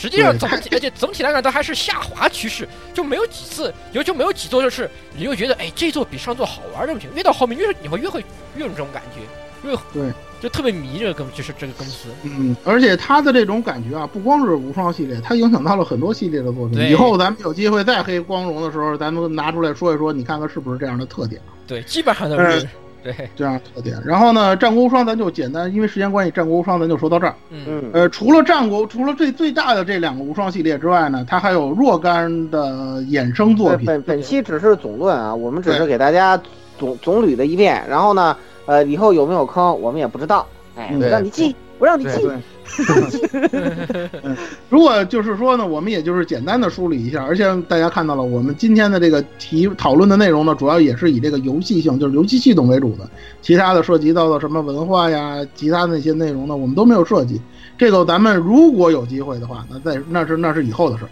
[0.00, 8.24] 实际上总体而且总体来讲它还是下滑趋势，就没有几次有就没有几座就是你就觉得哎这座比上座好玩这种情况，越到后面越你会越会
[8.56, 12.10] 越有这种感觉，越对就特别迷这个公就是这个公司。
[12.22, 16.78] 嗯，而且他的这种感觉啊，不光是无双系列，它影响到了很多系列的作品。
[16.88, 22.68] 以后咱们有机会再黑光荣的时候，咱们拿出来说一说，你看看是不是这样的特点，对，基本上都嗯是
[23.02, 23.96] 对，这样的特点。
[24.04, 27.34] 然后呢，战国无双咱就简单，因为时间关系，战国无双咱就说到这儿。
[27.50, 27.64] 嗯。
[27.66, 33.86] 嗯，呃，除了战国，除了最最大的这两个无双系列之外呢，它还有若干的衍生作，品。
[33.86, 36.40] 本本期只是总论啊，我们只是给大家
[36.78, 40.46] 总总捋了一遍，然后呢，呃，以后有没有坑我们也不知道，
[40.76, 42.28] 哎，让你记，我让你记，
[44.70, 53.08] 如果就是说呢，我们也就是简单的梳理一下，而且大家看到了，我们今天的这个题讨论的内容呢，主要也是以这个游戏性，就是游戏系统为主的，
[53.42, 57.40] 其他的涉及到的什么文化呀，其他那些内容呢，我们都没有涉及。
[57.76, 61.10] 这个咱们如果有机会的话，那在那是那是以后的事儿。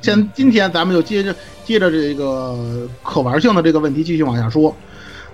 [0.00, 1.34] 现今天咱们就接着
[1.64, 4.74] 接着这个可玩性的这个问题继续往下说。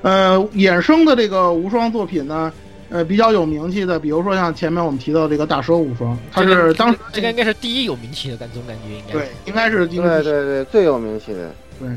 [0.00, 2.52] 呃，衍生的这个无双作品呢，
[2.90, 11.88] 呃，比较有名气的，比如说像前面我们提到这个大蛇无双，它是当时这个应该是第一有名气的感总感觉应该是对，应该是应该是对对对，最有名气的对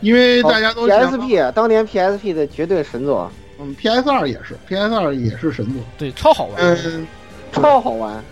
[0.00, 5.82] 因为大家都 PSP 啊，当年 PSP 的绝对神作，嗯，PS 二也是，PS 二也是神作。
[5.96, 6.54] 对超好玩。
[6.58, 7.06] 嗯，
[7.50, 8.22] 超好玩。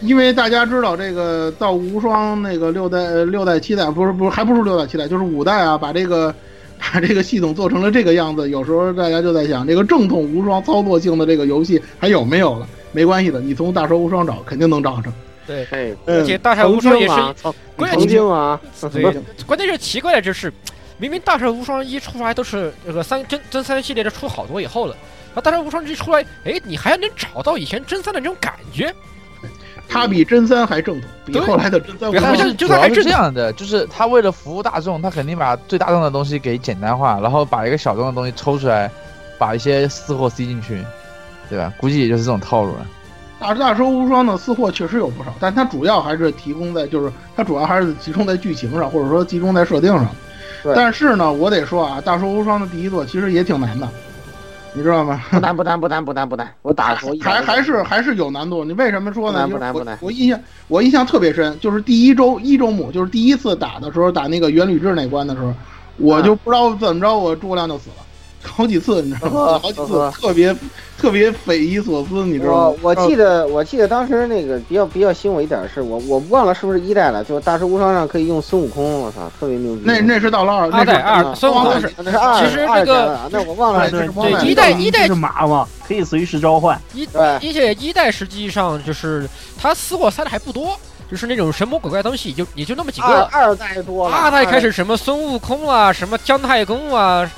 [0.00, 6.34] 因为大家知道这个到无双那个六代、呃六代、七代，不是不是，还不是六代、七代，就是五代啊，把这个
[6.80, 8.48] 把这个系统做成了这个样子。
[8.50, 12.66] 有时候大家就在想，这个正统无双操作性的这个游戏还有没有了？
[12.92, 15.12] 没关系的，你从大蛇无双找，肯定能找着。
[15.46, 17.14] 对，哎，而且大蛇无双也是，
[17.76, 18.60] 关曾键经啊，
[18.92, 19.02] 对，
[19.46, 20.52] 关键是奇怪的就是，
[20.98, 24.96] 明明大蛇无双一出来都是这个三真真三系列的出好多以后了，
[25.28, 28.92] 然后大蛇无双一出来，哎，你还能找到以前真三的那种感觉，
[29.90, 38.90] 它比真三还正统，比后来的真三无比后来双就就主要是还正这样的，就是他为了服务大众，他肯定把最大众的东西给简单化，然后把一个小众的东西抽出来，
[39.36, 40.82] 把一些私货塞进去，
[41.48, 41.72] 对吧？
[41.76, 42.86] 估计也就是这种套路了。
[43.40, 50.06] 大大叔无双的私货确实有不少，但它主要还是提供在，就是它主要还是集中在剧情上，或者说集中在设定上。
[50.74, 53.88] 但是呢，我得说啊，大叔无双的第一座其实也挺难的，
[54.72, 55.20] 你知道吗？
[55.30, 58.64] 不难不难不难不难不难，我打过一还还是还是有难度。
[58.64, 59.48] 你为什么说呢？
[59.48, 65.52] 不难不难不难我我印象我印象特别深，就是第一周一周目，就是第一次打的时候，打那个元吕雉那关的时候，
[65.96, 68.04] 我就不知道怎么着，我诸葛亮就死了，
[68.42, 69.58] 好几次，你知道吗？
[69.62, 70.54] 好几次特别
[70.98, 72.78] 特别匪夷所思，你知道吗？
[72.82, 79.82] 我记得我记得当时那个比较比较吸引我一点是我我忘了是不是一代了，就大师无双上可以用孙悟空，我操，特别牛逼。
[79.84, 86.80] 那那是到了二，那是二代二孙悟空是那是二，其实二这个代那我忘了对是对对一代一代是马嘛，可以随时召唤。
[86.94, 89.28] 一对而且一代实际上就是
[89.60, 90.76] 他私货塞的还不多，
[91.10, 93.06] 就是那种神魔鬼怪东西也就也就那么几个。
[93.06, 97.30] 二二代多了，二代开始什么孙悟空啊，什么姜太公啊，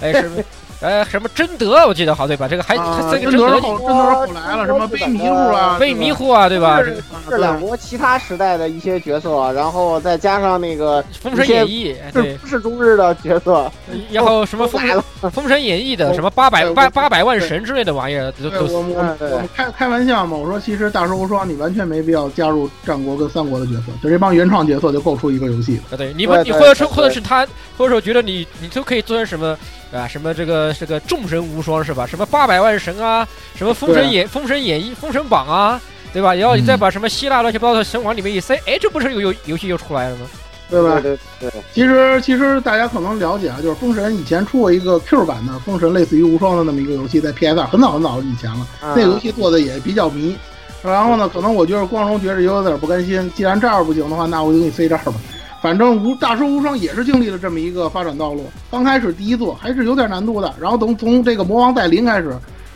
[0.00, 0.42] 哎什么。
[0.80, 2.48] 呃，什么贞德，我记得好对吧？
[2.48, 6.80] 这个还还啊，三个贞德贞德后真德后来了，什么被迷糊啊，被迷糊啊，对吧？
[6.82, 13.70] 这是两国其他时代的一些角色，然后再加上那个《封神演义》是对，不是中日的角色，
[14.10, 25.82] 然后什么封来了，《封神演义》的什么八百对八八百万神之类的玩意儿，都，都我们我们开开玩笑嘛，我说其实大蛇无双你完全没必要加入战国跟三国的角色，就这帮原创角色就够出一个游戏了。
[25.92, 27.46] 啊，对，你们你或者说或者是他，
[27.76, 29.56] 或者说觉得你你都可以做成什么
[29.92, 32.06] 啊，什么这个这个众神无双是吧？
[32.06, 35.80] 什么八百万神啊，什么封神演封神演义封神榜啊，
[36.12, 36.34] 对吧？
[36.34, 40.26] 然后你再把什么希腊乱七八糟的神往里面一塞，哎，这不是有游游戏就出来了吗？
[40.70, 41.00] 对吧？
[41.00, 48.66] 对对对，其实其实大家可能了解啊，就是封神以前出过一个 Q 版的封神，类似于无双的那么一个游戏，在 PS 二很早很早以前了。
[48.80, 50.36] 啊那个游戏做的也比较迷。
[50.82, 55.14] 然后呢，可能我觉得光荣觉得有点不甘心，既然这样不行的话，那我就给你塞这儿吧。
[55.62, 58.50] 反正无大师无双也是经历了这么一个发展道路。
[58.70, 62.34] 刚开始第一座还是有点难度的，然后等从这个魔王带零开始，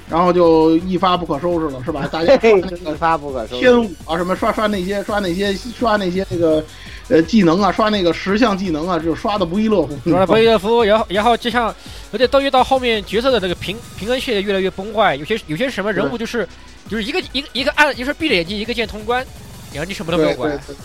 [0.08, 2.06] 然后就一发不可收拾了，是吧？
[2.12, 3.60] 大家嘿嘿，刷那个 一发不可收拾。
[3.60, 6.62] 天舞啊，什么刷刷那些刷那些刷那些那个
[7.08, 9.96] 呃技能啊，刷那个十项技能啊，就刷的不亦乐乎。
[10.10, 11.74] 刷的不亦乐乎，然后然后就像，
[12.12, 16.46] 而且到越到后面角色的这个平平衡线越来越崩坏，有些有些什么人物就是
[16.88, 19.24] 就是一个一个一个按就是闭着眼睛一个键通关，
[19.72, 20.76] 然后你什么都没有管对对，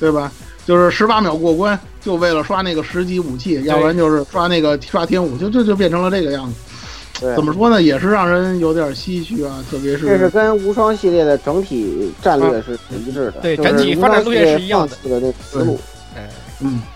[0.00, 0.32] 对对吧？
[0.68, 7.34] 就是十八秒过关，就为了刷那个十级武器，要不然就是刷那个刷天武，就就就变成了这个样子。
[7.34, 7.80] 怎么说呢？
[7.80, 14.94] 也是让人有点唏嘘啊，特别是这是是跟无双系列的整体战略是一致的，就是对整体发展路线是一样的
[15.40, 15.80] 思路。
[16.14, 16.22] 嗯，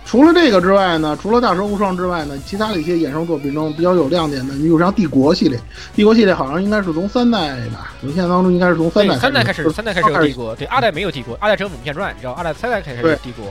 [0.05, 5.59] 除了这个之外呢，除了大蛇无双之外呢，其他的一些衍生作品中比较有亮点的，你比如像帝国系列，
[5.95, 13.47] 帝国系列好像应该是从三代吧，我印象当中应该是从三代对，三代开始，就是三代开始有帝国，对，二代没有帝国，二代只有《猛剑传》，你知道，二代三代开始帝国，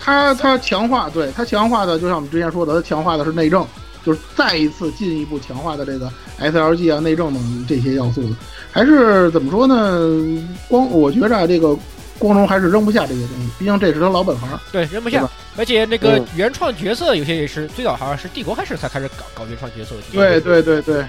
[0.00, 3.66] 它它强化，对它强化的，就像我们之前说的，它强化的是内政，
[4.04, 8.36] 就是再一次进一步强化的这个 SLG 啊、内政等这些要素的，
[8.70, 10.46] 还是怎么说呢？
[10.68, 11.76] 光我觉着啊这个
[12.18, 14.48] 光荣还是扔不下这些东西，毕竟这是他老本行。
[14.72, 15.28] 对，扔不下。
[15.56, 21.04] 而且那个嗯原创角色有些也是最早好像是帝国开始才开始搞搞原创角色，对对对对，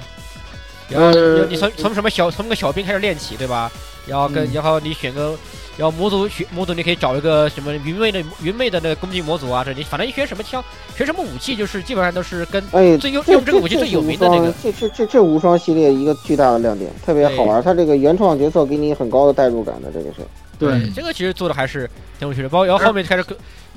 [0.90, 3.70] 然后呃你从从什么小从个小兵开始练起，对吧？
[4.06, 5.36] 然后跟嗯然后你选个，
[5.76, 10.64] 然后模组选模组你可以找一个什么云妹的云妹的那个攻击模组啊，这你反正你选什么枪，
[10.96, 17.62] 选什么武器，就是基本上都是跟哎，最用这用这个武器最有名的那个，这这这这无双系列一个巨大的亮点，特别好玩。
[17.62, 20.22] 它这个原创角色给你很高的代入感的，这个是。
[20.60, 21.90] 对这个其实做的还是
[22.20, 22.50] 挺有趣的。
[22.50, 23.24] 包括然后后面就开始，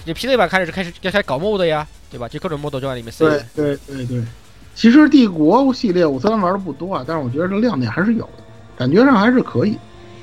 [0.05, 2.29] 你 PC 版开始开始要开始搞 mod 呀，对吧？
[2.29, 3.25] 就各种 mod 就往里面塞。
[3.27, 4.23] 对对对对，
[4.75, 8.43] 其实帝国系列我虽然玩的不多啊，但是我觉得这亮点还是有的，
[8.77, 9.77] 感觉上还是可以。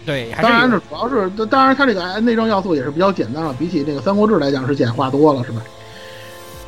[0.06, 5.62] 对，还当然，是主要是，当然它这个内政要素也是比较简单了，比起这个《三国志》来讲是简化多了，是吧？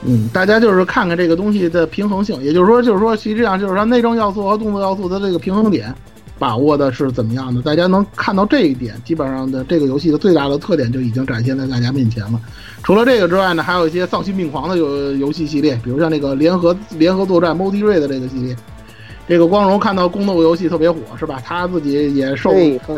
[0.03, 5.94] 嗯，大家就是看看这个东西的平衡性，也就是说，就是说，实际上就是说内政要素和动作要素的这个平衡点
[6.40, 12.40] 把握的是怎么样的，大家能看到这一点，基本上的这个游戏的最大的特点就已经展现在大家面前了。
[12.82, 18.56] 除了这个之外呢，还有一些丧心病狂的游游戏系列，比如像那个联合联合作战 MOD 瑞的这个系列。
[19.30, 21.39] 这个光荣看到宫斗游戏特别火，是吧？
[21.45, 22.49] 他自己也受。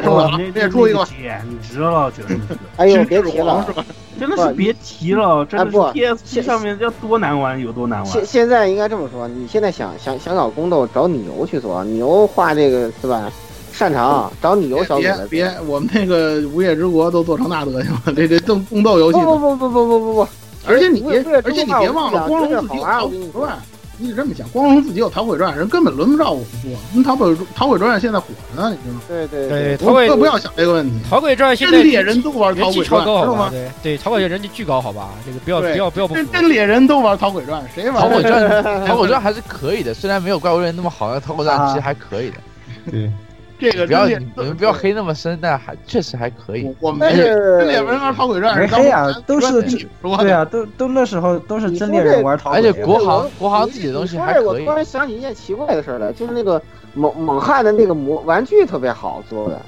[0.02, 1.04] 受了也出一个。
[1.06, 3.86] 简直了，简直是，哎呦，别提了是，吧？
[4.18, 8.26] 真的是别提了，真的是哎不 PS 现上面要多难玩有多难玩现。
[8.26, 13.30] 现在应该这么说，你现在想想想搞宫斗，找女游去做，女游画这个是吧？
[13.74, 15.28] 擅长找女游小组别。
[15.30, 20.28] 别，我们那个无业之国都做成那德行了，这这动宫斗游戏不，不不不不不不不，
[20.66, 21.04] 而且你
[21.44, 23.60] 而且你别忘了，光荣自己有逃鬼传，
[24.02, 26.72] 你得这么想，光荣自己有逃鬼传，人根本轮不着我们做。
[26.94, 29.02] 那逃鬼逃鬼传现在火着呢，你知道吗？
[29.08, 31.00] 对对对，我逃鬼们不要想这个问题。
[31.10, 33.32] 逃鬼传现在真猎人都玩逃鬼传，超高，好吧？
[33.32, 33.50] 知道吗？
[33.52, 35.12] 对对，逃鬼人气巨高，好吧？
[35.26, 36.30] 这个不要不要不要不真。
[36.32, 38.02] 真猎人都玩逃鬼传，谁玩？
[38.02, 42.38] 逃鬼传，逃鬼传还是可以的，虽然没有怪物猎人那么好，但逃鬼传其实还可以的。
[42.90, 43.12] 对，
[43.62, 46.66] 这个不要你们不要黑那么深，但还确实还可以。
[46.66, 47.24] 我我们但是
[47.60, 49.62] 真猎人玩逃鬼传没黑啊都是
[50.02, 54.66] 对啊，都都那时候都是真猎人玩逃鬼，而且国行国行自己的东西还可以我突。
[54.66, 56.60] 然想起一件奇怪的事来，就是那个
[56.96, 59.62] 猛猛汉的那个模玩具特别好做的，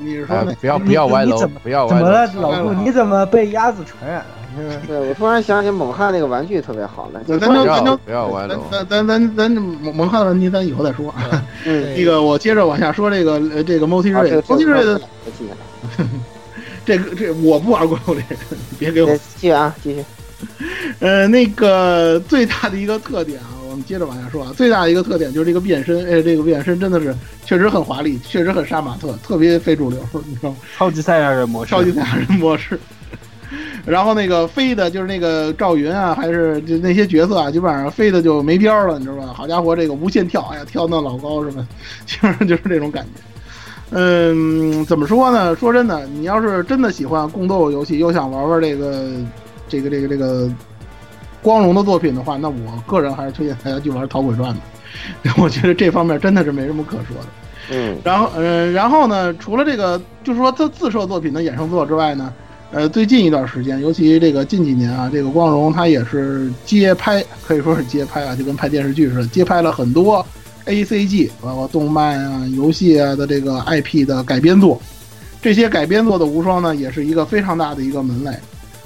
[0.00, 2.74] 你是说不要你不要歪楼怎么，不要歪怎么了。，老顾？
[2.74, 4.26] 你怎么被鸭子传染了？
[4.56, 7.20] 是 对我突然想起猛汉那个玩具特别好呢。
[7.26, 8.62] 就咱就咱就不要歪楼。
[8.70, 11.14] 咱咱咱咱蒙蒙汉的问题，咱以后再说。
[11.64, 16.06] 嗯， 那个我接着往下说，这个呃这个 multi 啊这 ray 个 multi ray 的我记下来。
[16.86, 18.20] 这个这我不玩过这个，
[18.50, 20.04] 你别给我对，继续啊，继续。
[21.00, 27.14] 呃，那个最大的一个特点啊，我们接着往下说啊，最大的一个特点就是这个变身，哎，这个变身真的是
[27.46, 30.56] 确实很华丽，确实很杀马特，特别非主流，你知道吗？
[30.76, 32.78] 超级赛亚人模式，超级赛亚人模式。
[33.86, 39.32] 然后那个飞的，就是那个赵云啊，还是就那些角色啊，基本上飞的就没边儿了，你知道吧？
[39.34, 41.66] 好家伙，这个无限跳，哎呀，跳那老高是吧？
[42.06, 43.22] 基本上就是这种感觉。
[43.90, 45.54] 嗯，怎么说呢？
[45.56, 49.10] 说真的，你要是真的喜欢宫斗游戏，又想玩玩这个
[49.68, 50.50] 这个这个这个
[51.42, 54.60] 光荣的作品的话，那我个人还是推荐大家去玩《逃鬼传》的。
[55.42, 57.26] 我觉得这方面真的是没什么可说的。
[57.72, 62.32] 嗯然后，呃，然后呢，除了这个，就是说自自设作品的衍生作之外呢，
[62.74, 70.26] 呃，最近一段时间，尤其这个近几年啊，这个光荣它也是接拍，可以说是接拍啊，就跟拍电视剧似的，接拍了很多
[70.64, 74.82] A C G 包括动漫啊、游戏啊的这个 I P 的改编作。
[75.40, 78.32] 这些改编作的无双呢，也是一个非常大的一个门类。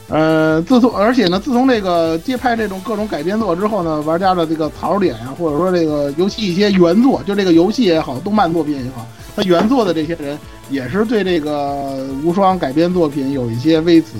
[0.08, 9.06] 呃，自从而且呢，自从这个接拍这种各种改编作之后呢，玩家的这个槽点啊，或者说这个尤其一些原作，就这个游戏也好，动漫作品也好，
[9.38, 10.36] 它原作的这些人
[10.68, 14.18] 也是对这个无双改编作品有一些微词。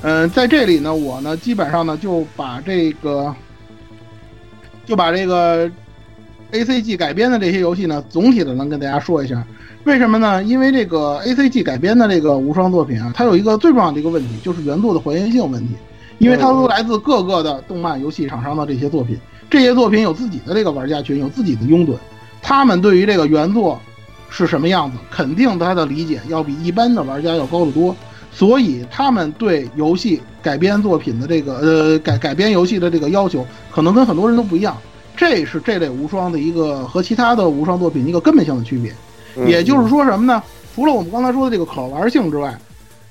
[0.00, 3.34] 嗯、在这里呢，我呢基本上呢就把这个
[4.86, 5.70] 就把这个
[6.52, 9.44] A C G 改编的这些游戏呢，总体的能跟大家说一下。
[9.84, 10.42] 为什么呢？
[10.42, 15.74] 因为这个 A C G 改编的这个无双作品啊，它有一个最重要的一个问题，就是原作的还原性问题。
[16.16, 19.16] 因为它都来自各个的动漫、游戏厂商的这些作品，
[19.50, 21.94] 这些作品有自己的这个玩家群，有自己的拥趸，
[22.40, 23.78] 他们对于这个原作
[24.30, 27.94] 是什么样子，肯定他的理解要比一般的玩家要高得多。
[28.30, 34.76] 所以他们对游戏改编作品的这个呃改改编游戏的这个要求，可能跟很多人都不一样。
[35.16, 38.92] 这是这类无双的一个和其他的无双作品一个根本性的区别。
[39.36, 40.40] 嗯也就是说什么呢？
[40.74, 42.56] 除了我们刚才说的这个可玩性之外，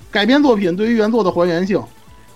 [0.10, 1.81] 改编作品对于原作的还原性，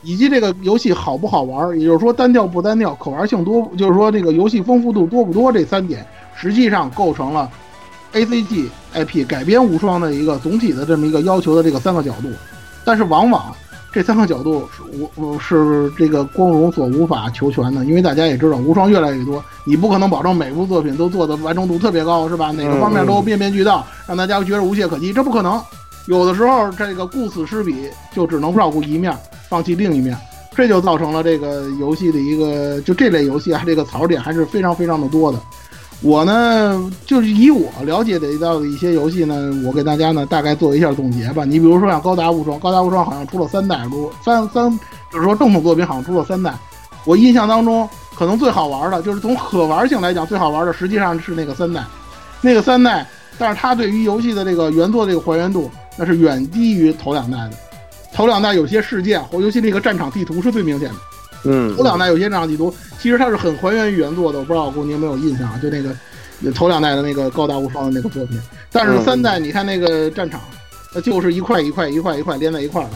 [0.01, 6.05] 以及这个游戏好不好玩，也就是说单调不单调，可玩性多，就是说这个游戏丰富度多不多，这三点
[6.35, 7.49] 实际上构成了
[8.13, 12.29] A C G I P 改编无双的一个总体的这么一个要求的这个三个角度。
[12.83, 13.53] 但是往往
[13.93, 14.81] 这三个角度是
[15.15, 22.51] 无是这个光荣所无法求全的，因为大家也知道无双越来越多，你不可能保证每部作品都做的完成度特别高，是吧？
[22.51, 25.61] 哪个方面都面面俱到，让大家觉得无懈可击，这不可能。
[26.07, 29.15] 有的时候这个顾此失彼，就只能照顾一面，
[29.47, 30.17] 放弃另一面，
[30.55, 35.39] 这就造成了这个游戏的一个就这类游戏啊，这个槽点还是非常非常的多的。
[36.03, 41.45] 我呢，就是以我了解得到的一些游戏呢，我给大家呢大概做一下总结吧。
[41.45, 44.79] 你比如说像高达无双，高达无双好像出了三代，如三三，
[45.11, 46.53] 就是说正统作品好像出了三代。
[47.05, 51.83] 我印象当中，可能最好玩的就是从可玩性来讲最好玩的，实际上是那个三代，
[52.41, 53.07] 那个三代，
[53.37, 57.51] 但是它对于游戏的这个原作这个还原度，那是远低于头两代的。
[58.11, 60.95] 头两代有些事件或尤其那个战场地图是最明显的。
[61.43, 65.59] 嗯，头两代有些战场地图，其实它是很还原于原作的，我不知道姑您有没有印象啊？
[65.61, 65.95] 就那个
[66.53, 68.39] 头两代的那个高大无双的那个作品，
[68.71, 70.39] 但是三代你看那个战场，
[70.93, 72.89] 那就是一块一块一块一块连在一块的。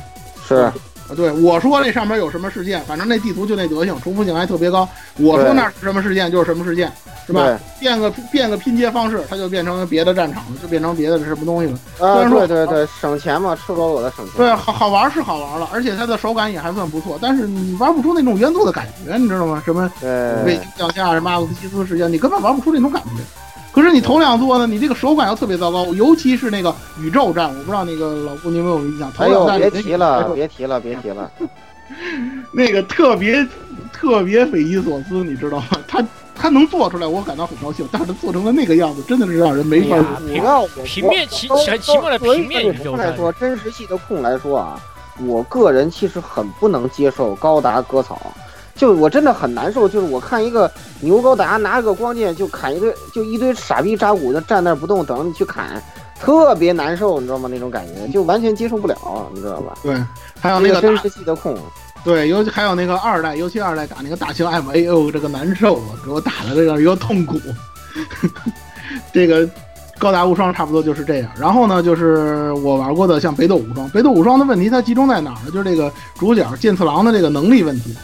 [0.48, 0.72] 是
[1.08, 4.88] 啊，对我说那上面有什么事件，反正那地图就那德行，重复性还特别高。
[5.18, 6.92] 我说那是什么事件就是什么事件，
[7.28, 7.60] 是吧？
[7.80, 11.80] 变个变个拼接方式，它就变成别的战场了，就变成别的什么东西了。
[11.98, 14.36] 虽啊，对对对，省钱嘛，赤裸裸的省钱。
[14.38, 19.62] 对，好好玩是好玩了，而且它的手感也还算不错，但是你玩不出那种原作的感觉，你知道吗？
[19.64, 23.45] 什么卫对星降下什么阿克西斯事件，你根本玩不出那种感觉。
[23.76, 29.12] 可是你头两座呢，你这个手感又特别糟糕，尤其是那个宇宙战，我不知道那个老顾你有没有印象？
[29.12, 31.30] 头哎呦，两代别提了，别提了，别提了。
[32.54, 33.46] 那个特别
[33.92, 35.66] 特别匪夷所思，你知道吗？
[35.86, 37.86] 他他他能做出来，我感到很高兴。
[37.92, 42.66] 但是他做成了那个样子，真的是让人没法主要我平面奇很奇怪的平面
[42.98, 44.80] 来说，真实系的控来说啊，
[45.20, 48.22] 我个人其实很不能接受高达割草。
[48.76, 50.70] 就我真的很难受，就是我看一个
[51.00, 55.82] 牛高达拿个光剑就砍一堆，就一堆傻逼扎古就站那儿不动，等着你去砍，
[56.20, 57.48] 特别难受，你知道吗？
[57.52, 58.96] 那种感觉就完全接受不了，
[59.34, 59.74] 你知道吧？
[59.82, 59.96] 对，
[60.40, 61.58] 还有那个真实系的控，
[62.04, 67.40] 对，尤其还有那个二代，尤其二代打那个大型 M A O，这个难受啊，给我打的这个一个痛苦。
[69.14, 69.50] 这个
[69.98, 71.32] 高达无双差不多就是这样。
[71.40, 75.52] 然后呢，就是我玩过的像北斗无双，北斗无双的问题它集中在哪儿呢？
[75.52, 77.96] 就是这个主角剑次郎的这个能力问题，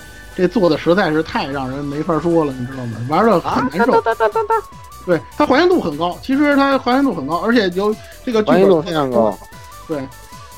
[0.41, 2.97] 这做的实在是太让人没法说了，你知道吗？
[3.09, 4.01] 玩的很啊，难受。
[5.05, 7.95] 对，它还原度很高，其实它还原度很高，而且有
[8.25, 9.37] 这个剧本非常高。
[9.87, 10.07] 对，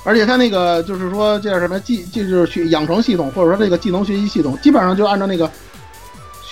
[0.04, 5.50] 而且它那个就是说这叫什么技，就是去养成系统，或者说这个技能学习系统，基本上就按照那个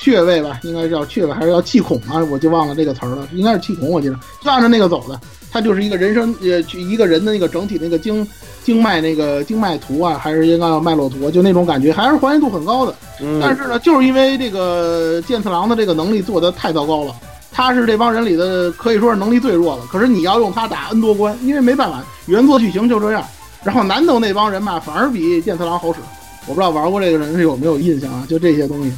[0.02, 2.18] 穴位吧，应该是叫穴位还是叫气孔啊？
[2.32, 5.20] 我就忘了这个词儿了，应该是气孔，我记得就按照那个走的。
[5.52, 8.28] 它就是一个人生呃，去一个人的那个整体那个经
[8.64, 12.96] 经脉那个经脉图啊，还是应该叫脉络图啊，就那种感觉，还是还原度很高的。
[13.22, 17.14] 嗯，但是呢，就是因为这个剑次郎的这个能力做得太糟糕了，
[17.52, 19.84] 他是这帮人里的可以说是能力最弱的。
[19.86, 23.24] 可是你要用他打 N 多关，因为没办法，原作剧情就这样。
[23.64, 26.00] 然后南斗那帮人吧，反而比剑次郎好使。
[26.48, 28.26] 我不知道玩过这个人是有没有印象啊？
[28.28, 28.92] 就这些东西。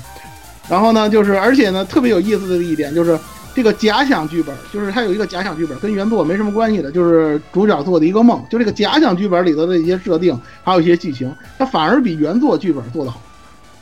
[0.69, 3.19] 然后呢，就是而且呢，特别有意思的一点就是
[3.53, 8.44] 这个假想剧本，就是它有一个假想剧本，跟原作没什么关系的，就是主角做的一个梦。
[8.49, 13.22] 就这个假想剧本里头的一些设定，还有一些剧情，它反而比原作剧本做得好。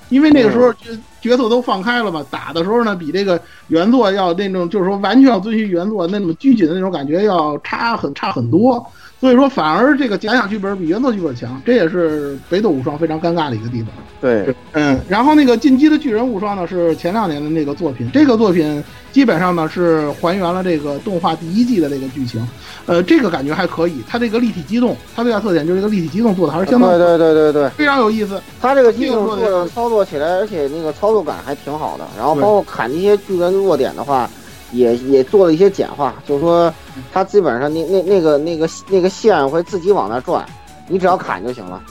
[0.09, 0.89] 因为那个时候角
[1.21, 8.85] 角色都放开了嘛，打的时候呢，比这个原作要那种就是说完全要遵循原作那种拘谨的那种感觉要差很差很多。
[9.21, 13.91] 所以说，反而这个假想剧本比原作剧本强，这也是北斗无双非常尴尬的一个地方。
[14.19, 22.43] 对，嗯，然后那个《进击的巨人无双》呢是前两年的那个作品，这个作品基本上呢是还原了这个动画第一季的这个剧情，
[22.87, 24.01] 呃，这个感觉还可以。
[24.07, 28.41] 它这个立体机动，它最大特点就是这个立体机动做的还是相当对对对对对，非常有意思。
[28.59, 32.07] 它这个机动做的操作起来，而且那个操作感还挺好的。
[32.17, 34.27] 然后包括砍那些巨人弱点的话，
[34.71, 36.73] 也也做了一些简化，就是说
[37.11, 40.45] 它基本上那那那个那个那个线会自己往那转，
[40.87, 41.81] 你只要砍就行了。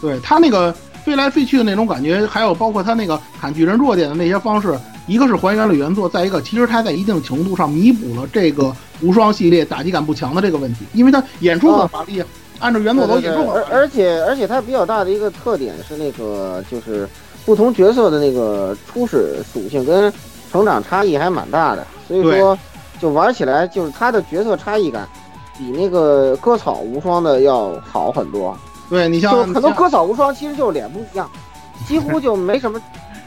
[0.00, 0.72] 对它那个
[1.04, 12.26] 飞来飞去的那种感觉，还有包括它那个砍巨人弱点的那些方式，一个是还原了原作，再一个其实它在一定程度上弥补了这个无双系列打击感不强的这个问题，因为它演出很华丽啊。
[12.60, 17.08] 按照原作都演出而而且而且它比较大的一个特点是那个就是
[17.46, 20.12] 不同角色的那个初始属性跟
[20.50, 22.58] 成长差异还蛮大的，所以说
[23.00, 25.06] 就玩起来就是他的角色差异感
[25.56, 28.56] 比那个割草无双的要好很多。
[28.88, 31.30] 对你像就很多割草无双其实就是脸不一样，
[31.86, 32.80] 几乎就没什么，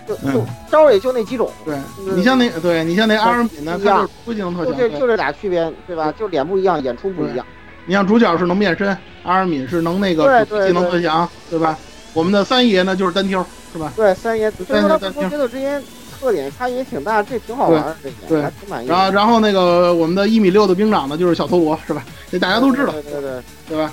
[0.07, 1.51] 就就嗯招也就那几种。
[1.63, 1.77] 对
[2.15, 6.11] 你像那对你像那阿尔敏呢，他就是出技能特就这就这俩区别，对吧？
[6.17, 7.45] 就脸不一样，演出不一样。
[7.85, 8.87] 你像主角是能变身，
[9.23, 11.77] 阿尔敏是能那个技能对特强，对吧？
[12.13, 13.93] 我们的三爷呢就是单挑，是吧？
[13.95, 15.81] 对，三爷，所以说它不单挑同角色之间
[16.21, 18.87] 特点差异也挺大，这挺好玩儿，这对挺满意。
[18.87, 22.05] 然后然后那个我们的一米六的兵长呢就是小陀螺，是吧？
[22.31, 23.31] 这大家都知道，对对对，
[23.69, 23.91] 对吧？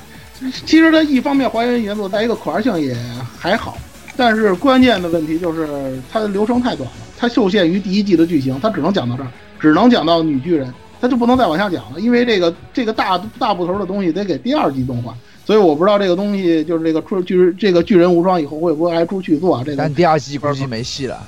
[0.66, 2.94] 其实它一方面还原原作，再一个可玩性也
[3.36, 3.78] 还好，
[4.14, 9.28] 但是关键的问题就是它的流程太短了，它受限于第一季的剧情，它只能讲到这儿，
[9.58, 15.14] 只能讲到女巨人，它就不能再往下讲了，因为这个这个大大部头的东西得给第二季动画，
[15.46, 19.62] 所以我不知道这个东西就是这个出巨这个巨人无双以后会不会还出续作啊？
[19.64, 21.18] 这个但第二季估计没戏了。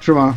[0.00, 0.36] 是吗？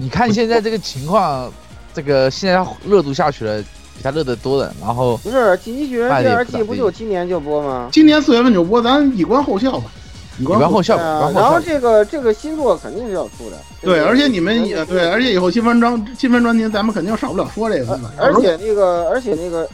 [0.00, 1.52] 你看现在这个情况，
[1.92, 3.60] 这个现在热度下去了，
[3.96, 4.72] 比他热的多的。
[4.80, 7.88] 然后不是《进击巨人》第二季不就今年就播吗？
[7.92, 9.90] 今年四月份就播，咱以观后效吧。
[10.38, 10.96] 以观后效。
[10.96, 13.56] 然后这个这个新作肯定是要出的。
[13.82, 17.98] 对，而且你们也对，而且以后新番专新番专题，咱们肯定少不了说这个。
[18.16, 19.68] 而且那个，而且那个，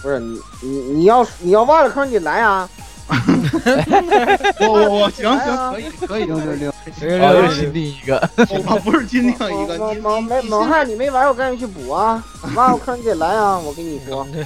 [0.00, 2.66] 不是你你你要你要挖了坑，你来啊！
[4.60, 8.30] 我我我行行可以可以六六六，哦，又新定一个，
[8.66, 12.22] 我不是新定一个，猛猛没猛汉你没玩，我赶紧去补啊！
[12.54, 13.58] 挖了坑你得来啊！
[13.58, 14.26] 我跟你说。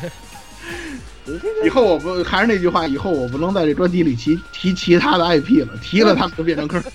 [1.65, 6.83] 以后我不还是那句话，以后我不能在这专题里提提其他的 IP 了，提了他们就变成坑。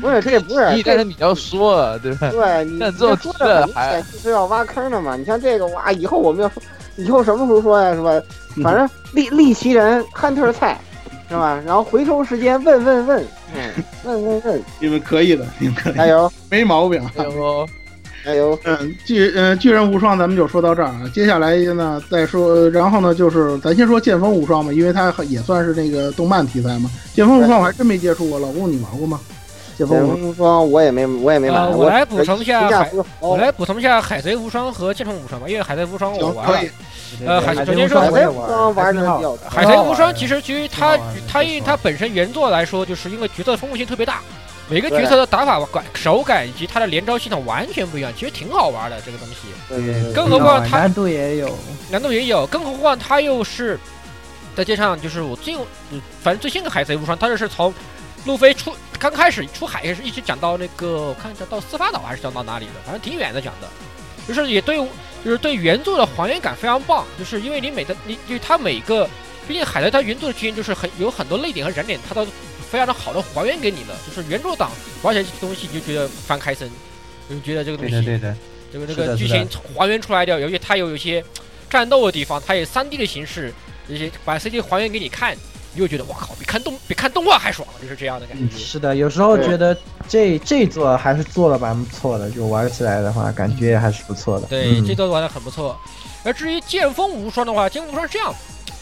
[0.00, 2.30] 不是，这也不是，但是你要说，对吧？
[2.30, 5.14] 对你这种说的很明显就是要挖坑的嘛。
[5.14, 6.62] 你像这个哇，以后我们要说，
[7.04, 7.94] 以后什么时候说呀？
[7.94, 8.12] 是吧？
[8.62, 10.78] 反正利利奇人汉特菜，
[11.28, 11.60] 是吧？
[11.66, 13.70] 然后回收时间问问问，嗯，
[14.04, 17.66] 问问问，你们可以的，你们可以，加油，没毛病，加油。
[18.22, 18.58] 加油！
[18.64, 26.90] 嗯，巨呃巨人无双咱们就说到这儿啊，接下来呢再说，然后呢就是咱先说剑锋无双嘛，因为它也算是那个动漫题材嘛。
[27.14, 29.18] 剑锋无双我还真没接触过，老公你玩过吗？
[29.78, 32.68] 剑锋无无双我也没我也没玩，呃，我来补充一下
[33.20, 36.68] 我来补充一下海贼无双和剑锋无双吧，因为海贼无双我玩了可以。
[37.26, 44.20] 呃，海海首先说海贼贼无双玩的比较海贼无双其实其实它它因为它本身原作来说，就是因为角色丰富性特别大，
[44.68, 49.36] 每个角色的打法感手感以及它的连招系统完全不一样，其实挺好玩的这个东西。
[49.68, 51.58] 对对对更何况它难度也有，
[51.90, 53.78] 难度也有，更何况它又是
[54.54, 55.54] 再加上就是我最
[55.90, 57.72] 嗯反正最新的海贼无双，它就是从
[58.24, 63.68] 路飞出刚开始出海是一直讲到那个我看讲到司法岛还是讲到哪里的，反正挺远的讲的，
[64.28, 64.78] 就是也对
[65.24, 69.08] 就是对原作的还原感非常棒，就是因为你每的你因为它每个
[69.46, 72.26] 毕竟海贼它原作的剧情就是很有很多泪点和燃点，它都
[72.70, 74.70] 非常的好的还原给你了，就是原作党
[75.02, 76.70] 玩起来这东西你就觉得翻开森，
[77.28, 78.36] 就觉得这个东西对的
[78.72, 81.22] 这个这个剧情还原出来的，尤其它有一些
[81.68, 83.52] 战斗的地方，它以三 D 的形式，
[83.88, 85.36] 这些把 CG 还原给你看，
[85.72, 88.56] 你就觉得我靠，比看动比看动画还爽，就是这样的感觉。
[88.56, 89.76] 是的，有时候觉得
[90.08, 94.46] 这这座还是做的蛮不错的，就玩起来的话，感觉还是不错的。
[94.48, 95.78] 对，嗯这座玩的很不错。
[96.24, 98.34] 而至于剑锋无双的话，剑锋无双是这样，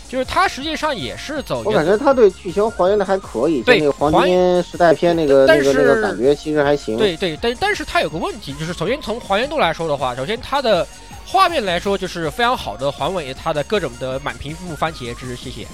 [0.08, 6.96] 就是它实际上也是走我感觉它对剧情还原的还可以，对那个黄金时代篇那个但那个那个是感觉其实还行。
[6.96, 10.86] 对对，但但是它有个问题，就是首先从还原度来说的话，首先它的
[11.26, 15.66] 画面来说就是非常好的还原它的各种的满屏幕番茄汁，谢谢。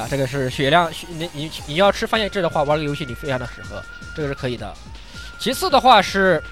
[0.00, 3.82] 啊，这个是血量，血你你你要吃番茄汁的话，玩这个游戏你非常的适合，
[4.16, 4.72] 这个是可以的。
[5.38, 6.42] 其次的话是，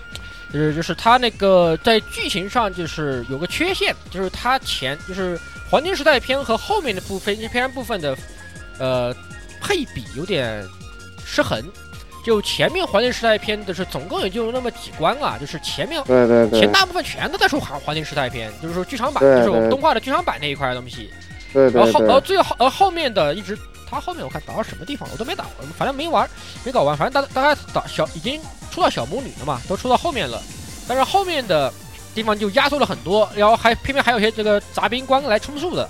[0.53, 5.39] 呃，就是它那个在剧情上就是有个缺陷，就是它前就是
[5.71, 8.17] 黄金时代篇和后面的部分篇部分的，
[8.79, 9.15] 呃，
[9.61, 10.63] 配比有点
[11.25, 11.63] 失衡。
[12.25, 21.11] 就前面黄金时代篇的是总共也就那么几关啊，就是前面对对对前大部分全都在说黄黄金时代篇，就是说剧场版，对就是我们动画的剧场版那一块的东西。
[21.59, 23.59] 对对然后后，然后对，最后呃后面的一直，
[23.91, 25.45] 他后面我看打到什么地方我都没打，
[25.77, 26.29] 反正没玩，
[26.65, 28.41] 没搞完，反正大大概打小已经
[28.71, 30.41] 出到小魔女了嘛，都出到后面了，
[30.87, 31.73] 但是后面的
[32.15, 35.89] 地方就压缩了很多，然后还偏偏还有一些这个杂兵官来充数的，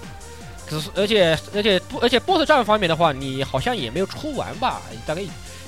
[0.69, 5.23] 只是而且而且不而且 BOSS 战方面的话，你好像也没有出完吧，大概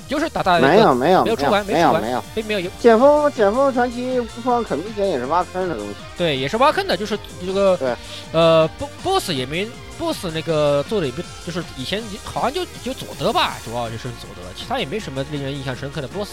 [0.07, 2.23] 就是打打没有没有没有出完没没出完有没有。
[2.35, 5.95] 没没有有剑锋剑锋传奇无双很明显也是挖坑的东西。
[6.17, 7.95] 对，也是挖坑的，就是这个对，
[8.33, 9.65] 呃，bo-，boss 也没
[10.01, 16.31] boss 那个做的也不，就是以前好像就就佐德吧，主要就是佐德，其他也没什么令人印象深刻的 boss。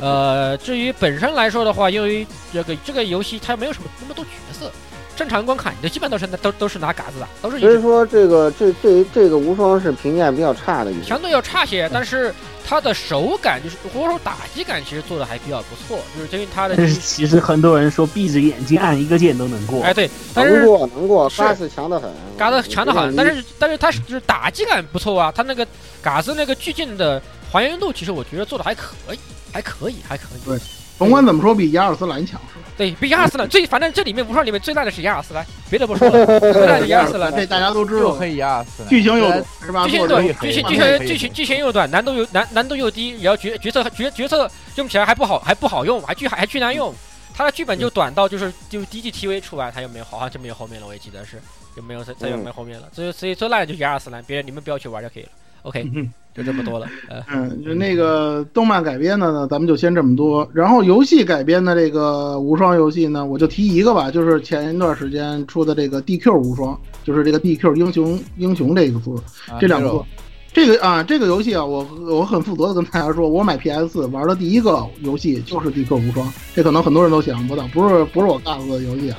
[0.00, 4.72] 呃，至于本身来说的话，因为这个这个游戏它没有什么那么多角色，
[5.14, 11.02] 正常观看你的基本都是拿都都是拿嘎子的，都是所以说这个这这这个无双是评价比较差的一。
[11.04, 12.34] 相对要差些，但是
[12.66, 19.82] 它的手感就是或者说打击感其实做的还比较不错，就是因为它的但是其实很多人说闭着眼睛按一个键都能过。
[19.82, 25.66] 哎对，但是能过能过，是嘎子强的很，嘎子强的很，但是是但是它是就是打击感不错啊，它那个
[26.00, 27.20] 嘎子那个巨剑的
[27.50, 29.18] 还原度，其实我觉得做的还可以，
[29.52, 30.44] 还可以，还可以。
[30.44, 30.58] 对
[30.98, 32.66] 甭管怎么说，比亚尔斯兰强是吧？
[32.76, 37.34] 对，比亚尔斯兰最，反正这里面无双里面最烂的是亚尔斯兰，别的不说了， 最烂的亚尔斯兰。
[37.34, 39.84] 这大家都知道，又黑亚尔斯兰，剧情又短是吧？
[39.86, 46.94] 剧情短，又剧情剧情剧情剧情又短，难度又难难度又低，然后角角色角角色用起来还不好，还不好用，还巨还巨难用。
[47.34, 51.40] 他的剧本就短到就是就 DGTV 出来，他又没有，好像就没有后面了，我也记得是
[51.74, 52.88] 就没有再再也没有后面了。
[52.92, 55.30] 所以所以最烂的就是亚尔斯兰，别人你们不要去玩就可以了。
[55.62, 56.86] OK，嗯就这么多了。
[57.08, 60.48] 呃，嗯，就那个动漫改编的呢，咱们就先这么多。
[60.52, 69.10] 然后游戏改编的这个无双游戏呢，我就提一个吧，就是前一段时间出的这个 DQ 无双，就是这个 DQ 英雄英雄这个字，
[69.50, 70.06] 啊这两个作。
[70.54, 79.18] 这个啊，这个游戏啊，我我很负责的跟大家说，我买 PS 玩的第一个游戏就是 DQ 无双，这可能很多人都想不到，不是不是我告诉的游戏啊。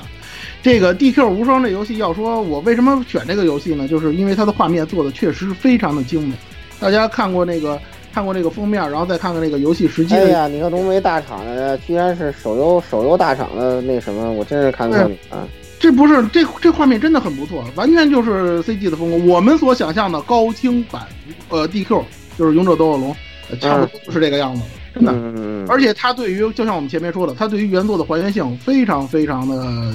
[0.64, 3.86] 这个 DQ 无双这游戏，要说我为什么选这个游戏呢？
[3.86, 6.34] 就是因为它的画面做的确实非常的精美。
[6.80, 7.78] 大家看过那个
[8.14, 10.22] 看过那个封面，然后再看看那个游戏实际的。
[10.22, 15.46] 哎呀，你看浓眉大厂的，居然是手游手游大厂的那什么，我真是看错你啊！
[15.78, 19.18] 这不是这这画面真的很不错，完全就是 CG 的风格。
[19.30, 21.02] 我们所想象的高清版
[21.50, 22.02] 呃 DQ
[22.38, 23.14] 就是勇者斗恶龙，
[23.50, 24.62] 呃差不多就是这个样子，
[24.94, 25.12] 真的。
[25.14, 29.92] 嗯，而且它对于就像我们前面说的，它对于原作的还原性非常非常的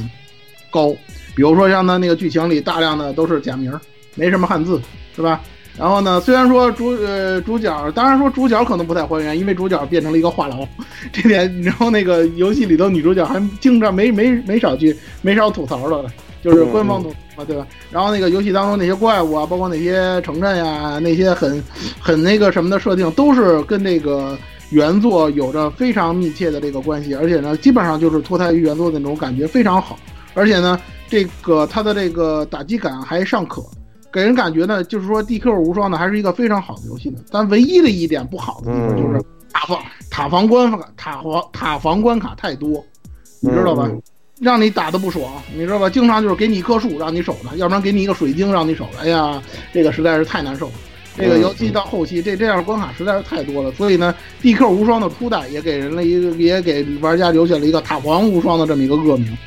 [0.70, 0.96] 高。
[1.36, 3.72] 比如说像它那个剧情里大量的都是假名，
[4.16, 4.82] 没什么汉字，
[5.16, 5.42] 是吧？
[5.78, 10.68] 然后呢，虽然说主呃主角，当然说主角可能不太还原，因为主角变成了一个话痨，
[11.14, 11.62] 这点。
[11.62, 16.12] 然后那个游戏里头女主角还经常没没没少去没少吐槽的，
[16.44, 17.66] 就是官方吐槽嘛，对吧？
[17.92, 21.64] 然后那个游戏当中那些怪物啊，包括那些城镇呀、那些很
[21.98, 24.38] 很那个什么的设定，都是跟那个
[24.72, 29.98] 原作有着非常密切的这个关系，而且呢，基本上就是脱胎于原作的那种感觉非常好，
[30.40, 30.80] 而且呢，
[31.10, 33.62] 这个它的这个打击感还尚可。
[34.12, 39.22] 给人感觉呢，就是说 DQ 无双呢还是一个非常好的游戏呢，但唯一的一点不好的地方就是，
[39.52, 42.84] 塔防塔防关卡塔防塔防关卡太多，
[43.42, 43.86] 你知道吧？
[43.88, 44.02] 嗯
[44.42, 45.90] 让你打的不爽，你知道吧？
[45.90, 49.00] 经常就是给你一棵树让你守着，要不然给你一个水晶让你守着。
[49.02, 49.44] 哎呀，
[49.74, 50.74] 这个实在是太难受了。
[51.18, 59.38] 这个嗯尤其到后期，这这样关卡实在是太多了，所以呢，DQ 无双的初代也给人了一个，也给玩家留下了一个塔防无双的这么一个恶名。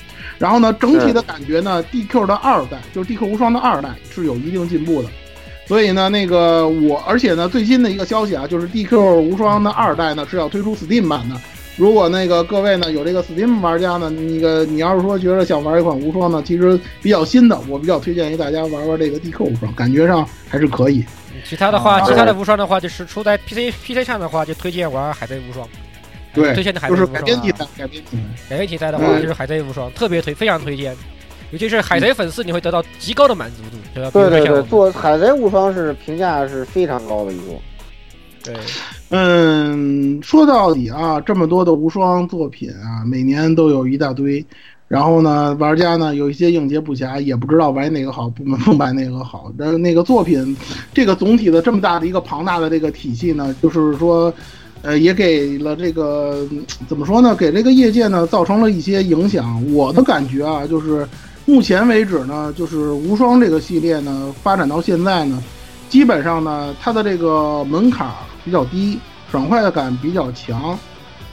[0.42, 5.08] 然后呢，整体的感觉呢，DQ 的二代就是 DQ 无双的二代是有一定进步的。
[5.68, 11.36] 所以呢，那个我，而且呢，最新的一个消息啊，就是 DQ 无双的二代呢是要推出 Steam 版的。
[11.76, 21.04] 如果那个各位呢有这个 Steam 玩家呢，那个你要是说觉得想玩一款无双呢，其实比较新的，我比较推荐于大家玩玩这个 DQ 无双，感觉上还是可以。
[21.44, 25.64] 其他的话，啊其他的无双的话，就是出在 PC PC 上的话，就推荐玩海贼无双。
[26.34, 27.20] 对推荐的海就是贼无双啊。
[27.20, 28.48] 改编题材，改编题材。
[28.50, 30.96] 改编题材的话，嗯就是海贼无双，特别推，非常推荐。
[31.50, 34.10] 尤其是海贼粉丝，你会得到极高的满足度，对吧？
[34.10, 37.60] 对对做海贼无双是评价是非常高的一部。
[38.42, 38.56] 对，
[39.10, 44.44] 嗯，说到底啊，这么多的无双作品啊，每年都有一大堆，
[44.88, 49.52] 然后呢，玩家呢有一些应接不暇，也不知道玩哪个好，不 不买哪个好。
[49.58, 50.56] 但是那个作品，
[50.92, 54.32] 这个总体的这么大的一个庞大的这个体系呢，就是说，
[54.82, 56.46] 呃，也给了这个
[56.88, 59.64] 怎么说呢，给这个业界呢造成了一些影响。
[59.72, 61.06] 我的感觉啊，就是
[61.46, 65.42] 目前为止呢，就是无双这个系列呢发展到现在呢。
[65.88, 68.10] 基本上呢，它的这个门槛
[68.44, 68.98] 比较低，
[69.30, 70.76] 爽快的感比较强，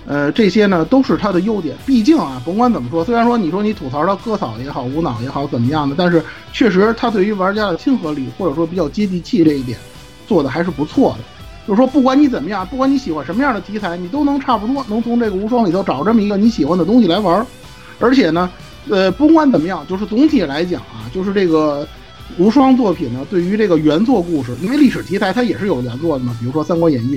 [0.05, 1.75] 呃，这些呢都是它的优点。
[1.85, 6.21] 毕竟啊，甭管怎么说，虽然说你说你吐槽它割草也好，无脑也好，怎么样的，但是
[6.51, 9.79] 确实它对于玩家的亲和力或者说比较接地气这一点
[10.27, 11.38] 做的还是不错的。
[11.69, 17.45] 就是说，不管你怎么样，不管你喜欢什么样的题材，你都能差不多能从这个无双里头找这么一个你喜欢的东西来玩儿。
[17.99, 18.49] 而且呢，
[18.89, 21.87] 呃，不管怎么样，就是总体来讲啊，就是这个
[22.39, 27.15] 无双作品呢，对于这个原作故事，因为历史题材它也是有原作的嘛，比如说《三国演义》，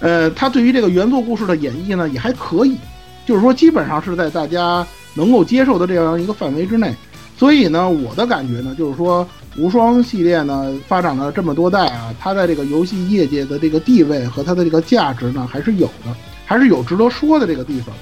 [0.00, 2.78] 呃，它对于这个原作故事的演绎呢也还可以，
[3.26, 6.94] 就是说基本上是在大家能够接受的这样一个范围之内。
[7.36, 16.14] 所以呢，我的感觉呢，就是说无双系列呢发展了这么多代啊，它在这个游戏业界的这个地位和它的这个价值呢还是有的，
[16.46, 18.00] 还是有值得说的这个地方的。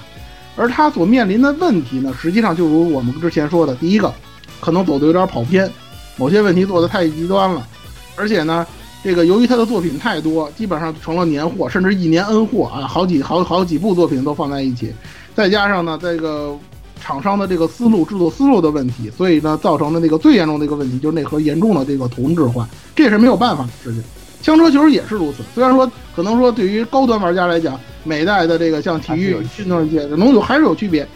[0.57, 4.13] 而它所面临的问题呢，实际上就如我们之前说的，第一个，
[4.61, 5.71] 可能走的有点跑偏，
[6.17, 7.67] 某些问题做的太极端了，
[8.15, 8.67] 而且呢，
[9.03, 14.93] 这个由于他的作品太多，基本上成了年货，甚至一年 N 货啊，好几好好几部作品都放在一起，
[15.35, 16.55] 再加上呢，这个
[17.01, 24.03] 厂商的这个思路、制作思路的问题，所以呢，造成的那个最严重的一个问题就是内核严重的这个同质化，这也是没有办法的事情。
[24.43, 31.07] 枪车球也是如此，虽然说可能说对于高端玩家来讲，每代的这个像体育运动界的能有还是有区别，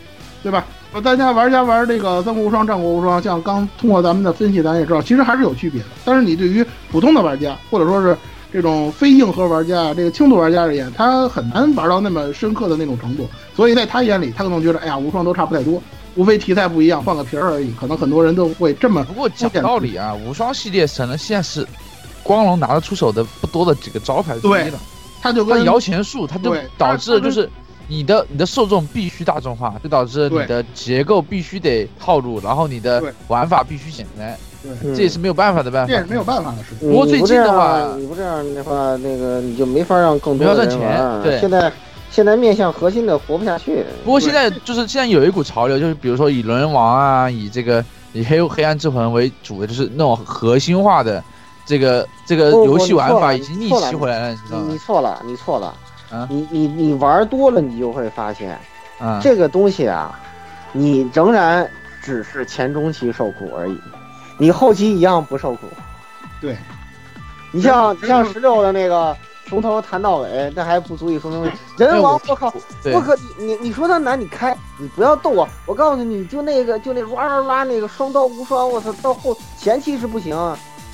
[0.42, 0.66] 对吧？
[0.92, 5.88] 呃，大家玩家玩这个三国无双、战国无双，像刚通过咱们的分析，咱也知道，其实还是有区别的。
[6.04, 8.16] 但是你对于普通的玩家，或者说是
[8.54, 13.28] 这种非硬核玩家、这个轻度玩家而言，他很难玩到那么深刻的那种程度。
[13.52, 15.82] 所以在他眼里，他可能觉得，哎呀，无双都差不太多，
[16.14, 17.72] 无非题材不一样，换个皮儿而已。
[17.72, 19.02] 可能很多人都会这么。
[19.06, 21.66] 不过讲道理啊，无双系列可能现在是
[22.22, 24.78] 光荣拿得出手的不多的几个招牌之一对了。
[25.20, 27.50] 他就跟它摇钱树，它就导致就是
[27.88, 34.38] 你的你的受众必须大众化，就导致你的结构必须得套路，然后你的玩法必须简单，
[34.82, 36.06] 对这也是没有办法的办法这也是。
[36.06, 36.88] 没有办法的事情。
[36.88, 41.22] 不过最近的话你不这样你不这样的话，那个你就没法让更多的人赚钱玩。
[41.22, 41.72] 对现在
[42.10, 43.84] 现在面向核心的活不下去。
[44.04, 51.22] 不过现在就是现在有一股潮流，就是比如说以轮王啊，以这个以黑黑暗之魂为主的，就是那种核心化的
[51.66, 54.78] 这个这个不不游戏玩法已经逆袭回来了，你知道吗你你？
[54.78, 55.74] 错了，你错了。
[56.10, 58.56] 啊你你你玩多了，你就会发现，
[59.00, 60.16] 啊，这个东西啊，
[60.70, 61.68] 你仍然
[62.00, 63.76] 只是前中期受苦而已，
[64.38, 65.68] 你后期一样不受苦。
[66.40, 66.56] 对，
[67.52, 69.16] 你像你像十六的那个
[69.48, 71.50] 从头谈到尾，那还不足以说明。
[71.78, 72.52] 人王，我靠，
[72.82, 80.36] 对我可你你你说他难，你开，你不要逗我，我告诉你，你就那个就那哇啦啦那个双刀无双，我操，到后前期是不行，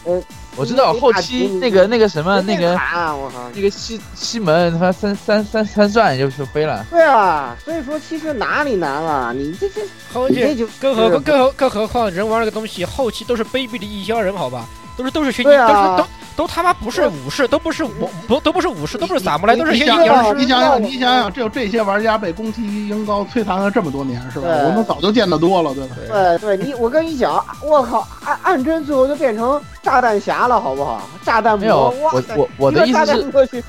[0.05, 0.23] 呃，
[0.57, 6.85] 我知道后期那个那个什么那个砍，我靠，那个西西门他妈三三三三转就就飞了。
[6.91, 9.81] 对啊，所以说其实哪里难了，你这这
[10.13, 14.67] 后期更何更何更何况人玩这个东西，后期都是卑鄙的异乡人，好吧？
[15.01, 20.35] 都是都是学，对啊都是都都他妈不是武士，都不是武不都不是武士，都不是萨姆莱，都是一些你想想，阴阳师。
[20.35, 24.49] 你想想，你想想，只有这些玩家被宫崎英高摧残了这么多年，是吧？
[24.49, 25.97] 我们早就见得多了，对吧？
[26.09, 31.03] 对对，你我跟你讲，我靠，暗暗针最后就变成炸弹侠了，好不好？
[31.23, 33.65] 炸弹没有我我我的意思是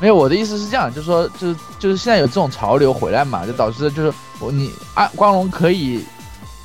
[0.00, 6.04] 没有，我的意思是这样，就是说，就是就是现在有这种潮流回来嘛，就导致就是我你啊，光荣可以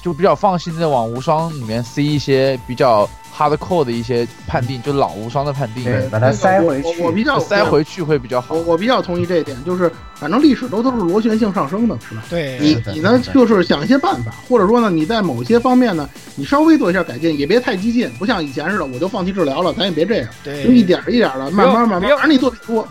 [0.04, 3.08] 就比较放心的往无双里面塞一些比较
[3.40, 8.62] hardcore 的一些判定，就老无双的判定，对，把它塞回去，我我比较塞回去会比较好我。
[8.64, 9.90] 我比较同意这一点，就是
[10.20, 12.24] 反正历史都都是螺旋性上升的，是吧？
[12.30, 22.88] 对，你你呢，就是想一些办法，或者说呢，你在某些方面呢，你稍微做一下改进，也别太激进，不像以前似的，我就放弃治疗了，咱也别这样，对就一点一点的，慢慢慢慢，你做的多，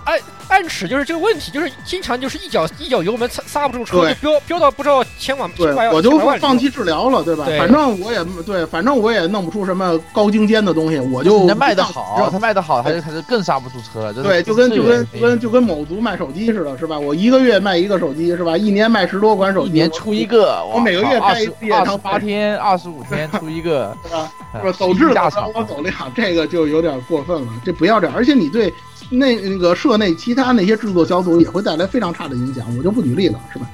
[0.49, 7.45] 暗尺就是这个问题，就是经常就是一脚一脚油门刹刹不住车，对就飙飙到不知道千万对我就放弃治疗了，对吧？
[7.45, 14.15] 对反正我也对，反正我也弄不出什么高精尖的东西，我就你的卖的不好，他卖的好，他就他就更刹不住车了。
[14.15, 16.99] 对，就跟就跟就跟就就跟某族卖手机似的，是吧？
[16.99, 18.57] 我一个月卖一个手机，是吧？
[18.57, 24.33] 一年卖十多款手机，一年出一个，我每个月二十开一次演二十八天、二十五天出一个， 是吧？
[24.53, 24.73] 哎是吧？
[24.73, 28.15] 走质的大厂我走量，这个就有点过分了，这不要这样。
[28.17, 28.73] 而且你对
[29.11, 33.67] 那那个社内其他那些制作小组也会带来非常差的影响，我就不举例了，是吧？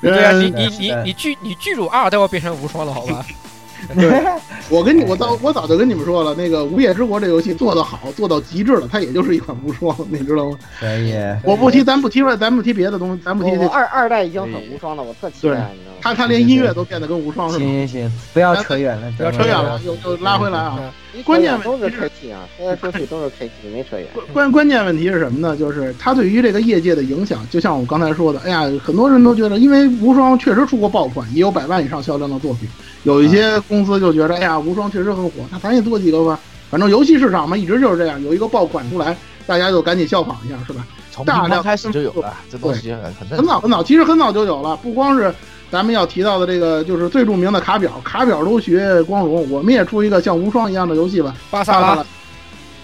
[0.00, 3.24] 对啊， 呃你你你你剧你剧组二都要变成无双了，好吧？
[3.94, 4.22] 对，
[4.70, 10.58] 我跟你我早我早就跟你们说了，那个《无夜之国》这游戏做得好，做到极致了，它也就是一款无双，你知道吗？
[10.80, 11.14] 可以。
[11.44, 15.87] 我不提，咱不提了，咱不提别的东西，咱不提这，我二二代已经很无双了，我特期待，你知道吗？
[16.00, 17.64] 他他连音乐都变得跟无双似的。
[17.64, 20.78] 行行行，不要扯远了，不要扯远了，又又拉回来啊！
[21.24, 24.06] 关键都是 KT 啊，说来说去都是 KT，没扯远。
[24.14, 25.56] 关关关键问题是什么呢？
[25.56, 32.68] 就是它对于这个业界的影响，就像我刚才说的，哎呀，很多人都觉得，因为无双确实出过爆款，也有百万以上销量的作品，
[33.02, 36.38] 有一些公司就觉得，哎呀，无双确实很火，那咱也做几个吧。
[36.70, 39.16] 反正游戏市场嘛，一直就是这样，有一个爆款出来，
[39.46, 40.86] 大家就赶紧效仿一下，是吧？
[41.10, 43.38] 从大量开始就有了，这东西很。
[43.38, 45.34] 很早很早，其实很早就有了，不光是
[45.70, 52.04] 咱们要提到的这个，就是最著名的卡表，卡表都学光荣，我们也出一个像无双一样的游戏吧，巴萨拉，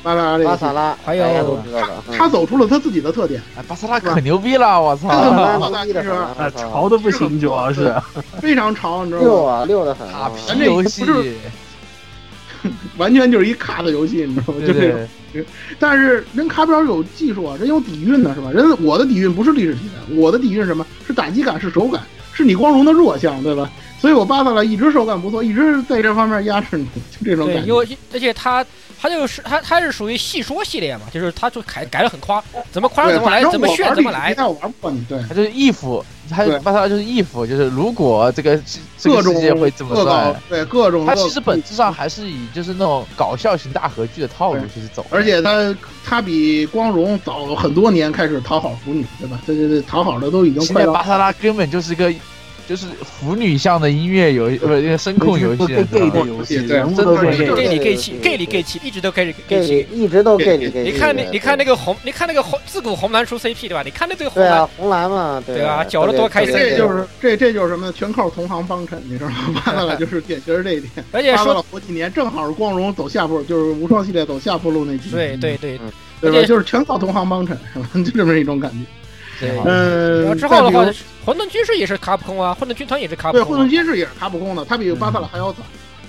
[0.03, 1.89] 巴萨拉巴萨拉，还有大家都知道的。
[2.09, 5.09] 嗯他走出了他自己的特点，哎，巴萨拉可牛逼了，我操！
[5.09, 7.95] 这个巴好萨拉牛逼的很啊，啊，我操潮的不行，主要是
[8.41, 9.27] 非常潮，你知道吗？
[9.27, 10.31] 溜啊溜的很啊。
[10.47, 11.35] 咱这游戏不，是
[12.99, 14.61] 完全就是一卡的游戏，你知道吗？
[14.67, 15.47] 就对这种。
[15.79, 18.51] 但是人卡表有技术啊，人有底蕴呢，是吧？
[18.53, 20.87] 人我的底蕴不是历史题材，我的底蕴是什么？
[21.07, 22.03] 是打击感，是手感，
[22.35, 23.71] 是你光荣的弱项，对吧？
[24.01, 27.69] 所以我巴萨拉一直手感不错，一直在这方面压制你，就这种对，感觉。
[27.71, 28.63] 因为而且他
[29.01, 34.41] 他就是他他是属于戏说系列嘛，就是他就改改的很夸，怎么夸对，怎么来，怎么炫怎么来玩历史题。
[34.41, 35.19] 材我玩不过你，对。
[35.27, 38.57] 他就是 if，他对巴萨拉就是 if，就是如果这个
[38.99, 41.05] 这个世界会怎么算，，对各种。
[41.05, 45.05] 他其实本质上还是以就是那种搞笑型大合剧的套路就是走。
[45.11, 49.41] 而且他他比光荣早很多年开始讨好腐女，对吧？
[49.47, 52.13] 对对对，讨好的都已经快到现在巴萨拉根本就是一个
[52.69, 59.73] 就是腐女向的音乐游，不是那个声控游戏，对游戏，对人物都是真的 gay 是 gay 里 gay 对气对，gay 里对 gay 气，一直都 gay 里 gay 气。
[59.75, 60.93] 里一直都 gay 里 gay 气。
[60.93, 63.83] 你看那，对你看那个红，你看那个红，自古红蓝出 CP 对吧？
[63.85, 67.93] 你看那这个红蓝红蓝嘛，对对啊搅得多开心这就是这这就是什么呢？
[67.93, 69.63] 全靠同行帮衬，你知道吗？
[69.65, 70.91] 巴萨拉就是典型是这一点。
[71.13, 76.39] 而且说巴萨拉好几年，正好是光荣走下坡，就是无双系列走下坡路那几年，对对对对吧？
[76.39, 77.89] 而且就是全靠同行帮衬，是吧？
[77.95, 78.79] 就这么一种感觉。
[79.41, 79.49] 对。
[79.49, 80.85] 然嗯，后之后的话
[81.25, 83.67] 混沌军师也是卡普空啊，混沌军团也是卡如，对，混普空啊。
[83.67, 85.59] 沌军士也是卡普空的，他比巴萨拉还要早。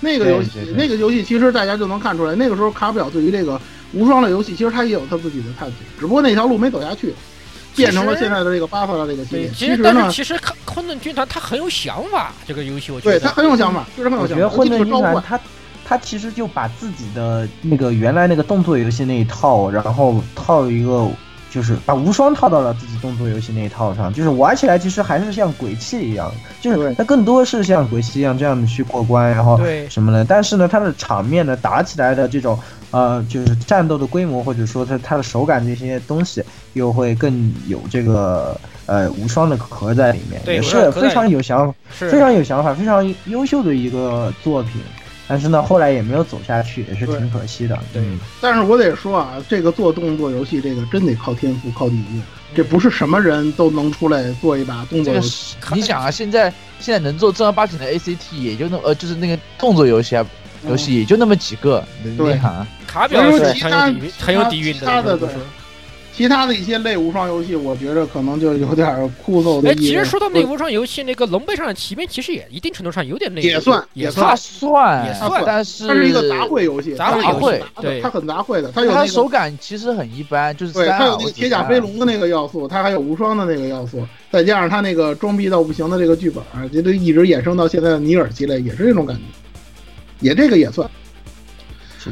[0.00, 3.58] 那个游戏对对，对那个游戏其实大家就能看出来，那个时候卡表对于这个
[3.94, 7.14] 无双类游戏，其实他也有他自己的探索，只不过那条路没走下去，
[7.74, 14.44] 变成了现在的这个巴萨拉这个系对列。，其实但其实呢是，其实混沌军团他很有想法，这个游戏我觉得对他很有想法，确实很有想法。
[14.44, 15.40] 我觉得混沌军团他
[15.82, 21.08] 他其实就把自己的那个原来那个动作游戏那一套，然后套一个。
[21.56, 26.30] 就是把无双套到了自己动作游戏那一套上，就是玩起来其实还是像鬼泣一样，
[26.60, 30.22] 就是它更多是像鬼泣一样这样的去过关，然后对什么的。
[30.22, 32.58] 但是呢，它的场面呢，打起来的这种
[32.90, 38.54] 呃，就是战斗的规模或者说它它的手感这些东西，又会更有这个
[38.84, 41.74] 呃无双的壳在里面，也是非常有想法。
[41.88, 44.72] 非常有想法、非常优秀的一个作品，
[45.28, 47.78] 但是呢，后来也没有走下去，也是挺可惜的。
[47.92, 52.22] 对嗯但是我得说啊，这个做动作游戏，这个真得靠天赋、靠底蕴，
[52.54, 55.56] 这不是什么人都能出来做一把动作游戏。
[55.60, 60.24] 是你想啊，现在现在能做正儿八经的 ACT 也就那呃，就是那个动作游戏啊，
[60.68, 62.38] 游戏也就那么几个，你对
[62.86, 65.26] 卡表是很有底蕴，很有底蕴的他的的。
[65.26, 65.28] 对
[66.16, 74.28] 其他的一些类无双游戏，我觉着可能就有点枯燥的哎，其实说到那无双游戏，那个龙背上的骑兵其实也一定程度上有点内，也算也也算。
[74.28, 75.06] 它算。
[75.06, 75.42] 也算。
[75.44, 78.00] 但是它是一个杂烩游戏，杂烩游戏对。
[78.00, 89.22] 它很杂烩的，它有那它手感其实很一般，就是对，它有那个铁甲飞龙的那个要素，它还有无双的那个要素，再加上它那个装逼到不行的这个剧本，这都一直衍生到现在的尼尔系列，也是这种感觉，
[90.20, 90.90] 也这个也算。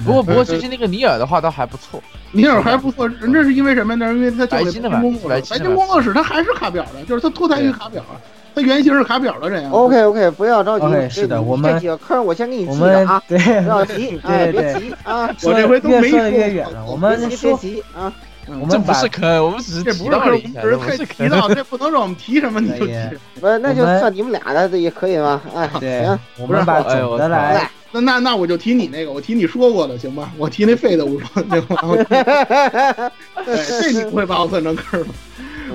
[0.04, 2.02] 不过不过最近那个尼尔的话倒还不错，
[2.32, 4.12] 尼尔还不错，人这是因为什么呢？
[4.12, 8.16] 因为他就是白金的吧工作室，白白金工作室他还是卡表的，就是他脱胎于卡表啊。
[8.56, 9.70] 他原型是卡表的人啊。
[9.72, 16.84] OK OK，不要着急是的我们这几个坑我先给你记着啊，对不要急， 哎，别急啊，我这回都没越说越远了。
[16.86, 18.12] 我们别急别
[18.48, 21.30] 我们这不是坑，我们只是这不是坑，提到了一下，我们只是这不是太提坑。
[21.30, 22.92] 到，这不能让我们提什么你就提。
[23.40, 25.40] 不是，那就算你们俩的，这也可以吗？
[25.54, 30.32] 哎，对行，，我们把总的来来，那那那我就提你那个，我提你说过的，行吧？
[30.36, 31.76] 我提那废的无双， 行吧？
[31.82, 33.10] 我哎，
[33.46, 35.14] 这你不会把我算成坑吧？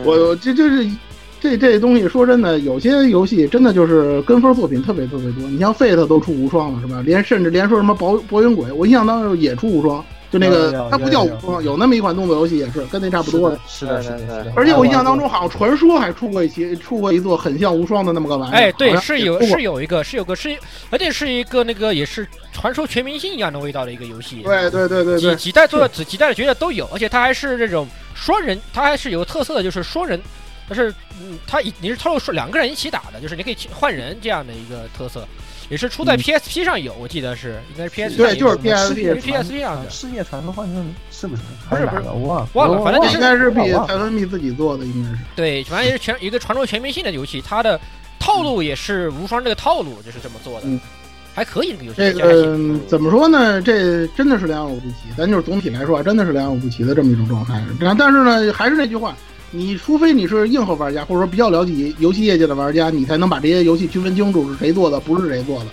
[0.04, 0.88] 我我这就是
[1.42, 5.50] 这这东西，说真的，有些游戏真的就是跟风作品特别特别多。
[5.50, 7.02] 你像 Fate 都出无双了，是吧？
[7.06, 13.60] 连甚至连说什么博博云鬼，我印象当中也出无双，就那个它不叫有无双，有那么一款动作游戏也是跟那差不多的。
[13.68, 14.54] 是的，是的，是的。
[14.56, 18.56] 而且我印象当中好像传说还出过一期，出过一座很像无双的那么个玩意儿。
[18.56, 20.58] 哎，对，是有是有一个是有个是，
[20.90, 24.44] 而且是一个那个也是传说全明星一样的味道的一个游戏。
[24.44, 30.22] 对对对对几对，几代做的几几代的角色都有，而且它还是这种双人，它还是有特色的，就是双人，
[30.68, 35.28] 但是嗯，它一你是透露说两个人一起打的，就是你可以换人这样的一个特色，
[35.70, 39.90] 也是出在嗯 PSP 上有，我记得是应该是 PSP 对就是 PSP 是 PSP 上的。
[39.90, 41.42] 世界传说幻境是不是？
[41.70, 45.18] 不是还哪个我忘了忘了反正就是应该是比忘了泰伦密自己做的，应该是。
[45.36, 47.80] 对，反正也是全一个传说全明星的游戏，它的
[48.20, 50.80] 套路也是无双这个套路就是这么做的，嗯
[51.36, 51.98] 还可以这个游戏。
[51.98, 53.62] 这个怎么说呢？
[53.62, 54.96] 这真的是良莠不齐。
[55.16, 57.64] 咱就是总体来说啊，真的是良莠不齐的这么一种状态。
[57.80, 59.16] 但但是呢，还是那句话，
[59.52, 65.66] 你除非你是硬核玩家，或者说比较了解游戏业界的玩家，你才能把这些游戏区分清楚是谁做的，不是谁做的。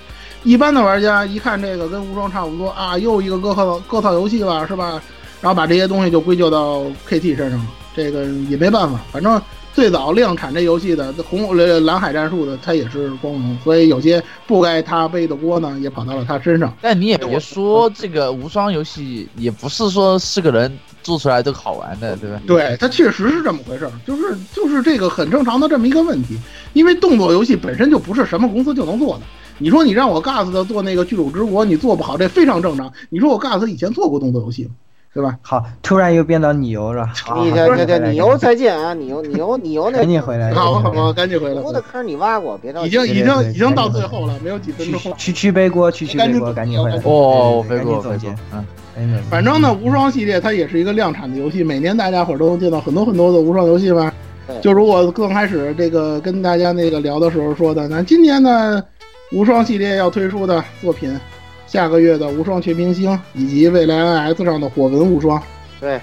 [0.44, 5.02] 一般的玩家一看这个跟无双差不多啊，又一个割套割套游戏了，是吧？
[5.40, 9.40] 然后把这些东西就归咎到 KT 身上了，这个也没办法，反正。
[9.76, 16.74] 最早量产这游戏的红呃蓝海战术的，他也是光荣，所以有些不该他背的锅呢，也跑到了他身上。
[16.80, 22.40] 但你也别说这个无双游戏，也不是说是个人做出来都好玩的，对吧？
[22.46, 26.38] 对，它确实是这么回事儿，就是就是这个很正常的这么一个问题，
[26.72, 29.24] 因为动作游戏本身就不是什么公司就能做的。
[29.58, 32.90] 你说你让我 GAS 的做那个巨主之国，你做不好，这非常正常。
[33.10, 34.70] 你说我 GAS 以前做过动作游戏吗？
[35.16, 35.34] 对吧？
[35.40, 37.08] 好，突然又变到你游了。
[37.24, 38.92] 好你这这这你游再见啊！
[38.92, 41.62] 你游你游你游那赶紧回来，好吧好吧，赶紧回来。
[41.62, 42.88] 我的坑你挖过，别着急。
[42.88, 45.00] 已经已经已经到最后了，没有几分钟。
[45.16, 47.00] 去去背锅，去去背锅，赶紧回来。
[47.04, 48.28] 哦，背锅总结。
[48.98, 54.12] 嗯，反正呢，无双系列它也是一个量产的游戏，每年大家伙都能见到很多很多的无双游戏吧。
[54.60, 58.82] 就如我刚开始这个跟大家那个聊的时候说的，那今年呢，
[59.32, 61.18] 无双系列要推出的作品，
[61.76, 65.38] 下个月的无双全明星以及未来 NS 上的火纹无双。
[65.78, 66.00] 对，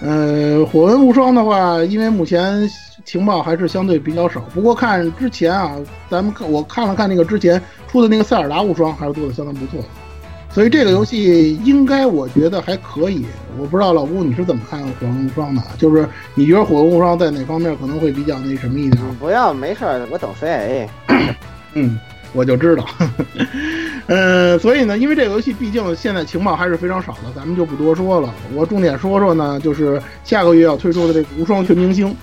[0.00, 2.66] 呃，火纹无双的话，因为目前
[3.04, 5.76] 情报还是相对比较少，不过看之前啊，
[6.08, 9.88] 咱们看我看了看那个之前出的那个塞尔达无双，还是做的相当不错的，
[10.54, 13.26] 所以这个游戏应该我觉得还可以。
[13.58, 15.60] 我不知道老吴你是怎么看火纹无双的？
[15.76, 19.04] 就是你觉得火纹无双在哪方面可能会比较那什么一点？
[19.20, 20.88] 不要，没事儿，我等 CIA。
[21.74, 21.98] 嗯，
[22.32, 22.84] 我就知道。
[24.08, 28.34] 呃，所以呢，因为这个游戏毕竟现在情报还是非常少的，咱们就不多说了。
[28.52, 32.14] 我重点说说呢，就是下个月要推出的这个无双全明星。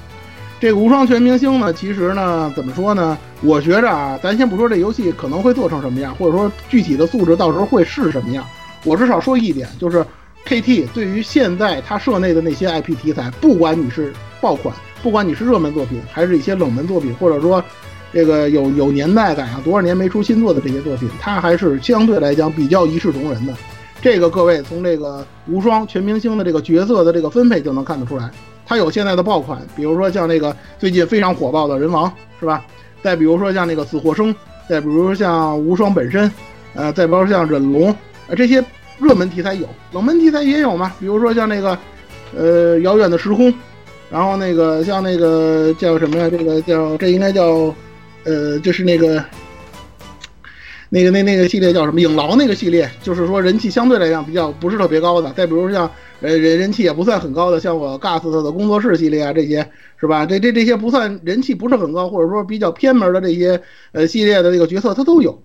[0.60, 3.18] 这个无双全明星呢，其实呢，怎么说呢？
[3.42, 8.46] 我觉着啊，咱先不说这游戏可能会做成什么样，或者说具体的素质到时候会是什么样，
[8.84, 10.06] 我至少说一点，就是
[10.46, 17.64] KT 对于现在它社内的那些 IP 题材，不管你是爆款，不管你是热门作品，还是一些冷门作品，或者说。
[18.12, 23.54] 这个有有年代感啊，多少年没出新作的这些作品，它还是相对来讲比较一视同仁的。
[24.02, 28.32] 这个各位从这个无双全明星的这个角色的这个分配就能看得出来，
[28.66, 32.66] 它有现在的爆款，比如说像那个最近非常火爆的人王，是吧？
[33.04, 34.34] 再比如说像那个死或生，
[34.70, 36.32] 再比如像无双本身，
[36.74, 37.94] 呃，再比如像忍龙，
[38.28, 38.64] 呃，这些
[39.00, 41.78] 热门题材有，冷门题材也有嘛，比如说像那个
[42.36, 43.54] 呃遥远的时空，
[44.10, 46.30] 然后那个像那个叫什么呀？
[46.30, 47.76] 这个叫这应该叫。
[48.24, 49.24] 呃，就是那个，
[50.90, 52.02] 那个那那个系列叫什么？
[52.02, 55.32] 影牢那个系列，就是说人气相对来讲比较不是特别高的。
[55.34, 55.90] 再比如像
[56.22, 59.68] 呃人人气也不算很高的，像我 GAS 的工作室系列啊，这些
[59.98, 60.26] 是吧？
[60.26, 65.42] 这这这些不算人气不是很高，或者说比较偏门的这些呃系列的这个角色，它都有。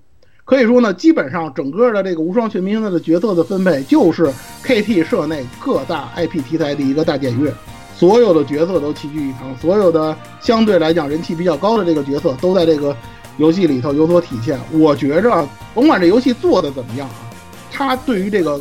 [0.46, 4.30] 可以说呢，基本上整个的这个无双全明星的角色的分配，就是
[4.62, 7.50] KT 社内各大 IP 题材的一个大检阅。
[7.96, 12.94] 所有的角色都齐聚一堂，所有的相对来讲人气比较高的这个角色都在这个
[13.38, 14.58] 游戏里头有所体现。
[14.72, 17.30] 我觉着，甭管这游戏做的怎么样啊，
[17.70, 18.60] 它对于这个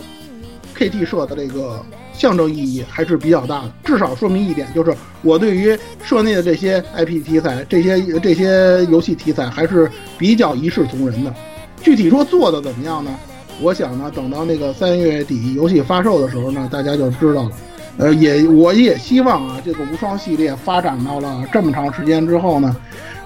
[0.78, 1.84] KT 社的这个
[2.14, 3.72] 象征意义还是比较大的。
[3.84, 11.34] 至少说明一点，就是我对于社内的这些 IP 题材、这些这些游戏题材还是比较一视同仁的。
[11.82, 13.12] 具体说做的怎么样呢？
[13.62, 17.52] 我想呢，等到那个三月底游戏发售的时候呢，大家就知道了。
[17.98, 22.76] 呃，也我也希望啊，这个无双系列发展到了这么长时间之后呢，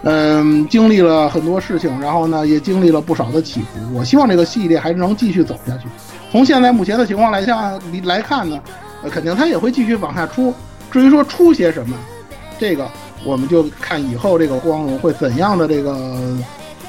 [0.03, 3.95] 嗯，经历了很多事情，然后呢，也经历了不少的起伏。
[3.95, 5.87] 我希望这个系列还是能继续走下去。
[6.31, 8.59] 从现在目前的情况来下来看呢，
[9.03, 10.53] 呃，肯定它也会继续往下出。
[10.91, 11.95] 至于说出些什么，
[12.59, 12.89] 这个
[13.23, 16.17] 我们就看以后这个光荣会怎样的这个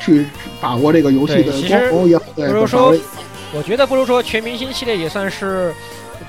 [0.01, 0.27] 去
[0.61, 2.49] 把握这个游戏的光荣也对。
[2.49, 2.93] 不如说，
[3.53, 5.73] 我觉得不如说全明星系列也算是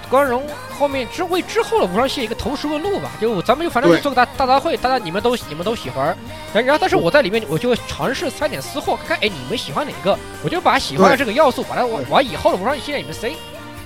[0.10, 0.44] 光荣
[0.78, 3.12] 后面之为之后的无双系列一个投石问路吧。
[3.20, 6.16] 就咱们就反正做个大大杂烩，大家你们都你们都喜欢，
[6.54, 13.36] 然然后但是我在里面我就尝试三点私货，看看哎你们喜欢哪个，我就把喜欢的这个要素把它往往以后的无双系列里面塞，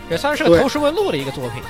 [0.09, 1.61] 也算是个投石问路的一个作品。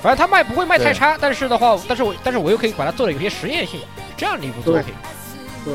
[0.00, 3.80] 反正它卖不会卖太差，但是的话，但是我但是我又可以把它做的有些实验性，
[4.16, 4.94] 这样的一部作品。
[5.64, 5.74] 对，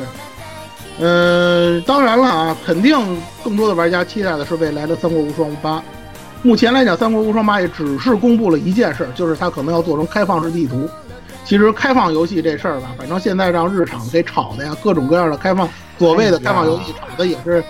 [1.06, 5.78] 呃，当然了啊，肯定更多的玩家期待的是未来的《三国无双八》。
[6.44, 10.90] 目前来讲，《三国无双八》也只是公布了一件事，就是它可能要做成开放式地图。
[11.46, 15.68] 其实开放游戏这事儿吧，反正现在让日厂给炒的呀，各种各样的开放，
[15.98, 17.64] 所谓的开放游戏炒的也是。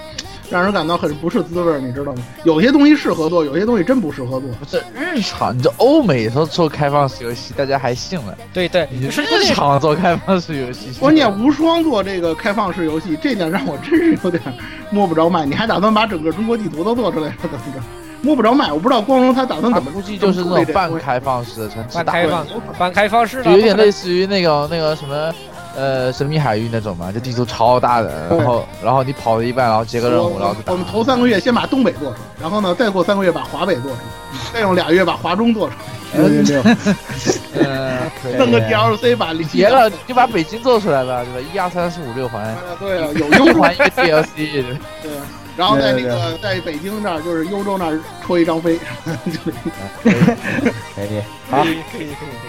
[0.50, 2.22] 让人感到很不是滋味，你知道吗？
[2.44, 4.50] 有些东西适合做，有些东西真不适合做。
[4.60, 8.38] 不是日常，你这欧美说做开放式游戏，大家还信了。
[8.54, 10.92] 对对，你是日常做开放式游戏。
[11.00, 14.44] 关键无双做这个开放式游戏，这点让我真是有点
[14.92, 15.46] 摸不着脉。
[15.46, 17.36] 你还打算把整个中国地图都做出来？
[17.42, 18.03] 怎么着？
[18.24, 18.72] 摸不着脉。
[18.72, 19.92] 我不知道光荣他打算怎么。
[19.92, 22.48] 估计就是那种半开放式的，半开放，
[22.80, 25.32] 半开放式的，有点类似于那个那个什么。
[25.76, 35.82] 呃，神秘海域那种嘛，就地图超大的，然后然后你跑了一半，然后接个任务，然后我们头三个月先把东北做出来，然后呢，再过三个月把华北做出来，再用俩月把华中做出来。
[37.56, 38.02] 呃，
[38.38, 41.50] 弄个 DLC 把别了，就把北京做出来了，对吧？
[41.52, 42.56] 一二三四五六环。
[42.80, 44.28] 对啊，有优 环一个 DLC。
[45.02, 45.12] 对。
[45.56, 48.80] 然后在那个在北京那儿，就是幽州那儿戳一张飞，
[50.96, 51.66] 可以，好，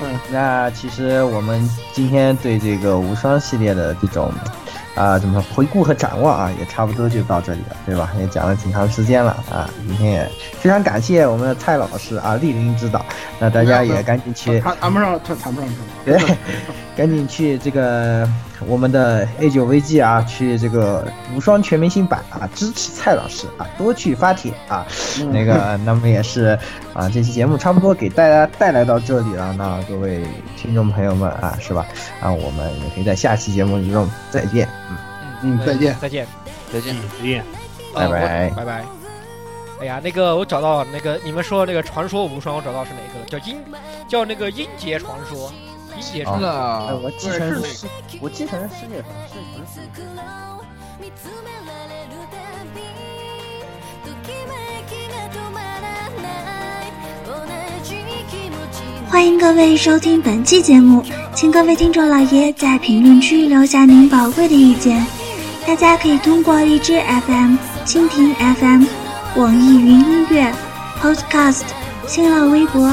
[0.02, 4.32] 嗯，那其实我们今天对这个无双系列的这种。
[4.94, 8.12] 啊，怎么回顾和展望啊，也差不多就到这里了，对吧？
[8.16, 13.04] 也讲了挺长时间了啊，今天也非常感谢我们的蔡老师啊莅临指导，
[13.40, 15.68] 那大家也赶紧去谈谈不上，谈谈不上，
[16.04, 16.16] 对，
[16.96, 18.28] 赶紧去这个
[18.66, 24.86] 我们的 A 九 VG 啊，去这个无双全明星版啊，支持蔡老师啊，多去发帖啊，
[25.32, 26.58] 那个，那么也是
[26.92, 30.22] 啊，这期节目差不多给大家带来到这里了，那各位
[30.56, 31.84] 听众朋友们啊，是吧？
[32.20, 34.68] 啊，我们也可以在下期节目之中再见。
[34.88, 34.96] 嗯
[35.42, 36.26] 嗯，再见再见
[36.72, 37.44] 再见再见，
[37.94, 38.84] 拜拜拜拜。
[39.80, 43.26] 哎呀，那个我找到那个你们说那个传说无双，我找到是哪个了？
[43.26, 43.58] 叫阴，
[44.08, 45.52] 叫那个阴杰传说。
[45.96, 47.86] 阴劫传说，我继承是，
[48.20, 49.80] 我继承世界传说，不是。
[59.10, 61.02] 欢迎各位收听本期节目，
[61.34, 65.06] 请各位听众老爷在评论区留下您宝贵的意见。
[65.66, 67.56] 大家可以通过荔枝 FM、
[67.86, 68.84] 蜻蜓 FM、
[69.36, 70.52] 网易云音乐、
[71.00, 71.62] Podcast、
[72.06, 72.92] 新浪微博、